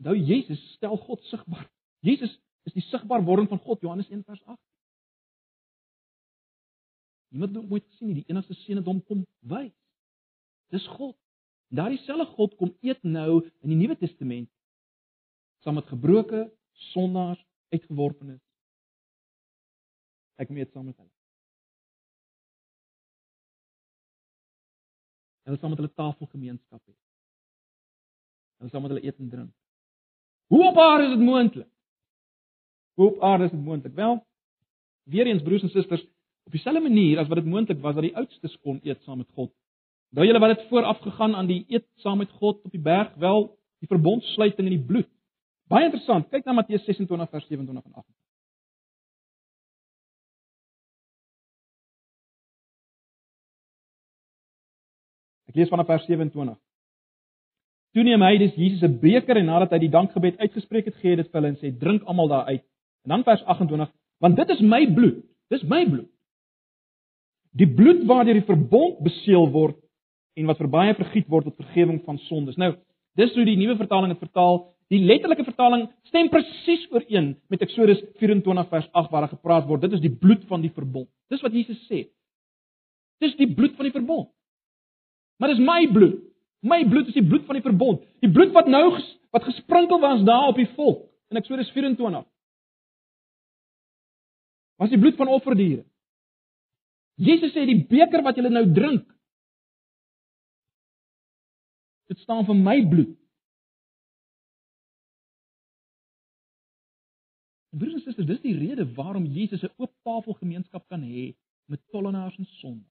Nou 0.00 0.16
Jesus 0.16 0.60
stel 0.72 0.96
God 0.96 1.20
sigbaar. 1.28 1.66
Jesus 2.00 2.32
is 2.68 2.76
die 2.76 2.84
sigbaar 2.88 3.24
wording 3.24 3.48
van 3.48 3.58
God 3.64 3.80
Johannes 3.80 4.08
1 4.08 4.24
vers 4.24 4.42
8. 4.44 4.58
Iemand 7.30 7.54
het 7.54 7.70
ooit 7.70 7.84
gesien 7.84 8.14
die 8.14 8.26
enigste 8.26 8.54
seun 8.54 8.80
het 8.80 8.88
hom 8.90 9.02
kom 9.06 9.26
wys. 9.40 9.74
Dis 10.74 10.86
God. 10.96 11.16
Daardie 11.70 12.00
selfe 12.02 12.26
God 12.34 12.56
kom 12.58 12.72
eet 12.82 13.02
nou 13.06 13.44
in 13.62 13.70
die 13.70 13.78
Nuwe 13.78 13.96
Testament 13.98 14.50
saam 15.62 15.76
met 15.76 15.90
gebroke 15.92 16.48
sondaars 16.90 17.40
uitgeworpenes. 17.70 18.40
Ek 20.40 20.50
meet 20.50 20.72
saam 20.72 20.88
met 20.88 20.96
hulle. 20.96 21.12
Hulle 25.46 25.58
saam 25.60 25.74
met 25.74 25.82
hulle 25.82 25.92
tafelgemeenskap 25.94 26.80
het. 26.80 26.98
Hulle 28.60 28.72
saam 28.72 28.86
met 28.86 28.94
hulle 28.94 29.04
eet 29.06 29.20
en 29.20 29.30
drink. 29.30 29.52
Hoe 30.50 30.64
op 30.70 30.80
aarde 30.82 31.10
is 31.10 31.14
dit 31.14 31.26
moontlik? 31.26 31.68
Hoe 33.00 33.08
op 33.14 33.22
aarde 33.22 33.44
is 33.44 33.50
dit 33.50 33.64
moontlik? 33.64 33.94
Wel, 33.94 34.26
weer 35.02 35.26
eens 35.26 35.42
broers 35.42 35.62
en 35.62 35.68
susters, 35.68 36.02
op 36.44 36.52
dieselfde 36.52 36.80
manier 36.80 37.18
as 37.18 37.28
wat 37.28 37.38
dit 37.40 37.46
moontlik 37.46 37.80
was 37.80 37.94
dat 37.94 38.02
die 38.02 38.16
oudstes 38.16 38.58
kon 38.60 38.80
eet 38.82 39.00
saam 39.02 39.16
met 39.16 39.28
God. 39.32 39.52
Onthou 40.10 40.26
julle 40.26 40.42
wat 40.42 40.52
het 40.56 40.66
vooraf 40.68 40.98
gegaan 41.00 41.34
aan 41.34 41.46
die 41.46 41.64
eet 41.68 41.86
saam 42.04 42.18
met 42.18 42.30
God 42.30 42.60
op 42.62 42.70
die 42.70 42.80
berg? 42.80 43.14
Wel, 43.14 43.46
die 43.78 43.88
verbondsluiting 43.88 44.68
in 44.68 44.76
die 44.76 44.86
bloed. 44.86 45.08
Baie 45.72 45.88
interessant. 45.88 46.28
Kyk 46.28 46.44
na 46.44 46.52
Matteus 46.52 46.84
26 46.84 47.30
vers 47.30 47.46
27 47.46 47.84
en 47.84 47.94
28. 47.94 48.14
Ek 55.48 55.56
lees 55.56 55.72
vanaf 55.72 55.88
vers 55.88 56.04
27. 56.04 56.58
Toe 57.96 58.04
neem 58.04 58.22
hy 58.22 58.36
dis 58.38 58.60
Jesus 58.60 58.82
'n 58.84 59.00
beker 59.00 59.40
en 59.40 59.46
nadat 59.46 59.72
hy 59.72 59.78
die 59.78 59.94
dankgebed 59.96 60.36
uitgespreek 60.36 60.84
het, 60.84 61.00
gee 61.00 61.10
hy 61.10 61.16
dit 61.16 61.30
vir 61.30 61.40
hulle 61.40 61.54
en 61.54 61.62
sê: 61.62 61.72
"Drink 61.78 62.04
almal 62.04 62.28
daaruit." 62.28 62.66
En 63.02 63.14
dan 63.14 63.22
vers 63.22 63.44
28: 63.44 63.92
"Want 64.18 64.36
dit 64.36 64.48
is 64.48 64.60
my 64.60 64.92
bloed. 64.92 65.24
Dis 65.48 65.62
my 65.62 65.88
bloed. 65.88 66.08
Die 67.50 67.68
bloed 67.68 68.04
waardeur 68.06 68.34
die 68.34 68.46
verbond 68.46 68.98
beseël 69.02 69.50
word 69.50 69.76
en 70.34 70.46
wat 70.46 70.58
vir 70.58 70.68
baie 70.68 70.94
vergiet 70.94 71.26
word 71.28 71.44
tot 71.44 71.56
vergifnis 71.56 72.04
van 72.04 72.18
sondes." 72.18 72.56
Nou, 72.56 72.74
dis 73.14 73.34
hoe 73.34 73.44
die 73.44 73.56
nuwe 73.56 73.76
vertaling 73.76 74.12
dit 74.12 74.18
vertaal. 74.18 74.74
Die 74.90 74.98
letterlike 74.98 75.44
vertaling 75.46 75.88
stem 76.10 76.28
presies 76.28 76.88
ooreen 76.90 77.36
met 77.48 77.60
Eksodus 77.62 78.00
24 78.18 78.68
vers 78.68 78.88
8 78.92 79.10
waar 79.10 79.20
daar 79.20 79.36
gepraat 79.36 79.66
word, 79.66 79.84
dit 79.86 79.92
is 79.92 80.02
die 80.02 80.10
bloed 80.10 80.42
van 80.50 80.60
die 80.60 80.72
verbond. 80.74 81.08
Dis 81.30 81.40
wat 81.40 81.54
Jesus 81.54 81.78
sê. 81.86 82.08
Dis 83.22 83.36
die 83.38 83.54
bloed 83.54 83.76
van 83.78 83.86
die 83.86 83.94
verbond. 83.94 84.32
Maar 85.38 85.54
dis 85.54 85.62
my 85.62 85.86
bloed. 85.92 86.18
My 86.60 86.82
bloed 86.88 87.08
is 87.08 87.16
die 87.16 87.24
bloed 87.24 87.46
van 87.46 87.56
die 87.56 87.64
verbond. 87.64 88.02
Die 88.20 88.32
bloed 88.32 88.50
wat 88.52 88.66
nou 88.68 88.82
ges, 88.96 89.06
wat 89.32 89.46
gesprinkel 89.46 90.00
was 90.02 90.24
daar 90.26 90.50
op 90.50 90.58
die 90.58 90.68
volk 90.74 91.06
in 91.30 91.38
Eksodus 91.38 91.70
24. 91.72 92.26
Was 94.80 94.92
die 94.92 94.98
bloed 95.00 95.18
van 95.20 95.28
offerdiere. 95.28 95.84
Jesus 97.20 97.52
sê 97.52 97.66
die 97.68 97.82
beker 97.88 98.24
wat 98.24 98.38
julle 98.40 98.52
nou 98.52 98.64
drink 98.72 99.08
dit 102.10 102.18
staan 102.24 102.42
vir 102.48 102.56
my 102.58 102.78
bloed. 102.90 103.12
Broers 107.70 108.00
en 108.00 108.02
susters, 108.02 108.26
dis 108.26 108.40
die 108.42 108.56
rede 108.56 108.88
waarom 108.96 109.28
Jesus 109.30 109.62
'n 109.62 109.70
oop 109.76 109.92
tafel 110.02 110.34
gemeenskap 110.40 110.88
kan 110.88 111.04
hê 111.06 111.36
met 111.70 111.84
tollenaars 111.92 112.38
en 112.38 112.48
sondaars. 112.58 112.90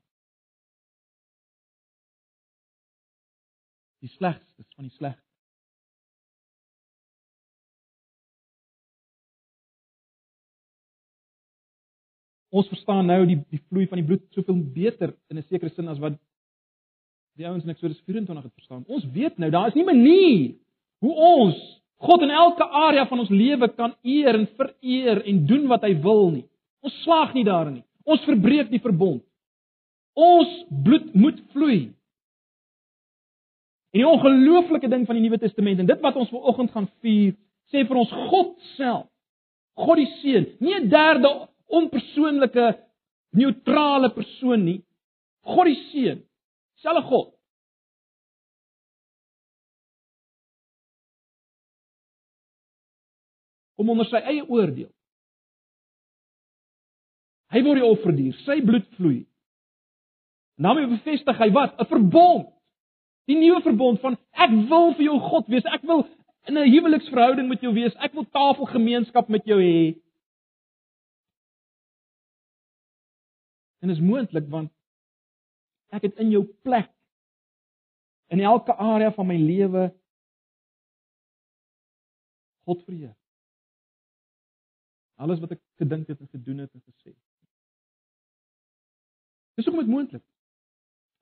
die 4.03 4.11
slegstes 4.15 4.75
van 4.75 4.87
die 4.87 4.95
sleg. 4.95 5.17
Ons 12.49 12.67
verstaan 12.67 13.05
nou 13.05 13.25
die 13.29 13.37
die 13.49 13.61
vloei 13.69 13.85
van 13.87 14.01
die 14.01 14.07
bloed 14.07 14.25
soveel 14.33 14.61
beter 14.73 15.13
in 15.29 15.37
'n 15.37 15.45
sekere 15.49 15.69
sin 15.69 15.87
as 15.87 15.99
wat 15.99 16.17
die 17.37 17.47
ouens 17.47 17.63
in 17.63 17.69
Eksodus 17.69 18.01
24 18.05 18.43
het 18.43 18.53
verstaan. 18.53 18.83
Ons 18.87 19.05
weet 19.13 19.37
nou 19.37 19.49
daar 19.51 19.67
is 19.67 19.75
nie 19.75 19.83
'n 19.83 19.93
manier 19.95 20.55
hoe 20.99 21.13
ons 21.13 21.79
God 21.99 22.21
in 22.21 22.29
elke 22.29 22.63
area 22.63 23.05
van 23.07 23.19
ons 23.19 23.29
lewe 23.29 23.67
kan 23.75 23.93
eer 24.03 24.35
en 24.35 24.47
vereer 24.47 25.25
en 25.25 25.45
doen 25.45 25.67
wat 25.67 25.81
hy 25.81 26.01
wil 26.01 26.31
nie. 26.31 26.45
Ons 26.81 27.01
slaag 27.03 27.33
nie 27.33 27.43
daarin 27.43 27.73
nie. 27.73 27.83
Ons 28.03 28.23
verbreek 28.23 28.69
die 28.69 28.79
verbond. 28.79 29.23
Ons 30.15 30.65
bloed 30.83 31.13
moet 31.13 31.41
vloei. 31.51 31.91
En 33.91 33.99
die 33.99 34.07
ongelooflike 34.07 34.89
ding 34.89 35.05
van 35.05 35.17
die 35.17 35.23
Nuwe 35.25 35.39
Testament 35.41 35.79
en 35.79 35.89
dit 35.89 36.01
wat 36.01 36.15
ons 36.15 36.29
vanoggend 36.29 36.71
gaan 36.71 36.87
vier, 37.03 37.33
sê 37.73 37.83
vir 37.87 37.97
ons 37.97 38.11
God 38.31 38.55
self, 38.77 39.07
God 39.79 39.97
die 39.97 40.09
Seun, 40.21 40.47
nie 40.59 40.75
'n 40.75 40.89
derde 40.89 41.49
onpersoonlike 41.69 42.67
neutrale 43.37 44.09
persoon 44.13 44.63
nie. 44.65 44.79
God 45.45 45.69
die 45.69 45.79
Seun, 45.89 46.23
selfe 46.83 47.05
God. 47.07 47.33
Om 53.79 53.93
onder 53.95 54.09
sy 54.09 54.19
eie 54.27 54.43
oordeel. 54.43 54.91
Hy 57.49 57.61
word 57.65 57.79
die 57.79 57.87
offerdier, 57.87 58.35
sy 58.45 58.59
bloed 58.65 58.85
vloei. 58.97 59.23
En 60.59 60.67
daarmee 60.67 60.91
bevestig 60.91 61.37
hy 61.39 61.49
wat? 61.55 61.79
'n 61.79 61.87
Verbond. 61.87 62.49
Die 63.29 63.37
nuwe 63.37 63.61
verbond 63.61 64.01
van 64.01 64.17
ek 64.33 64.51
wil 64.69 64.93
vir 64.97 65.05
jou 65.05 65.19
God 65.19 65.47
wees. 65.47 65.65
Ek 65.65 65.81
wil 65.87 66.03
in 66.47 66.57
'n 66.57 66.71
huweliksverhouding 66.73 67.47
met 67.47 67.61
jou 67.61 67.73
wees. 67.73 67.95
Ek 67.95 68.13
wil 68.13 68.25
tafelgemeenskap 68.25 69.29
met 69.29 69.45
jou 69.45 69.59
hê. 69.61 69.95
En 73.79 73.89
is 73.89 74.01
moontlik 74.03 74.49
want 74.51 74.71
ek 75.95 76.09
het 76.09 76.19
in 76.21 76.31
jou 76.33 76.43
plek 76.65 76.91
in 78.29 78.43
elke 78.45 78.75
area 78.75 79.11
van 79.11 79.27
my 79.27 79.37
lewe 79.37 79.87
God 82.69 82.83
vereer. 82.85 83.15
Alles 85.19 85.41
wat 85.41 85.55
ek 85.57 85.61
gedink 85.81 86.07
het 86.07 86.19
en 86.19 86.29
gedoen 86.29 86.61
het 86.63 86.73
en 86.77 86.83
gesê. 86.85 87.15
Dis 89.57 89.65
hoekom 89.65 89.81
dit 89.81 89.91
moontlik. 89.91 90.23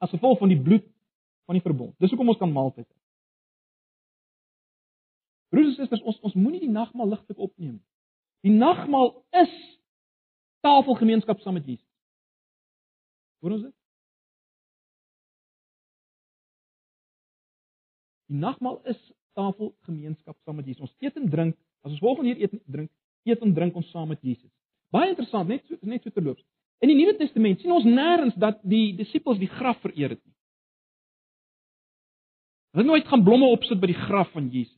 As 0.03 0.11
gevolg 0.13 0.41
van 0.41 0.51
die 0.51 0.59
bloed 0.61 0.85
van 1.47 1.55
die 1.57 1.63
verbond. 1.63 1.95
Dis 1.97 2.11
hoekom 2.11 2.35
ons 2.35 2.41
kan 2.41 2.51
maaltyd 2.51 2.85
hê. 2.85 2.97
Broers 5.55 5.71
en 5.71 5.79
susters, 5.79 6.03
ons 6.03 6.19
ons 6.27 6.35
moenie 6.35 6.65
die 6.65 6.73
nagmaal 6.73 7.15
ligtelik 7.15 7.39
opneem 7.39 7.77
nie. 7.77 7.85
Die 8.45 8.53
nagmaal 8.53 9.13
is 9.41 9.53
tafelgemeenskap 10.65 11.39
saam 11.41 11.55
met 11.57 11.65
Jesus. 11.65 11.86
Hoor 13.41 13.57
ons 13.57 13.65
dit? 13.67 13.75
Die 18.27 18.39
nagmaal 18.41 18.81
is 18.91 18.99
tafelgemeenskap 19.37 20.35
saam 20.43 20.57
met 20.59 20.67
Jesus. 20.67 20.89
Ons 20.89 20.95
eet 21.05 21.17
en 21.19 21.29
drink, 21.31 21.57
as 21.85 21.93
ons 21.93 22.03
volgende 22.03 22.33
hier 22.33 22.47
eet 22.47 22.55
en 22.57 22.63
drink, 22.65 22.91
eet 23.27 23.43
en 23.45 23.53
drink 23.55 23.77
ons 23.79 23.91
saam 23.93 24.09
met 24.11 24.23
Jesus. 24.25 24.51
Baie 24.93 25.11
interessant, 25.11 25.47
net 25.49 25.63
so 25.67 25.77
net 25.87 26.03
so 26.03 26.13
terloops. 26.15 26.43
In 26.83 26.91
die 26.91 26.97
Nuwe 26.97 27.15
Testament 27.17 27.61
sien 27.61 27.73
ons 27.73 27.87
nêrens 27.87 28.35
dat 28.39 28.59
die 28.67 28.91
disippels 28.97 29.39
die 29.41 29.49
graf 29.49 29.79
vereer 29.83 30.15
het 30.15 30.21
nie. 30.21 30.35
Hulle 32.75 32.83
het 32.83 32.91
nooit 32.91 33.07
gaan 33.09 33.23
blomme 33.25 33.47
opsit 33.49 33.79
by 33.81 33.89
die 33.89 34.01
graf 34.03 34.29
van 34.35 34.51
Jesus. 34.53 34.75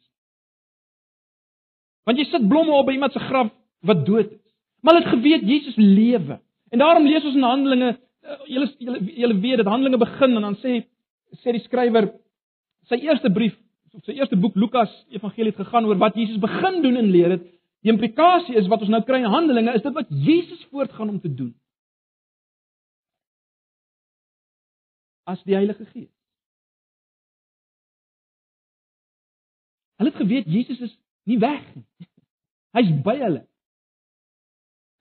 Want 2.08 2.22
jy 2.22 2.30
sit 2.30 2.46
blomme 2.50 2.78
op 2.78 2.88
by 2.88 2.96
iemand 2.96 3.14
se 3.14 3.22
graf 3.22 3.52
wat 3.86 4.06
dood 4.08 4.32
is. 4.32 4.46
Maar 4.80 4.96
hulle 4.96 5.06
het 5.06 5.18
geweet 5.18 5.44
Jesus 5.48 5.76
lewe. 5.76 6.40
En 6.72 6.80
daarom 6.80 7.08
lees 7.10 7.26
ons 7.28 7.36
in 7.36 7.44
Handelinge, 7.44 7.90
julle 8.48 8.68
julle 8.78 9.00
julle 9.16 9.40
weet 9.40 9.58
dat 9.58 9.66
Handelinge 9.66 9.98
begin 9.98 10.36
en 10.36 10.42
dan 10.42 10.58
sê 10.64 10.84
sê 11.44 11.54
die 11.54 11.64
skrywer 11.64 12.12
sy 12.90 13.00
eerste 13.06 13.30
brief 13.30 13.56
of 13.94 14.04
sy 14.06 14.18
eerste 14.18 14.38
boek 14.38 14.56
Lukas 14.56 14.92
Evangelie 15.10 15.54
het 15.54 15.62
gegaan 15.62 15.86
oor 15.86 15.98
wat 16.02 16.18
Jesus 16.18 16.40
begin 16.42 16.82
doen 16.84 16.98
en 17.00 17.10
leer 17.12 17.32
het. 17.38 17.48
Die 17.82 17.92
implikasie 17.92 18.58
is 18.60 18.68
wat 18.68 18.84
ons 18.84 18.92
nou 18.92 19.02
kry 19.08 19.22
in 19.24 19.32
Handelinge 19.32 19.74
is 19.78 19.86
dit 19.86 19.96
wat 19.96 20.10
Jesus 20.10 20.66
voortgaan 20.72 21.10
om 21.10 21.20
te 21.20 21.32
doen. 21.34 21.54
As 25.24 25.42
die 25.46 25.56
Heilige 25.56 25.86
Gees. 25.86 26.12
Hulle 30.00 30.12
het 30.12 30.22
geweet 30.22 30.48
Jesus 30.48 30.80
is 30.80 30.96
nie 31.24 31.40
weg 31.40 31.64
nie. 31.76 31.86
Hy's 32.78 32.92
by 33.04 33.18
hulle. 33.20 33.44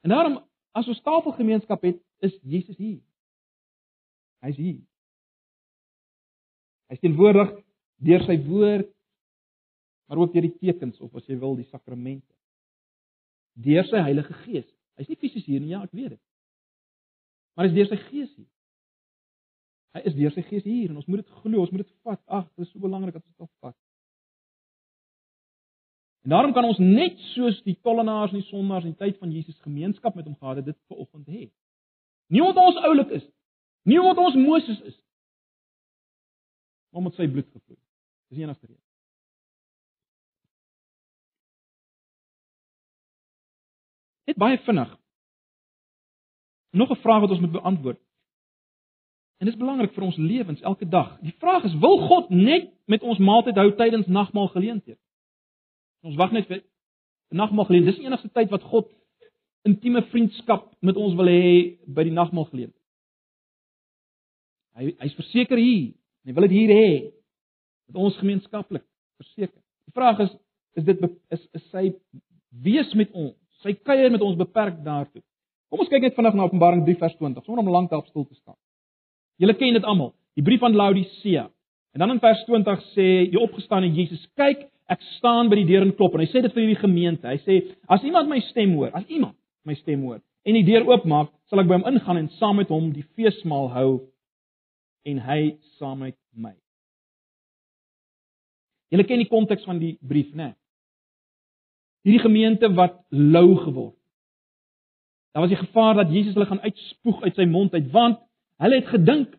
En 0.07 0.15
daarom 0.15 0.39
as 0.79 0.89
ons 0.89 1.01
tafelgemeenskap 1.03 1.83
het, 1.83 1.99
is 2.23 2.35
Jesus 2.43 2.77
hier. 2.77 3.01
Hy's 4.45 4.59
hier. 4.59 4.83
Hy's 6.89 7.03
teenwoordig 7.03 7.53
deur 8.05 8.25
sy 8.25 8.37
woord, 8.47 8.91
maar 10.09 10.23
ook 10.23 10.35
deur 10.35 10.47
die 10.47 10.57
tekens 10.61 11.01
of 11.05 11.15
as 11.19 11.27
jy 11.29 11.37
wil 11.41 11.57
die 11.59 11.67
sakramente. 11.69 12.31
Deur 13.59 13.87
sy 13.89 14.01
Heilige 14.07 14.37
Gees. 14.45 14.69
Hy's 14.99 15.11
nie 15.11 15.19
fisies 15.21 15.47
hier 15.47 15.61
nie, 15.61 15.75
ja, 15.75 15.83
ek 15.85 15.95
weet 15.97 16.15
dit. 16.15 16.23
Maar 17.59 17.69
hy's 17.69 17.77
deur 17.77 17.91
sy 17.91 17.99
Gees 18.07 18.31
hier. 18.37 18.49
Hy 19.97 20.05
is 20.07 20.17
deur 20.17 20.35
sy 20.35 20.45
Gees 20.47 20.65
hier 20.69 20.93
en 20.93 21.01
ons 21.01 21.11
moet 21.11 21.25
dit 21.25 21.37
glo, 21.43 21.61
ons 21.65 21.75
moet 21.75 21.83
dit 21.83 21.95
vat. 22.07 22.23
Ag, 22.39 22.49
dit 22.55 22.67
is 22.67 22.73
so 22.73 22.83
belangrik 22.83 23.17
dat 23.19 23.25
ons 23.25 23.47
dit 23.49 23.55
vat. 23.65 23.77
En 26.27 26.35
daarom 26.35 26.53
kan 26.53 26.67
ons 26.69 26.79
net 26.83 27.19
soos 27.33 27.59
die 27.65 27.77
tollenaars 27.83 28.35
en 28.35 28.43
die 28.43 28.49
sondaars 28.51 28.87
in 28.87 28.95
die 28.95 29.01
tyd 29.01 29.19
van 29.19 29.33
Jesus 29.33 29.59
gemeenskap 29.65 30.17
met 30.19 30.27
hom 30.29 30.37
gehad 30.37 30.61
het, 30.61 30.71
dit 30.71 30.79
vanoggend 30.91 31.29
hê. 31.31 31.45
Nie 32.29 32.43
omdat 32.45 32.59
ons 32.61 32.81
oulik 32.85 33.15
is, 33.17 33.25
nie 33.25 33.38
omdat 33.83 34.25
ons 34.25 34.35
Moses 34.35 34.81
is, 34.81 34.97
maar 36.91 37.03
omdat 37.05 37.15
sy 37.15 37.29
bloed 37.29 37.47
gevloei 37.47 37.77
het. 37.77 37.87
Dis 38.29 38.37
die 38.37 38.45
enigste 38.45 38.67
rede. 38.67 38.83
Net 44.29 44.37
baie 44.37 44.59
vinnig. 44.59 44.91
Nog 46.71 46.91
'n 46.91 47.01
vraag 47.01 47.21
wat 47.21 47.31
ons 47.31 47.41
moet 47.41 47.53
beantwoord. 47.53 48.01
En 49.39 49.47
dit 49.47 49.55
is 49.55 49.61
belangrik 49.61 49.93
vir 49.93 50.03
ons 50.03 50.17
lewens 50.17 50.61
elke 50.61 50.89
dag. 50.89 51.19
Die 51.21 51.35
vraag 51.39 51.65
is: 51.65 51.75
wil 51.79 52.07
God 52.07 52.29
net 52.29 52.73
met 52.85 53.03
ons 53.03 53.19
maaltyd 53.19 53.57
hou 53.57 53.75
tydens 53.75 54.07
nagmaal 54.07 54.49
geleenthede? 54.49 54.99
Ons 56.01 56.17
wag 56.17 56.31
net 56.31 56.47
vir 56.47 56.65
nagmaal 57.29 57.65
geleentheid. 57.65 57.95
Dis 57.95 58.03
die 58.03 58.11
enigste 58.11 58.31
tyd 58.33 58.51
wat 58.51 58.63
God 58.63 58.91
intieme 59.63 60.03
vriendskap 60.03 60.75
met 60.81 60.97
ons 60.97 61.15
wil 61.15 61.31
hê 61.31 61.79
by 61.87 62.03
die 62.03 62.15
nagmaal 62.15 62.45
geleentheid. 62.51 62.78
Hy 64.79 64.93
hy's 65.03 65.17
verseker 65.19 65.59
hier. 65.59 65.95
Hy 66.27 66.35
wil 66.37 66.47
dit 66.47 66.57
hier 66.59 66.73
hê 66.75 66.91
met 67.89 67.99
ons 68.05 68.17
gemeenskaplik 68.21 68.85
verseker. 69.19 69.59
Die 69.89 69.97
vraag 69.97 70.23
is 70.27 70.35
is 70.79 70.87
dit 70.87 71.01
is 71.35 71.43
is 71.59 71.65
sy 71.73 71.89
wees 72.63 72.93
met 72.95 73.11
ons, 73.13 73.35
sy 73.65 73.75
kuier 73.75 74.13
met 74.15 74.23
ons 74.23 74.39
beperk 74.39 74.79
daartoe. 74.85 75.23
Kom 75.69 75.83
ons 75.83 75.91
kyk 75.91 76.07
net 76.07 76.17
vinnig 76.17 76.37
na 76.37 76.47
Openbaring 76.47 76.85
3 76.87 76.97
vers 77.01 77.17
20, 77.19 77.45
sonder 77.45 77.65
om 77.65 77.73
lank 77.75 77.91
daarop 77.91 78.07
stil 78.09 78.25
te 78.25 78.37
staan. 78.39 78.57
Julle 79.43 79.57
ken 79.59 79.77
dit 79.77 79.85
almal, 79.85 80.13
die 80.39 80.45
brief 80.47 80.63
aan 80.65 80.77
Laodicea. 80.79 81.49
En 81.97 82.05
dan 82.05 82.15
in 82.15 82.23
vers 82.23 82.41
20 82.47 82.87
sê 82.95 83.09
die 83.33 83.41
opgestane 83.41 83.91
Jesus, 83.93 84.23
kyk, 84.39 84.69
ek 84.89 85.03
staan 85.19 85.51
by 85.51 85.59
die 85.61 85.67
deur 85.69 85.85
en 85.85 85.93
klop 85.97 86.15
en 86.17 86.23
hy 86.23 86.29
sê 86.31 86.41
dit 86.45 86.55
vir 86.55 86.65
hierdie 86.65 86.81
gemeente. 86.81 87.29
Hy 87.29 87.43
sê 87.45 87.59
as 87.91 88.07
iemand 88.07 88.31
my 88.31 88.39
stem 88.49 88.77
hoor, 88.79 88.95
as 88.97 89.05
iemand 89.11 89.37
my 89.69 89.77
stem 89.83 90.07
hoor 90.07 90.23
en 90.49 90.57
die 90.57 90.65
deur 90.65 90.87
oopmaak, 90.89 91.29
sal 91.51 91.61
ek 91.61 91.69
by 91.69 91.77
hom 91.77 91.89
ingaan 91.91 92.23
en 92.23 92.31
saam 92.39 92.57
met 92.61 92.71
hom 92.73 92.89
die 92.95 93.05
feesmaal 93.19 93.69
hou 93.75 93.91
en 95.03 95.21
hy 95.23 95.43
saam 95.79 96.03
met 96.05 96.17
my. 96.33 96.55
Julle 98.93 99.05
ken 99.05 99.21
die 99.21 99.29
konteks 99.29 99.67
van 99.69 99.81
die 99.83 99.97
brief, 100.01 100.31
né? 100.37 100.55
Hierdie 102.07 102.25
gemeente 102.25 102.71
wat 102.77 102.97
lou 103.13 103.57
geword. 103.65 103.97
Daar 105.37 105.45
was 105.45 105.53
die 105.53 105.61
gevaar 105.61 105.95
dat 105.95 106.13
Jesus 106.13 106.35
hulle 106.35 106.49
gaan 106.49 106.65
uitspoeg 106.65 107.23
uit 107.23 107.37
sy 107.37 107.45
mond 107.47 107.75
uit 107.75 107.91
want 107.93 108.23
hulle 108.63 108.81
het 108.81 108.89
gedink 108.91 109.35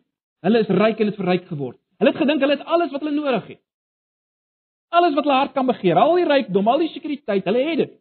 hulle 0.46 0.62
is 0.62 0.70
ryk 0.72 1.00
en 1.02 1.10
het 1.10 1.18
verryk 1.18 1.48
geword. 1.50 1.80
Hulle 2.00 2.12
het 2.14 2.20
gedink 2.22 2.40
hulle 2.40 2.56
het 2.56 2.68
alles 2.76 2.92
wat 2.94 3.02
hulle 3.04 3.16
nodig 3.16 3.48
het. 3.54 3.62
Alles 4.90 5.14
wat 5.14 5.26
hulle 5.26 5.38
hart 5.38 5.52
kan 5.54 5.66
begeer, 5.68 5.98
al 5.98 6.16
die 6.18 6.26
rykdom, 6.26 6.68
al 6.68 6.80
die 6.82 6.92
sekuriteit, 6.94 7.44
hulle 7.46 7.66
het 7.66 7.82
dit. 7.82 7.92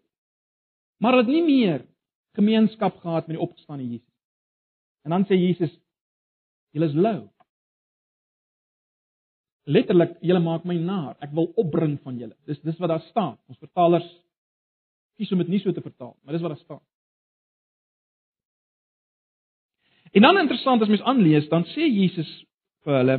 Maar 1.00 1.18
hulle 1.18 1.26
het 1.26 1.34
nie 1.34 1.44
meer 1.46 1.84
gemeenskap 2.38 3.02
gehad 3.02 3.28
met 3.28 3.36
die 3.38 3.44
opgestane 3.44 3.84
Jesus. 3.84 4.08
En 5.04 5.12
dan 5.12 5.26
sê 5.26 5.38
Jesus: 5.38 5.74
"Julle 6.72 6.86
is 6.86 6.96
lou." 6.96 7.30
Letterlik 9.70 10.18
julle 10.26 10.42
maak 10.44 10.66
my 10.68 10.76
naar. 10.82 11.16
Ek 11.24 11.34
wil 11.38 11.52
opbring 11.62 11.98
van 12.04 12.18
julle. 12.18 12.36
Dis 12.50 12.62
dis 12.66 12.78
wat 12.82 12.94
daar 12.94 13.06
staan. 13.10 13.38
Ons 13.50 13.62
vertalers 13.62 14.08
kies 15.20 15.32
om 15.36 15.42
dit 15.44 15.52
nie 15.52 15.60
so 15.60 15.76
te 15.76 15.84
vertaal, 15.84 16.16
maar 16.24 16.36
dis 16.36 16.44
wat 16.44 16.56
daar 16.56 16.64
staan. 16.64 16.84
En 20.16 20.26
dan 20.26 20.40
interessant 20.42 20.82
as 20.82 20.90
mens 20.90 21.04
aanlees, 21.06 21.50
dan 21.52 21.68
sê 21.76 21.86
Jesus 21.86 22.30
vir 22.88 22.98
hulle: 23.02 23.18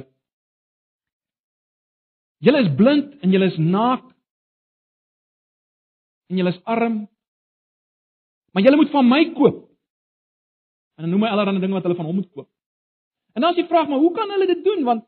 Julle 2.41 2.63
is 2.65 2.73
blind 2.77 3.19
en 3.21 3.35
julle 3.35 3.51
is 3.53 3.59
naak 3.61 4.07
en 6.31 6.41
julle 6.41 6.55
is 6.55 6.63
arm. 6.65 7.03
Maar 8.51 8.65
julle 8.65 8.81
moet 8.81 8.91
van 8.91 9.07
my 9.07 9.25
koop. 9.37 9.67
En 10.97 11.05
dan 11.07 11.13
noem 11.13 11.27
hy 11.27 11.31
allerlei 11.31 11.61
dinge 11.61 11.77
wat 11.77 11.87
hulle 11.87 11.99
van 11.99 12.09
hom 12.09 12.19
moet 12.23 12.33
koop. 12.33 12.49
En 13.35 13.45
dan 13.45 13.55
is 13.55 13.61
die 13.63 13.69
vraag, 13.71 13.89
maar 13.89 14.03
hoe 14.03 14.13
kan 14.15 14.31
hulle 14.31 14.47
dit 14.47 14.65
doen? 14.65 14.83
Want 14.85 15.05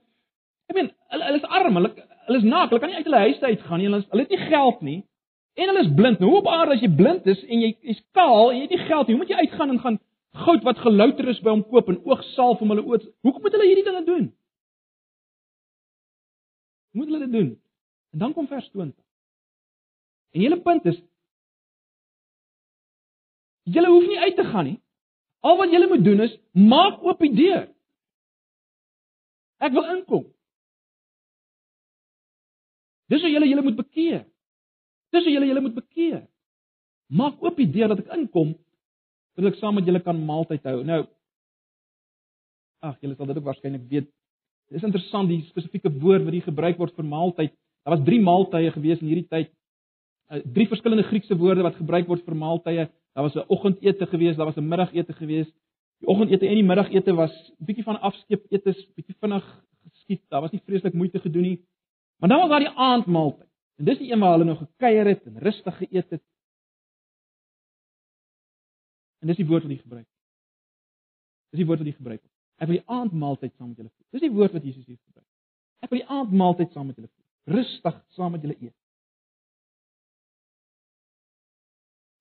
Ek 0.71 0.77
meen, 0.79 0.91
hulle 1.13 1.29
hulle 1.29 1.41
is 1.41 1.49
arm, 1.61 1.79
hulle 1.81 1.91
hulle 2.27 2.39
is 2.39 2.47
naak, 2.47 2.71
hulle 2.71 2.83
kan 2.83 2.93
nie 2.93 3.01
uit 3.01 3.09
hulle 3.09 3.25
huis 3.27 3.43
uit 3.43 3.65
gaan 3.67 3.83
nie, 3.83 3.89
hulle 3.91 4.05
hulle 4.13 4.27
het 4.27 4.35
nie 4.35 4.45
geld 4.53 4.85
nie. 4.87 5.01
En 5.55 5.69
hulle 5.69 5.85
is 5.85 5.95
blind. 5.97 6.21
Nou 6.21 6.31
hoe 6.31 6.41
op 6.41 6.49
aarde 6.49 6.77
as 6.79 6.85
jy 6.85 6.89
blind 6.97 7.27
is 7.29 7.43
en 7.45 7.65
jy 7.65 7.73
is 7.93 8.01
kaal 8.17 8.51
en 8.51 8.57
jy 8.57 8.67
het 8.67 8.77
nie 8.77 8.87
geld 8.87 9.09
nie, 9.09 9.17
hoe 9.17 9.23
moet 9.25 9.35
jy 9.35 9.43
uitgaan 9.43 9.75
en 9.75 9.83
gaan 9.83 9.99
goud 10.47 10.63
wat 10.65 10.81
gelouter 10.81 11.29
is 11.29 11.43
by 11.45 11.53
hom 11.53 11.65
koop 11.69 11.91
en 11.93 11.99
oogsalf 12.09 12.63
om 12.65 12.73
hulle 12.73 12.85
oë? 12.89 13.03
Hoekom 13.27 13.45
moet 13.45 13.57
hulle 13.59 13.69
hierdie 13.69 13.85
dinge 13.89 14.05
doen? 14.07 14.31
Moet 16.97 17.11
hulle 17.11 17.25
dit 17.27 17.33
doen? 17.33 17.51
En 18.13 18.19
dan 18.25 18.33
kom 18.33 18.49
vers 18.49 18.69
20. 18.71 18.97
En 20.33 20.41
die 20.41 20.49
hele 20.49 20.61
punt 20.65 20.87
is 20.89 21.01
julle 23.69 23.91
hoef 23.93 24.07
nie 24.09 24.19
uit 24.19 24.37
te 24.37 24.45
gaan 24.45 24.65
nie. 24.71 24.79
Al 25.41 25.57
wat 25.59 25.71
julle 25.71 25.89
moet 25.91 26.05
doen 26.05 26.21
is 26.25 26.35
maak 26.53 27.03
oop 27.05 27.21
die 27.21 27.35
deur. 27.35 27.67
Ek 29.63 29.75
wil 29.77 29.89
inkom. 29.97 30.25
Dis 33.13 33.25
hoe 33.25 33.31
julle 33.31 33.49
julle 33.49 33.65
moet 33.67 33.77
bekeer. 33.77 34.23
Dis 35.13 35.27
hoe 35.27 35.33
julle 35.35 35.49
julle 35.51 35.65
moet 35.65 35.75
bekeer. 35.77 36.23
Maak 37.13 37.43
oop 37.45 37.59
die 37.61 37.69
deur 37.69 37.93
dat 37.93 38.05
ek 38.05 38.15
inkom 38.17 38.55
sodat 39.33 39.55
ek 39.55 39.61
saam 39.61 39.79
met 39.79 39.87
julle 39.89 40.01
kan 40.05 40.19
maaltyd 40.29 40.65
hou. 40.69 40.83
Nou 40.85 41.03
Ag, 42.83 42.97
julle 42.99 43.15
sal 43.15 43.29
dit 43.31 43.39
ook 43.39 43.47
waarskynlik 43.47 43.85
weet. 43.87 44.09
Dit 44.73 44.81
is 44.81 44.87
interessant 44.89 45.29
die 45.31 45.45
spesifieke 45.47 45.91
woord 46.03 46.25
wat 46.27 46.35
hier 46.35 46.47
gebruik 46.49 46.81
word 46.81 46.97
vir 46.99 47.07
maaltyd. 47.07 47.53
Daar 47.87 47.95
was 47.95 48.03
3 48.09 48.19
maaltye 48.27 48.73
gewees 48.75 49.03
in 49.05 49.11
hierdie 49.13 49.29
tyd. 49.31 49.53
Uh, 50.33 50.41
drie 50.57 50.67
verskillende 50.67 51.05
Griekse 51.07 51.37
woorde 51.39 51.63
wat 51.63 51.79
gebruik 51.79 52.09
word 52.11 52.25
vir 52.27 52.37
maaltye. 52.39 52.89
Daar 53.15 53.27
was 53.29 53.37
'n 53.37 53.47
oggendete 53.49 54.07
gewees, 54.07 54.37
daar 54.37 54.51
was 54.51 54.57
'n 54.57 54.69
middagete 54.69 55.13
gewees. 55.13 55.47
Die 56.01 56.09
oggendete 56.09 56.49
en 56.49 56.55
die 56.55 56.67
middagete 56.71 57.15
was 57.15 57.33
bietjie 57.59 57.85
van 57.85 58.01
afskeep 58.01 58.51
etes, 58.51 58.79
bietjie 58.97 59.17
vinnig 59.21 59.45
geskied. 59.93 60.23
Daar 60.29 60.41
was 60.41 60.53
nie 60.53 60.63
vreeslik 60.67 60.95
moeite 60.95 61.21
gedoen 61.21 61.43
nie. 61.43 61.59
Maar 62.17 62.29
dan 62.29 62.41
was 62.41 62.51
daar 62.51 62.65
die 62.67 62.77
aandmaaltyd. 62.89 63.49
En 63.79 63.85
dis 63.85 63.99
die 63.99 64.13
een 64.13 64.21
waar 64.21 64.37
hulle 64.37 64.45
nou 64.45 64.57
gekuier 64.57 65.07
het 65.07 65.25
en 65.27 65.39
rustig 65.39 65.77
geëet 65.77 66.11
het. 66.11 66.25
En 69.23 69.31
dis 69.31 69.39
die 69.39 69.47
woord 69.47 69.63
wat 69.63 69.73
hy 69.73 69.79
gebruik. 69.79 70.09
Dis 71.51 71.63
die 71.63 71.67
woord 71.67 71.83
wat 71.83 71.89
hy 71.89 71.97
gebruik. 71.97 72.23
Ek 72.63 72.69
wil 72.71 72.79
die 72.79 72.89
aandmaaltyd 72.95 73.55
saam 73.57 73.73
met 73.73 73.81
julle 73.81 73.91
vier. 73.91 74.07
Dis 74.15 74.25
die 74.27 74.35
woord 74.35 74.55
wat 74.55 74.67
Jesus 74.67 74.87
hier 74.87 74.99
gebruik. 74.99 75.29
Ek 75.83 75.91
wil 75.91 76.03
die 76.03 76.11
aandmaaltyd 76.19 76.75
saam 76.75 76.87
met 76.91 76.99
julle 77.01 77.11
vier. 77.11 77.57
Rustig 77.57 77.99
saam 78.17 78.37
met 78.37 78.45
julle 78.47 78.59
eet. 78.61 78.77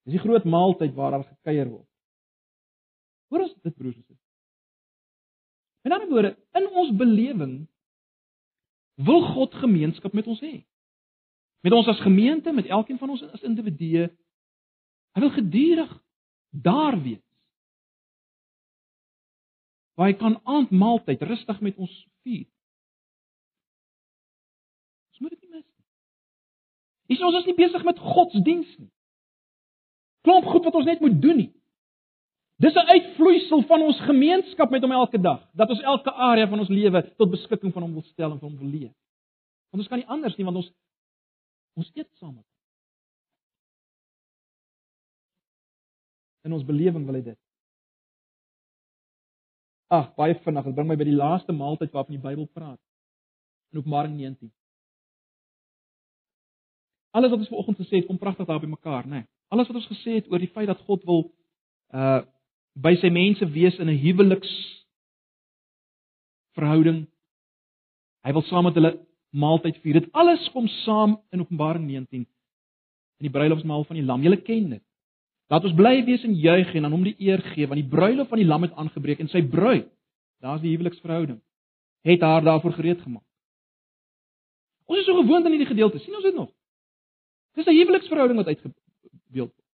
Dis 0.07 0.17
die 0.17 0.23
groot 0.23 0.45
maaltyd 0.49 0.95
waar 0.97 1.13
daar 1.13 1.27
gekuier 1.27 1.69
word. 1.69 1.87
Hoor 3.31 3.45
ons 3.45 3.53
dit 3.63 3.75
broers 3.77 3.95
en 3.95 4.01
susters. 4.01 4.27
Met 5.85 5.93
ander 5.95 6.09
woorde, 6.09 6.31
in 6.57 6.67
ons 6.77 6.91
belewing 6.97 7.53
wil 8.95 9.21
God 9.33 9.53
gemeenskap 9.53 10.13
met 10.13 10.27
ons 10.27 10.39
hê. 10.41 10.61
Met 11.61 11.73
ons 11.73 11.87
as 11.87 11.99
gemeente, 12.01 12.51
met 12.51 12.65
elkeen 12.65 12.97
van 12.97 13.09
ons 13.09 13.23
as 13.23 13.45
individue. 13.45 14.07
Hy 15.13 15.21
wil 15.21 15.33
gedurig 15.35 15.91
daar 16.49 16.97
wees. 17.01 17.23
Waar 19.93 20.09
hy 20.09 20.17
kan 20.17 20.39
aandmaaltyd 20.43 21.21
rustig 21.21 21.61
met 21.61 21.77
ons 21.77 21.93
vier. 22.25 22.47
Ons 25.11 25.19
moet 25.19 25.35
dit 25.35 25.41
nie 25.41 25.53
mis 25.59 25.67
nie. 25.67 27.15
Is 27.15 27.21
ons 27.27 27.37
is 27.41 27.49
nie 27.51 27.57
besig 27.59 27.85
met 27.85 27.99
godsdiens 27.99 28.77
nie. 28.79 28.89
Klomp 30.25 30.47
goed 30.49 30.65
wat 30.65 30.77
ons 30.79 30.89
net 30.89 31.01
moet 31.03 31.21
doen 31.21 31.43
nie. 31.43 31.51
Dis 32.61 32.73
'n 32.73 32.89
uitvloeisel 32.95 33.63
van 33.65 33.81
ons 33.81 33.99
gemeenskap 33.99 34.69
met 34.69 34.81
hom 34.81 34.91
elke 34.91 35.19
dag, 35.19 35.41
dat 35.53 35.69
ons 35.69 35.81
elke 35.81 36.11
area 36.11 36.47
van 36.47 36.59
ons 36.59 36.69
lewe 36.69 37.01
tot 37.15 37.29
beskikking 37.31 37.73
van 37.73 37.81
hom 37.81 37.93
wil 37.93 38.03
stel 38.03 38.31
en 38.31 38.39
vir 38.39 38.49
hom 38.49 38.57
wil 38.57 38.69
leef. 38.69 38.93
Want 39.69 39.81
ons 39.83 39.87
kan 39.87 39.97
nie 39.97 40.07
anders 40.07 40.35
nie 40.37 40.45
want 40.45 40.57
ons 40.57 40.73
ons 41.73 41.91
eet 41.95 42.09
saam 42.19 42.35
met 42.35 42.43
hom. 42.43 42.49
In 46.41 46.53
ons 46.53 46.65
belewing 46.65 47.05
wil 47.05 47.15
hy 47.15 47.21
dit. 47.21 47.39
Ag, 49.87 50.13
baie 50.15 50.35
vinnig, 50.43 50.65
dit 50.65 50.75
bring 50.75 50.87
my 50.87 50.95
by 50.95 51.07
die 51.07 51.17
laaste 51.17 51.51
maaltyd 51.51 51.91
waarvan 51.91 52.15
die 52.15 52.23
Bybel 52.23 52.45
praat. 52.45 52.79
In 53.71 53.79
Openbaring 53.79 54.13
19. 54.17 54.51
Alles 57.11 57.31
wat 57.31 57.39
ons 57.39 57.49
vanoggend 57.49 57.81
gesê 57.81 57.95
het, 57.99 58.07
kom 58.07 58.17
pragtig 58.17 58.47
daar 58.47 58.59
by 58.59 58.69
mekaar, 58.71 59.07
né? 59.07 59.23
Nee. 59.23 59.27
Alles 59.51 59.67
wat 59.67 59.81
ons 59.81 59.89
gesê 59.89 60.19
het 60.19 60.29
oor 60.31 60.39
die 60.39 60.51
feit 60.51 60.67
dat 60.67 60.79
God 60.87 61.03
wil 61.09 61.25
uh 61.89 62.21
by 62.73 62.95
sy 63.01 63.09
mense 63.09 63.45
wees 63.51 63.77
in 63.79 63.89
'n 63.89 63.97
huweliks 63.97 64.51
verhouding. 66.55 67.07
Hy 68.23 68.31
wil 68.31 68.41
saam 68.41 68.63
met 68.63 68.73
hulle 68.73 68.99
maaltyd 69.31 69.77
vier. 69.81 69.93
Dit 69.93 70.11
alles 70.11 70.49
kom 70.53 70.67
saam 70.67 71.19
in 71.31 71.41
Openbaring 71.41 71.85
19 71.87 72.27
in 73.21 73.29
die 73.29 73.29
bruilofsmaal 73.29 73.83
van 73.83 73.95
die 73.95 74.05
Lam. 74.05 74.21
Julle 74.21 74.41
ken 74.41 74.69
dit. 74.69 74.83
Laat 75.51 75.65
ons 75.67 75.75
bly 75.75 76.03
wees 76.05 76.23
en 76.23 76.33
juig 76.33 76.75
en 76.75 76.85
aan 76.85 76.91
hom 76.91 77.03
die 77.03 77.15
eer 77.19 77.41
gee 77.53 77.67
want 77.67 77.81
die 77.81 77.89
bruilof 77.89 78.29
van 78.31 78.39
die 78.39 78.47
Lam 78.47 78.61
het 78.61 78.73
aangebreek 78.73 79.19
en 79.19 79.27
sy 79.27 79.41
bruid, 79.41 79.89
daar's 80.39 80.61
die 80.61 80.71
huweliksverhouding, 80.71 81.41
het 82.07 82.21
haar 82.21 82.41
daarvoor 82.41 82.73
gereed 82.73 83.01
gemaak. 83.01 83.25
Ons 84.87 84.99
is 84.99 85.05
so 85.05 85.15
gewoond 85.15 85.45
aan 85.45 85.51
hierdie 85.51 85.69
gedeelte. 85.69 85.99
sien 85.99 86.15
ons 86.15 86.23
dit 86.23 86.35
nog? 86.35 86.49
Dis 87.55 87.65
'n 87.65 87.75
huweliksverhouding 87.75 88.37
wat 88.37 88.47
uitgebeeld 88.47 89.51
word. 89.51 89.65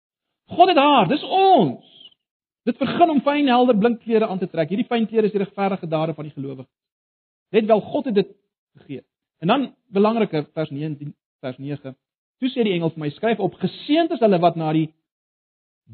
God 0.46 0.68
het 0.68 0.76
haar, 0.76 1.08
dis 1.08 1.22
ons. 1.22 1.95
Dit 2.66 2.78
begin 2.82 3.12
om 3.12 3.20
fyn 3.22 3.46
helder 3.46 3.78
blink 3.78 4.00
klere 4.02 4.26
aan 4.26 4.40
te 4.42 4.48
trek. 4.50 4.72
Hierdie 4.72 4.88
fyn 4.88 5.06
klere 5.06 5.28
is 5.28 5.34
die 5.34 5.42
regverdige 5.42 5.86
dade 5.86 6.14
van 6.16 6.26
die 6.26 6.34
gelowige. 6.34 6.66
Net 7.54 7.68
wel 7.70 7.80
God 7.92 8.08
het 8.10 8.16
dit 8.18 8.32
gegee. 8.80 9.04
En 9.38 9.52
dan 9.52 9.66
belangrike 9.94 10.48
vers 10.52 10.70
19 10.74 11.14
vers 11.44 11.58
9. 11.62 11.94
Toe 12.42 12.50
sê 12.50 12.66
die 12.66 12.74
engel 12.74 12.90
vir 12.90 13.04
my: 13.04 13.10
"Skryf 13.14 13.38
op: 13.40 13.54
Geseënd 13.62 14.16
is 14.16 14.20
hulle 14.20 14.40
wat 14.42 14.56
na 14.56 14.72
die 14.72 14.88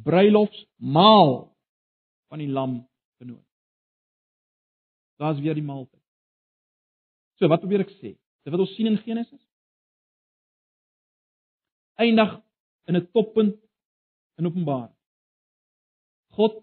bruilofsmaal 0.04 1.32
van 2.32 2.38
die 2.38 2.48
lam 2.48 2.80
genooi." 3.20 3.44
Daar's 5.20 5.40
weer 5.40 5.54
die 5.54 5.62
maaltyd. 5.62 6.00
So, 7.36 7.48
wat 7.48 7.60
probeer 7.60 7.84
ek 7.84 7.92
sê? 8.00 8.16
Dit 8.42 8.50
wat 8.50 8.60
ons 8.64 8.74
sien 8.74 8.86
in 8.86 8.98
Genesis 9.04 9.42
eindig 12.02 12.40
in 12.88 12.96
'n 12.96 13.10
toppunt 13.12 13.56
in 14.38 14.46
Openbaring. 14.46 14.94
God 16.28 16.61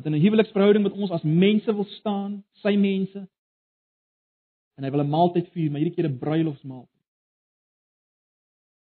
wat 0.00 0.12
in 0.12 0.18
'n 0.18 0.24
huweliksverhouding 0.24 0.82
met 0.82 0.92
ons 0.92 1.10
as 1.10 1.22
mense 1.22 1.74
wil 1.74 1.84
staan, 1.84 2.44
sy 2.52 2.76
mense. 2.76 3.28
En 4.74 4.84
hy 4.84 4.90
wil 4.90 5.00
'n 5.00 5.08
maaltyd 5.08 5.48
vier, 5.48 5.70
maar 5.70 5.80
hierdie 5.80 5.94
keer 5.94 6.08
'n 6.08 6.18
bruilofsmaaltyd. 6.18 7.04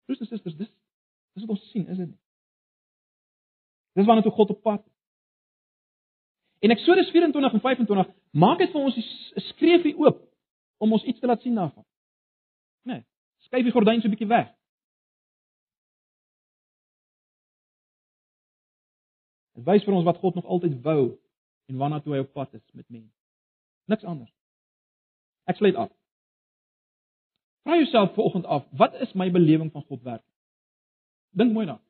Broers 0.05 0.19
en 0.19 0.25
susters, 0.25 0.55
dis 0.55 0.71
dis 1.33 1.45
wat 1.45 1.49
ons 1.49 1.69
sien, 1.71 1.87
is 1.87 1.97
dit 1.97 2.07
nie? 2.07 2.19
Dis 3.93 4.05
waarna 4.05 4.21
toe 4.21 4.31
God 4.31 4.49
op 4.49 4.61
pad. 4.61 4.83
En 6.59 6.69
Eksodus 6.69 7.09
24 7.09 7.53
en 7.53 7.59
25 7.59 8.07
maak 8.31 8.57
dit 8.57 8.71
vir 8.71 8.81
ons 8.81 8.97
'n 8.97 9.41
skreefie 9.41 9.97
oop 9.97 10.33
om 10.77 10.93
ons 10.93 11.03
iets 11.03 11.19
te 11.19 11.27
laat 11.27 11.41
sien 11.41 11.55
daarvan. 11.55 11.85
Nee, 12.83 13.05
skuif 13.37 13.63
die 13.63 13.71
gordyn 13.71 14.01
so 14.01 14.07
'n 14.07 14.15
bietjie 14.15 14.27
weg. 14.27 14.58
Dit 19.59 19.67
wys 19.67 19.83
vir 19.83 19.97
ons 19.97 20.07
wat 20.07 20.19
God 20.23 20.37
nog 20.39 20.45
altyd 20.47 20.77
wou 20.85 21.01
en 21.67 21.79
waarna 21.81 21.99
toe 21.99 22.13
hy 22.15 22.21
op 22.23 22.31
pad 22.33 22.53
is 22.55 22.63
met 22.71 22.87
mense. 22.87 23.11
Niks 23.91 24.05
anders. 24.07 24.31
Ek 25.51 25.59
sluit 25.59 25.75
af. 25.75 25.91
Vra 27.67 27.75
jouself 27.75 28.13
vanoggend 28.15 28.47
af, 28.47 28.63
wat 28.79 28.95
is 29.03 29.11
my 29.19 29.27
belewing 29.31 29.71
van 29.75 29.83
God 29.89 30.05
werk? 30.07 30.23
Dink 31.35 31.51
mooi 31.51 31.65
daaraan. 31.65 31.83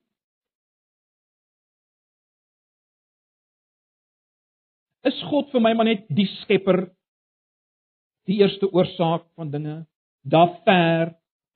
Is 5.06 5.22
God 5.30 5.54
vir 5.54 5.62
my 5.64 5.76
maar 5.78 5.88
net 5.88 6.10
die 6.12 6.28
skepper, 6.42 6.90
die 8.28 8.42
eerste 8.42 8.68
oorsaak 8.74 9.30
van 9.38 9.54
dinge, 9.54 9.78
daar 10.28 10.58
ver, 10.66 11.14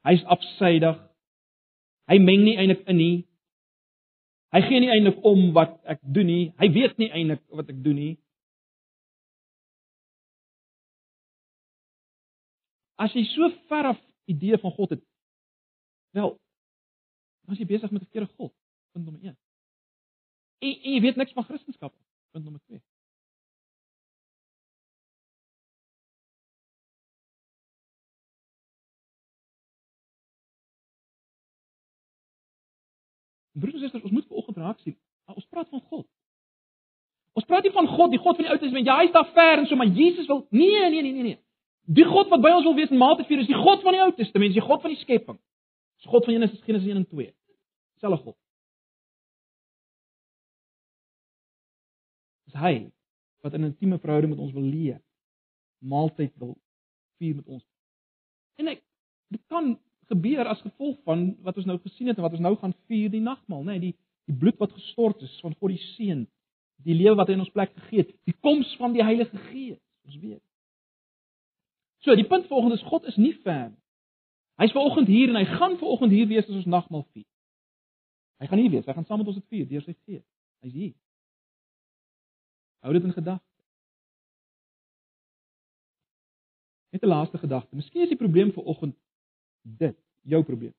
hy's 0.08 0.24
afsydig. 0.32 1.02
Hy 2.08 2.22
meng 2.22 2.46
nie 2.46 2.56
eintlik 2.60 2.86
in 2.88 3.00
nie. 3.02 3.18
Hy 4.54 4.62
gee 4.68 4.80
nie 4.84 4.92
eintlik 4.94 5.24
om 5.26 5.48
wat 5.56 5.80
ek 5.90 6.02
doen 6.16 6.28
nie. 6.30 6.44
Hy 6.62 6.70
weet 6.76 7.00
nie 7.02 7.10
eintlik 7.10 7.42
wat 7.58 7.72
ek 7.74 7.80
doen 7.86 7.98
nie. 7.98 8.12
As 13.02 13.16
jy 13.18 13.24
so 13.32 13.50
ver 13.72 13.90
af 13.96 14.02
idee 14.30 14.60
van 14.62 14.72
God 14.78 14.94
het, 14.94 15.02
wel, 16.14 16.36
dan 17.44 17.56
is 17.58 17.64
jy 17.64 17.68
besig 17.68 17.92
met 17.92 18.02
'n 18.02 18.06
verkeerde 18.06 18.30
God, 18.38 18.54
punt 18.94 19.06
nommer 19.06 19.24
1. 19.24 19.34
En, 20.62 20.70
en 20.70 20.92
jy 20.94 21.02
weet 21.02 21.16
niks 21.16 21.34
van 21.34 21.44
Christendom, 21.44 21.92
punt 22.32 22.44
nommer 22.44 22.62
2. 22.70 22.82
Broers 33.54 33.74
en 33.74 33.80
susters, 33.80 34.04
ons 34.04 34.12
moet 34.12 34.28
vanoggend 34.28 34.58
raak 34.58 34.80
sien. 34.80 34.98
Ons 35.26 35.46
praat 35.46 35.70
van 35.70 35.82
God. 35.82 36.08
Ons 37.34 37.46
praat 37.50 37.66
nie 37.66 37.74
van 37.74 37.88
God, 37.88 38.12
die 38.14 38.22
God 38.22 38.38
van 38.38 38.46
die 38.46 38.52
Ou 38.54 38.60
Testament. 38.60 38.86
Ja, 38.86 38.98
hy 39.00 39.08
is 39.10 39.16
daar 39.16 39.30
ver 39.34 39.62
en 39.62 39.68
so, 39.70 39.78
maar 39.80 39.90
Jesus 39.90 40.28
wil 40.30 40.46
Nee, 40.50 40.90
nee, 40.90 41.02
nee, 41.02 41.12
nee, 41.12 41.24
nee. 41.24 41.40
Die 41.84 42.06
God 42.06 42.30
wat 42.32 42.42
by 42.42 42.54
ons 42.56 42.68
wil 42.68 42.76
wees 42.78 42.92
in 42.94 43.02
maaltyd 43.02 43.28
vier 43.28 43.42
is 43.44 43.50
die 43.50 43.60
God 43.60 43.82
van 43.86 43.98
die 43.98 44.02
Ou 44.04 44.12
Testament, 44.18 44.54
die 44.56 44.64
God 44.64 44.82
van 44.82 44.94
die 44.94 45.02
skepping. 45.02 45.40
Dis 46.00 46.10
God 46.12 46.26
van 46.26 46.38
Genesis 46.38 46.62
Genesis 46.66 46.90
1 46.90 47.02
en 47.02 47.08
2. 47.10 47.30
Selfe 48.04 48.22
God. 48.24 48.38
Dis 52.50 52.60
hy 52.62 52.74
wat 53.44 53.54
'n 53.58 53.70
intieme 53.72 54.00
verhouding 54.00 54.34
met 54.34 54.42
ons 54.42 54.54
wil 54.54 54.64
leef. 54.64 55.02
Maaltyd 55.80 56.34
wil 56.38 56.58
vier 57.18 57.36
met 57.36 57.48
ons. 57.48 57.66
En 58.56 58.68
ek 58.68 58.84
dit 59.28 59.42
kan 59.48 59.80
gebeur 60.10 60.48
as 60.48 60.62
gevolg 60.62 60.98
van 61.08 61.36
wat 61.44 61.58
ons 61.58 61.66
nou 61.66 61.78
gesien 61.84 62.08
het 62.08 62.18
en 62.18 62.26
wat 62.26 62.36
ons 62.38 62.44
nou 62.44 62.56
gaan 62.62 62.74
vier 62.88 63.12
die 63.12 63.24
nagmaal, 63.24 63.64
nê, 63.64 63.78
nee, 63.78 63.92
die 63.92 63.96
die 64.30 64.36
bloed 64.40 64.60
wat 64.62 64.72
gestort 64.72 65.22
is 65.22 65.34
van 65.44 65.56
God 65.60 65.74
die 65.74 65.82
Seun, 65.94 66.26
die 66.84 66.96
lewe 66.96 67.18
wat 67.20 67.28
hy 67.28 67.36
in 67.36 67.44
ons 67.44 67.52
plek 67.52 67.74
gegee 67.76 68.06
het, 68.06 68.12
die 68.28 68.36
koms 68.40 68.70
van 68.80 68.96
die 68.96 69.04
Heilige 69.04 69.40
Gees, 69.50 69.80
ons 70.08 70.20
weet. 70.22 70.42
So, 72.04 72.16
die 72.16 72.28
punt 72.28 72.48
volgende 72.48 72.78
is 72.80 72.86
God 72.88 73.08
is 73.12 73.20
nie 73.20 73.34
ver. 73.44 73.72
Hy's 74.62 74.72
vanoggend 74.76 75.10
hier 75.12 75.32
en 75.32 75.40
hy 75.40 75.46
gaan 75.48 75.78
vanoggend 75.80 76.14
hier 76.16 76.28
wees 76.30 76.48
as 76.48 76.60
ons 76.60 76.70
nagmaal 76.70 77.06
vier. 77.12 77.28
Hy 78.44 78.50
gaan 78.52 78.60
hier 78.60 78.74
wees, 78.74 78.86
hy 78.88 78.96
gaan 78.96 79.08
saam 79.08 79.24
met 79.24 79.32
ons 79.32 79.40
dit 79.40 79.50
vier 79.56 79.70
deur 79.70 79.86
sy 79.86 79.96
Gees. 80.06 80.26
Hy's 80.64 80.76
hier. 80.76 80.94
Hou 82.84 82.92
dit 82.96 83.08
in 83.08 83.16
gedagte. 83.16 83.48
Net 86.94 87.04
'n 87.04 87.10
laaste 87.10 87.38
gedagte. 87.38 87.76
Miskien 87.76 88.04
is 88.04 88.12
die 88.12 88.20
probleem 88.20 88.52
vanoggend 88.54 88.96
dit 89.64 89.96
jou 90.24 90.44
probleem. 90.44 90.74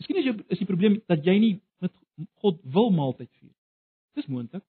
Miskien 0.00 0.16
is 0.16 0.24
jou 0.24 0.36
is 0.48 0.58
die 0.58 0.68
probleem 0.68 1.00
dat 1.10 1.24
jy 1.24 1.36
nie 1.38 1.54
met 1.80 1.92
God 2.40 2.60
wil 2.64 2.90
maaltyd 2.90 3.30
vier. 3.40 3.52
Dis 4.16 4.28
moontlik. 4.28 4.64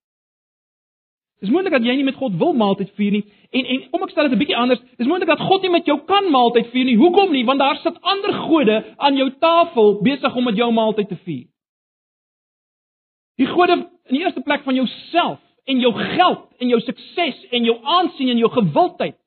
Dis 1.41 1.49
moontlik 1.49 1.73
dat 1.73 1.85
jy 1.87 1.95
nie 1.97 2.05
met 2.05 2.17
God 2.19 2.35
wil 2.37 2.51
maaltyd 2.53 2.91
vier 2.97 3.15
nie. 3.15 3.23
En 3.49 3.65
en 3.65 3.85
kom 3.93 4.03
ek 4.05 4.11
stel 4.13 4.27
dit 4.29 4.35
'n 4.35 4.41
bietjie 4.43 4.57
anders. 4.57 4.81
Dis 4.97 5.07
moontlik 5.07 5.31
dat 5.31 5.47
God 5.47 5.61
nie 5.61 5.71
met 5.71 5.85
jou 5.85 5.97
kan 6.05 6.29
maaltyd 6.31 6.67
vier 6.71 6.85
nie. 6.85 6.97
Hoekom 6.97 7.31
nie? 7.31 7.45
Want 7.45 7.59
daar 7.59 7.77
sit 7.77 8.01
ander 8.01 8.33
gode 8.33 8.95
aan 8.97 9.15
jou 9.15 9.29
tafel 9.39 10.01
besig 10.01 10.35
om 10.35 10.43
met 10.43 10.55
jou 10.55 10.71
maaltyd 10.71 11.07
te 11.07 11.17
vier. 11.25 11.47
Die 13.37 13.47
gode 13.47 13.89
in 14.05 14.15
die 14.15 14.23
eerste 14.23 14.41
plek 14.41 14.63
van 14.63 14.75
jouself 14.75 15.39
en 15.65 15.79
jou 15.79 15.93
geld 15.93 16.47
en 16.59 16.67
jou 16.67 16.79
sukses 16.81 17.45
en 17.49 17.63
jou 17.63 17.77
aansien 17.83 18.29
en 18.29 18.37
jou 18.37 18.51
gewildheid. 18.51 19.17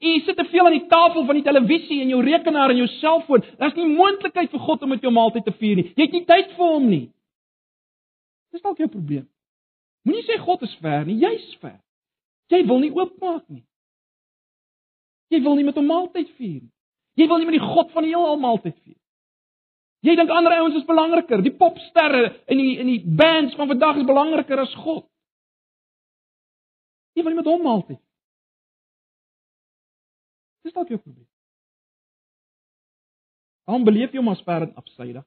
En 0.00 0.10
jy 0.10 0.22
sit 0.26 0.36
te 0.36 0.44
veel 0.50 0.66
aan 0.66 0.76
die 0.76 0.88
tafel 0.90 1.26
van 1.26 1.38
die 1.38 1.44
televisie 1.46 2.00
en 2.02 2.10
jou 2.12 2.22
rekenaar 2.24 2.72
en 2.72 2.80
jou 2.82 2.88
selfoon. 2.98 3.44
Daar's 3.60 3.76
nie 3.78 3.86
moontlikheid 3.90 4.50
vir 4.50 4.64
God 4.66 4.82
om 4.82 4.92
met 4.94 5.04
jou 5.04 5.12
maaltyd 5.14 5.46
te 5.46 5.54
vier 5.60 5.80
nie. 5.80 5.86
Jy 5.94 6.08
het 6.08 6.16
nie 6.16 6.24
tyd 6.28 6.56
vir 6.56 6.72
hom 6.72 6.88
nie. 6.90 7.04
Dis 8.54 8.62
dalk 8.64 8.82
jou 8.82 8.90
probleem. 8.90 9.26
Moenie 10.04 10.24
sê 10.26 10.36
God 10.42 10.62
is 10.66 10.74
ver 10.82 11.06
nie, 11.08 11.16
jy's 11.22 11.46
ver. 11.62 11.78
Jy 12.52 12.60
wil 12.68 12.82
nie 12.82 12.92
oopmaak 12.92 13.46
nie. 13.48 13.64
Jy 15.32 15.40
wil 15.42 15.56
nie 15.58 15.64
met 15.66 15.78
hom 15.80 15.88
maaltyd 15.88 16.28
vier 16.38 16.60
nie. 16.60 16.70
Jy 17.18 17.26
wil 17.30 17.40
nie 17.40 17.48
met 17.48 17.56
die 17.56 17.64
God 17.64 17.90
van 17.94 18.04
die 18.04 18.12
heelal 18.12 18.38
maaltyd 18.42 18.76
vier. 18.82 18.98
Jy 20.04 20.18
dink 20.18 20.32
ander 20.34 20.52
ouens 20.58 20.76
is 20.76 20.84
belangriker, 20.84 21.40
die 21.40 21.54
popsterre 21.56 22.26
en 22.50 22.60
die 22.60 22.74
en 22.82 22.90
die 22.90 23.00
bands 23.20 23.54
van 23.56 23.70
vandag 23.70 24.02
is 24.02 24.08
belangriker 24.08 24.60
as 24.60 24.74
God. 24.82 25.06
Jy 27.16 27.24
wil 27.24 27.32
nie 27.32 27.40
met 27.40 27.48
hom 27.48 27.62
maaltyd. 27.64 28.00
Dis 30.64 30.72
dalk 30.72 30.88
jou 30.88 30.98
probleem. 31.00 31.28
Hom 33.68 33.84
beleef 33.84 34.12
jy 34.12 34.20
hom 34.20 34.32
as 34.32 34.42
ver 34.44 34.66
en 34.66 34.74
afsydig. 34.80 35.24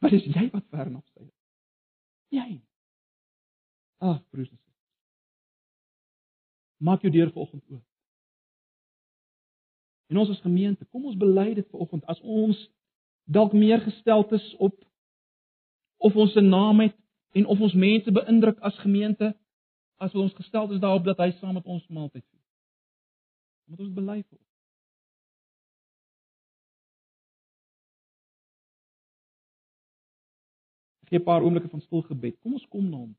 Maar 0.00 0.12
dis 0.12 0.28
jy 0.28 0.48
wat 0.52 0.64
ver 0.72 0.86
en 0.88 0.98
afsydig. 1.00 1.32
Jy. 2.34 2.48
Ag, 4.04 4.20
broers 4.32 4.50
en 4.50 4.58
susters. 4.58 4.72
Maak 6.84 7.04
jou 7.04 7.12
deur 7.12 7.32
vanoggend 7.32 7.64
oop. 7.72 7.84
En 10.12 10.20
ons 10.20 10.30
as 10.30 10.42
gemeente, 10.44 10.84
kom 10.92 11.06
ons 11.08 11.16
bely 11.16 11.54
dit 11.56 11.68
vanoggend 11.72 12.04
as 12.12 12.20
ons 12.20 12.58
dalk 13.24 13.54
meer 13.56 13.80
gesteld 13.80 14.32
is 14.36 14.44
op 14.60 14.76
of 16.04 16.16
ons 16.20 16.32
se 16.36 16.40
naam 16.44 16.84
het 16.84 16.96
en 17.32 17.46
of 17.46 17.60
ons 17.60 17.72
mense 17.72 18.12
beïndruk 18.12 18.60
as 18.60 18.76
gemeente 18.84 19.32
as 19.96 20.12
wat 20.12 20.22
ons 20.26 20.36
gesteld 20.36 20.76
is 20.76 20.82
daarop 20.82 21.06
dat 21.08 21.22
hy 21.24 21.30
saam 21.38 21.56
met 21.56 21.64
ons 21.64 21.86
maaltyd 21.88 22.24
vier. 22.26 22.43
Moet 23.64 23.80
ons 23.80 23.94
bely 23.96 24.18
vir 24.22 24.38
ons. 24.38 24.50
Gee 31.08 31.18
'n 31.18 31.24
paar 31.24 31.42
oomblikke 31.42 31.68
van 31.68 31.80
stil 31.80 32.02
gebed. 32.02 32.40
Kom 32.40 32.52
ons 32.52 32.68
kom 32.68 32.90
na 32.90 32.96
hom. 32.96 33.16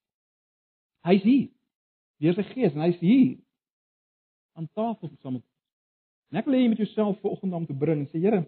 Hy's 1.06 1.24
hier. 1.24 1.50
Deur 2.18 2.34
sy 2.34 2.44
gees 2.54 2.74
en 2.74 2.82
hy's 2.82 3.00
hier 3.00 3.38
aan 4.56 4.70
tafel 4.74 5.10
saam 5.22 5.34
met 5.34 5.44
ons. 5.44 5.52
En 6.32 6.38
ek 6.40 6.46
wil 6.46 6.56
hê 6.56 6.62
jy 6.64 6.70
met 6.70 6.82
jouself 6.84 7.20
vanoggend 7.20 7.54
om 7.54 7.66
te 7.66 7.74
bring 7.74 8.00
en 8.00 8.10
sê 8.10 8.20
Here, 8.24 8.46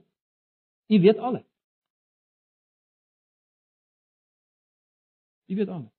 U 0.90 1.00
weet 1.00 1.18
alles. 1.18 1.46
U 5.48 5.56
weet 5.56 5.68
alles. 5.68 5.92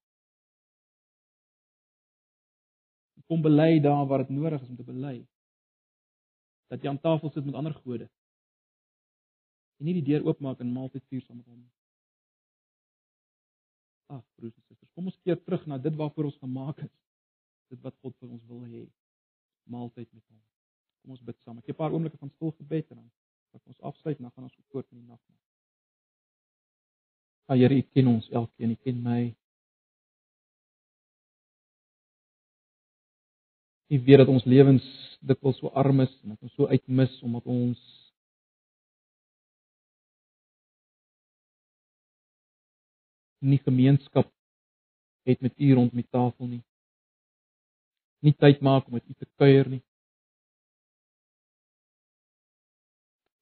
Kom 3.26 3.42
bely 3.42 3.80
daar 3.80 4.06
waar 4.06 4.24
dit 4.24 4.28
nodig 4.28 4.62
is 4.62 4.68
om 4.68 4.76
te 4.76 4.84
bely. 4.84 5.26
Dat 6.68 6.82
jy 6.82 6.90
aan 6.90 7.00
tafel 7.00 7.30
sit 7.32 7.44
met 7.44 7.56
ander 7.56 7.74
gode. 7.74 8.08
En 9.78 9.86
nie 9.86 9.94
die 10.00 10.06
deur 10.10 10.26
oopmaak 10.26 10.60
en 10.60 10.72
maaltyd 10.74 11.04
vier 11.08 11.22
saam 11.24 11.38
met 11.40 11.46
hom 11.46 11.58
nie. 11.60 11.72
Ag, 14.08 14.24
broers 14.40 14.56
en 14.56 14.64
susters, 14.66 14.90
kom 14.96 15.10
ons 15.10 15.18
keer 15.24 15.38
terug 15.44 15.66
na 15.68 15.78
dit 15.78 15.94
waarvoor 15.94 16.30
ons 16.30 16.40
gemaak 16.42 16.80
is. 16.84 16.94
Dit 17.72 17.80
wat 17.84 17.96
God 18.02 18.16
vir 18.20 18.30
ons 18.32 18.44
wil 18.48 18.64
hê. 18.64 18.86
Maaltyd 19.68 20.08
met 20.12 20.24
hom. 20.24 20.40
Kom 21.02 21.16
ons 21.16 21.24
bid 21.24 21.36
saam. 21.44 21.58
Ek 21.58 21.68
'n 21.68 21.80
paar 21.80 21.92
oomblikke 21.92 22.18
van 22.18 22.30
stil 22.36 22.52
gebed 22.60 22.90
en 22.90 22.96
dan 23.02 23.10
wat 23.52 23.62
ons 23.66 23.80
afsluit 23.80 24.16
en 24.16 24.22
dan 24.22 24.32
gaan 24.32 24.44
ons 24.44 24.58
voort 24.72 24.90
in 24.92 24.98
die 24.98 25.06
nag. 25.06 25.20
Ja 27.48 27.54
Here, 27.54 27.74
U 27.74 27.82
ken 27.82 28.06
ons 28.06 28.28
elkeen, 28.28 28.70
U 28.70 28.74
ken 28.74 29.02
my. 29.02 29.34
U 33.88 34.00
weet 34.04 34.18
dat 34.18 34.28
ons 34.28 34.44
lewens 34.44 34.84
dikwels 35.20 35.58
so 35.58 35.70
arm 35.74 36.00
is 36.00 36.12
en 36.22 36.34
dat 36.34 36.42
ons 36.42 36.54
so 36.54 36.66
uitmis 36.66 37.14
omdat 37.26 37.46
ons 37.46 37.80
nie 43.38 43.58
gemeenskap 43.62 44.30
het 45.28 45.40
met 45.40 45.58
U 45.58 45.74
rond 45.74 45.92
die 45.92 46.06
tafel 46.10 46.46
nie. 46.46 46.62
Nie 48.24 48.34
tyd 48.34 48.60
maak 48.60 48.86
om 48.86 48.96
met 48.98 49.06
U 49.06 49.14
te 49.14 49.28
kuier 49.38 49.68
nie. 49.68 49.82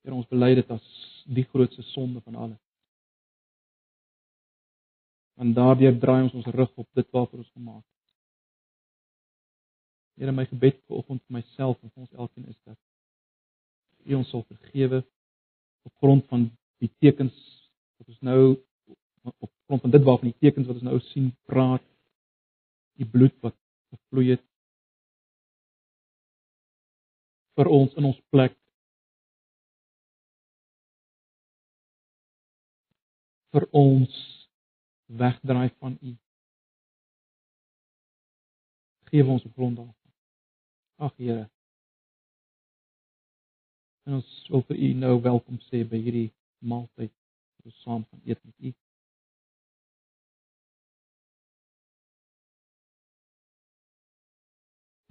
Here 0.05 0.15
ons 0.15 0.29
bely 0.31 0.53
dit 0.59 0.71
as 0.71 0.87
die 1.27 1.47
grootste 1.51 1.83
sonde 1.95 2.21
van 2.21 2.37
alles. 2.47 2.63
En 5.37 5.53
daardeur 5.57 5.97
draai 6.01 6.23
ons 6.23 6.37
ons 6.41 6.55
rug 6.59 6.73
op 6.77 6.89
dit 6.95 7.09
waarvoor 7.13 7.45
ons 7.45 7.53
gemaak 7.55 7.83
is. 7.85 7.96
Here 10.17 10.33
my 10.33 10.47
gebed 10.49 10.79
vir 10.89 10.97
oggend 10.97 11.23
vir 11.27 11.39
myself 11.41 11.77
en 11.83 11.93
vir 11.93 12.07
ons 12.07 12.21
elkeen 12.25 12.49
is 12.49 12.59
dat 12.65 12.79
U 14.07 14.15
ons 14.17 14.31
sal 14.31 14.45
vergewe 14.49 15.03
op 15.87 15.93
grond 16.03 16.25
van 16.31 16.49
die 16.81 16.91
tekens 17.03 17.37
wat 17.99 18.09
ons 18.13 18.23
nou 18.29 18.41
op 19.27 19.51
grond 19.67 19.83
van 19.83 19.93
dit 19.93 20.05
waarvan 20.07 20.31
die 20.31 20.41
tekens 20.47 20.69
wat 20.71 20.79
ons 20.79 20.87
nou 20.89 21.01
sien 21.11 21.33
praat 21.51 21.85
die 22.97 23.09
bloed 23.17 23.35
wat 23.45 23.57
gevloei 23.93 24.31
het 24.35 24.45
vir 27.57 27.73
ons 27.73 27.97
in 28.01 28.09
ons 28.13 28.23
plek 28.33 28.57
vir 33.57 33.69
ons 33.73 34.17
wegdraai 35.07 35.69
van 35.81 35.99
U. 36.03 36.13
Geef 39.11 39.27
ons 39.37 39.47
grond 39.55 39.77
daarvan. 39.79 39.96
Ag 40.99 41.13
Here. 41.17 41.51
En 44.03 44.15
ons 44.17 44.29
wil 44.49 44.63
vir 44.69 44.77
U 44.77 44.89
nou 45.03 45.17
welkom 45.21 45.59
sê 45.67 45.83
by 45.85 45.99
hierdie 46.01 46.31
maaltyd 46.65 47.13
wat 47.13 47.69
ons 47.69 47.83
saam 47.85 48.07
gaan 48.09 48.23
eet 48.25 48.41
met 48.49 48.71
U. 48.71 48.73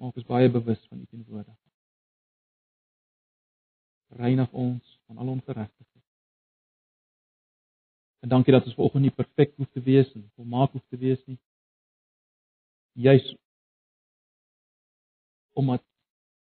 Maak 0.02 0.18
ons 0.18 0.28
baie 0.32 0.50
bewus 0.58 0.82
van 0.90 1.06
U 1.06 1.08
teenwoordigheid. 1.12 1.62
Reinig 4.26 4.58
ons 4.66 4.98
van 5.06 5.22
al 5.22 5.34
ongeregtigheid. 5.38 6.04
En 8.26 8.34
dankie 8.34 8.58
dat 8.58 8.66
ons 8.66 8.80
vanoggend 8.80 9.06
nie 9.06 9.18
perfek 9.22 9.54
hoef 9.60 9.70
te 9.70 9.86
wees 9.86 10.10
en 10.18 10.26
volmaak 10.34 10.74
hoef 10.74 10.86
te 10.90 10.98
wees 10.98 11.22
nie. 11.30 11.38
Juis 13.06 13.36
omdat 15.56 15.84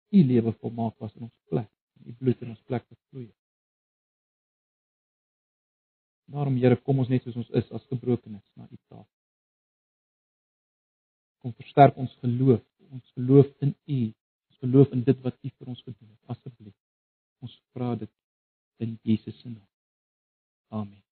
u 0.10 0.24
lewe 0.24 0.54
volmaak 0.62 0.98
was 1.04 1.16
in 1.16 1.28
ons 1.28 1.36
plek, 1.52 1.70
u 2.06 2.14
bloed 2.20 2.42
in 2.42 2.50
ons 2.54 2.64
plek 2.70 2.86
gevloei 2.88 3.26
het. 3.26 3.36
Daarom 6.28 6.58
Here, 6.60 6.76
kom 6.84 7.00
ons 7.00 7.12
net 7.12 7.24
soos 7.24 7.40
ons 7.40 7.52
is 7.56 7.70
as 7.72 7.88
gebrokenes 7.92 8.44
na 8.60 8.68
u 8.68 8.78
tafel. 8.90 9.14
Kom 11.44 11.54
versterk 11.56 11.96
ons 12.04 12.14
geloof, 12.24 12.64
ons 12.92 13.16
geloof 13.16 13.48
in 13.64 13.76
u, 13.86 14.02
ons 14.52 14.62
geloof 14.66 14.92
in 14.98 15.08
dit 15.08 15.24
wat 15.24 15.40
u 15.40 15.54
vir 15.56 15.74
ons 15.76 15.84
gedoen 15.88 16.12
het. 16.12 16.36
Asseblief. 16.36 16.76
Ons 17.46 17.56
vra 17.72 17.96
dit 17.96 18.12
in 18.84 19.00
Jesus 19.08 19.40
se 19.40 19.50
naam. 19.50 19.68
Amen. 20.68 21.07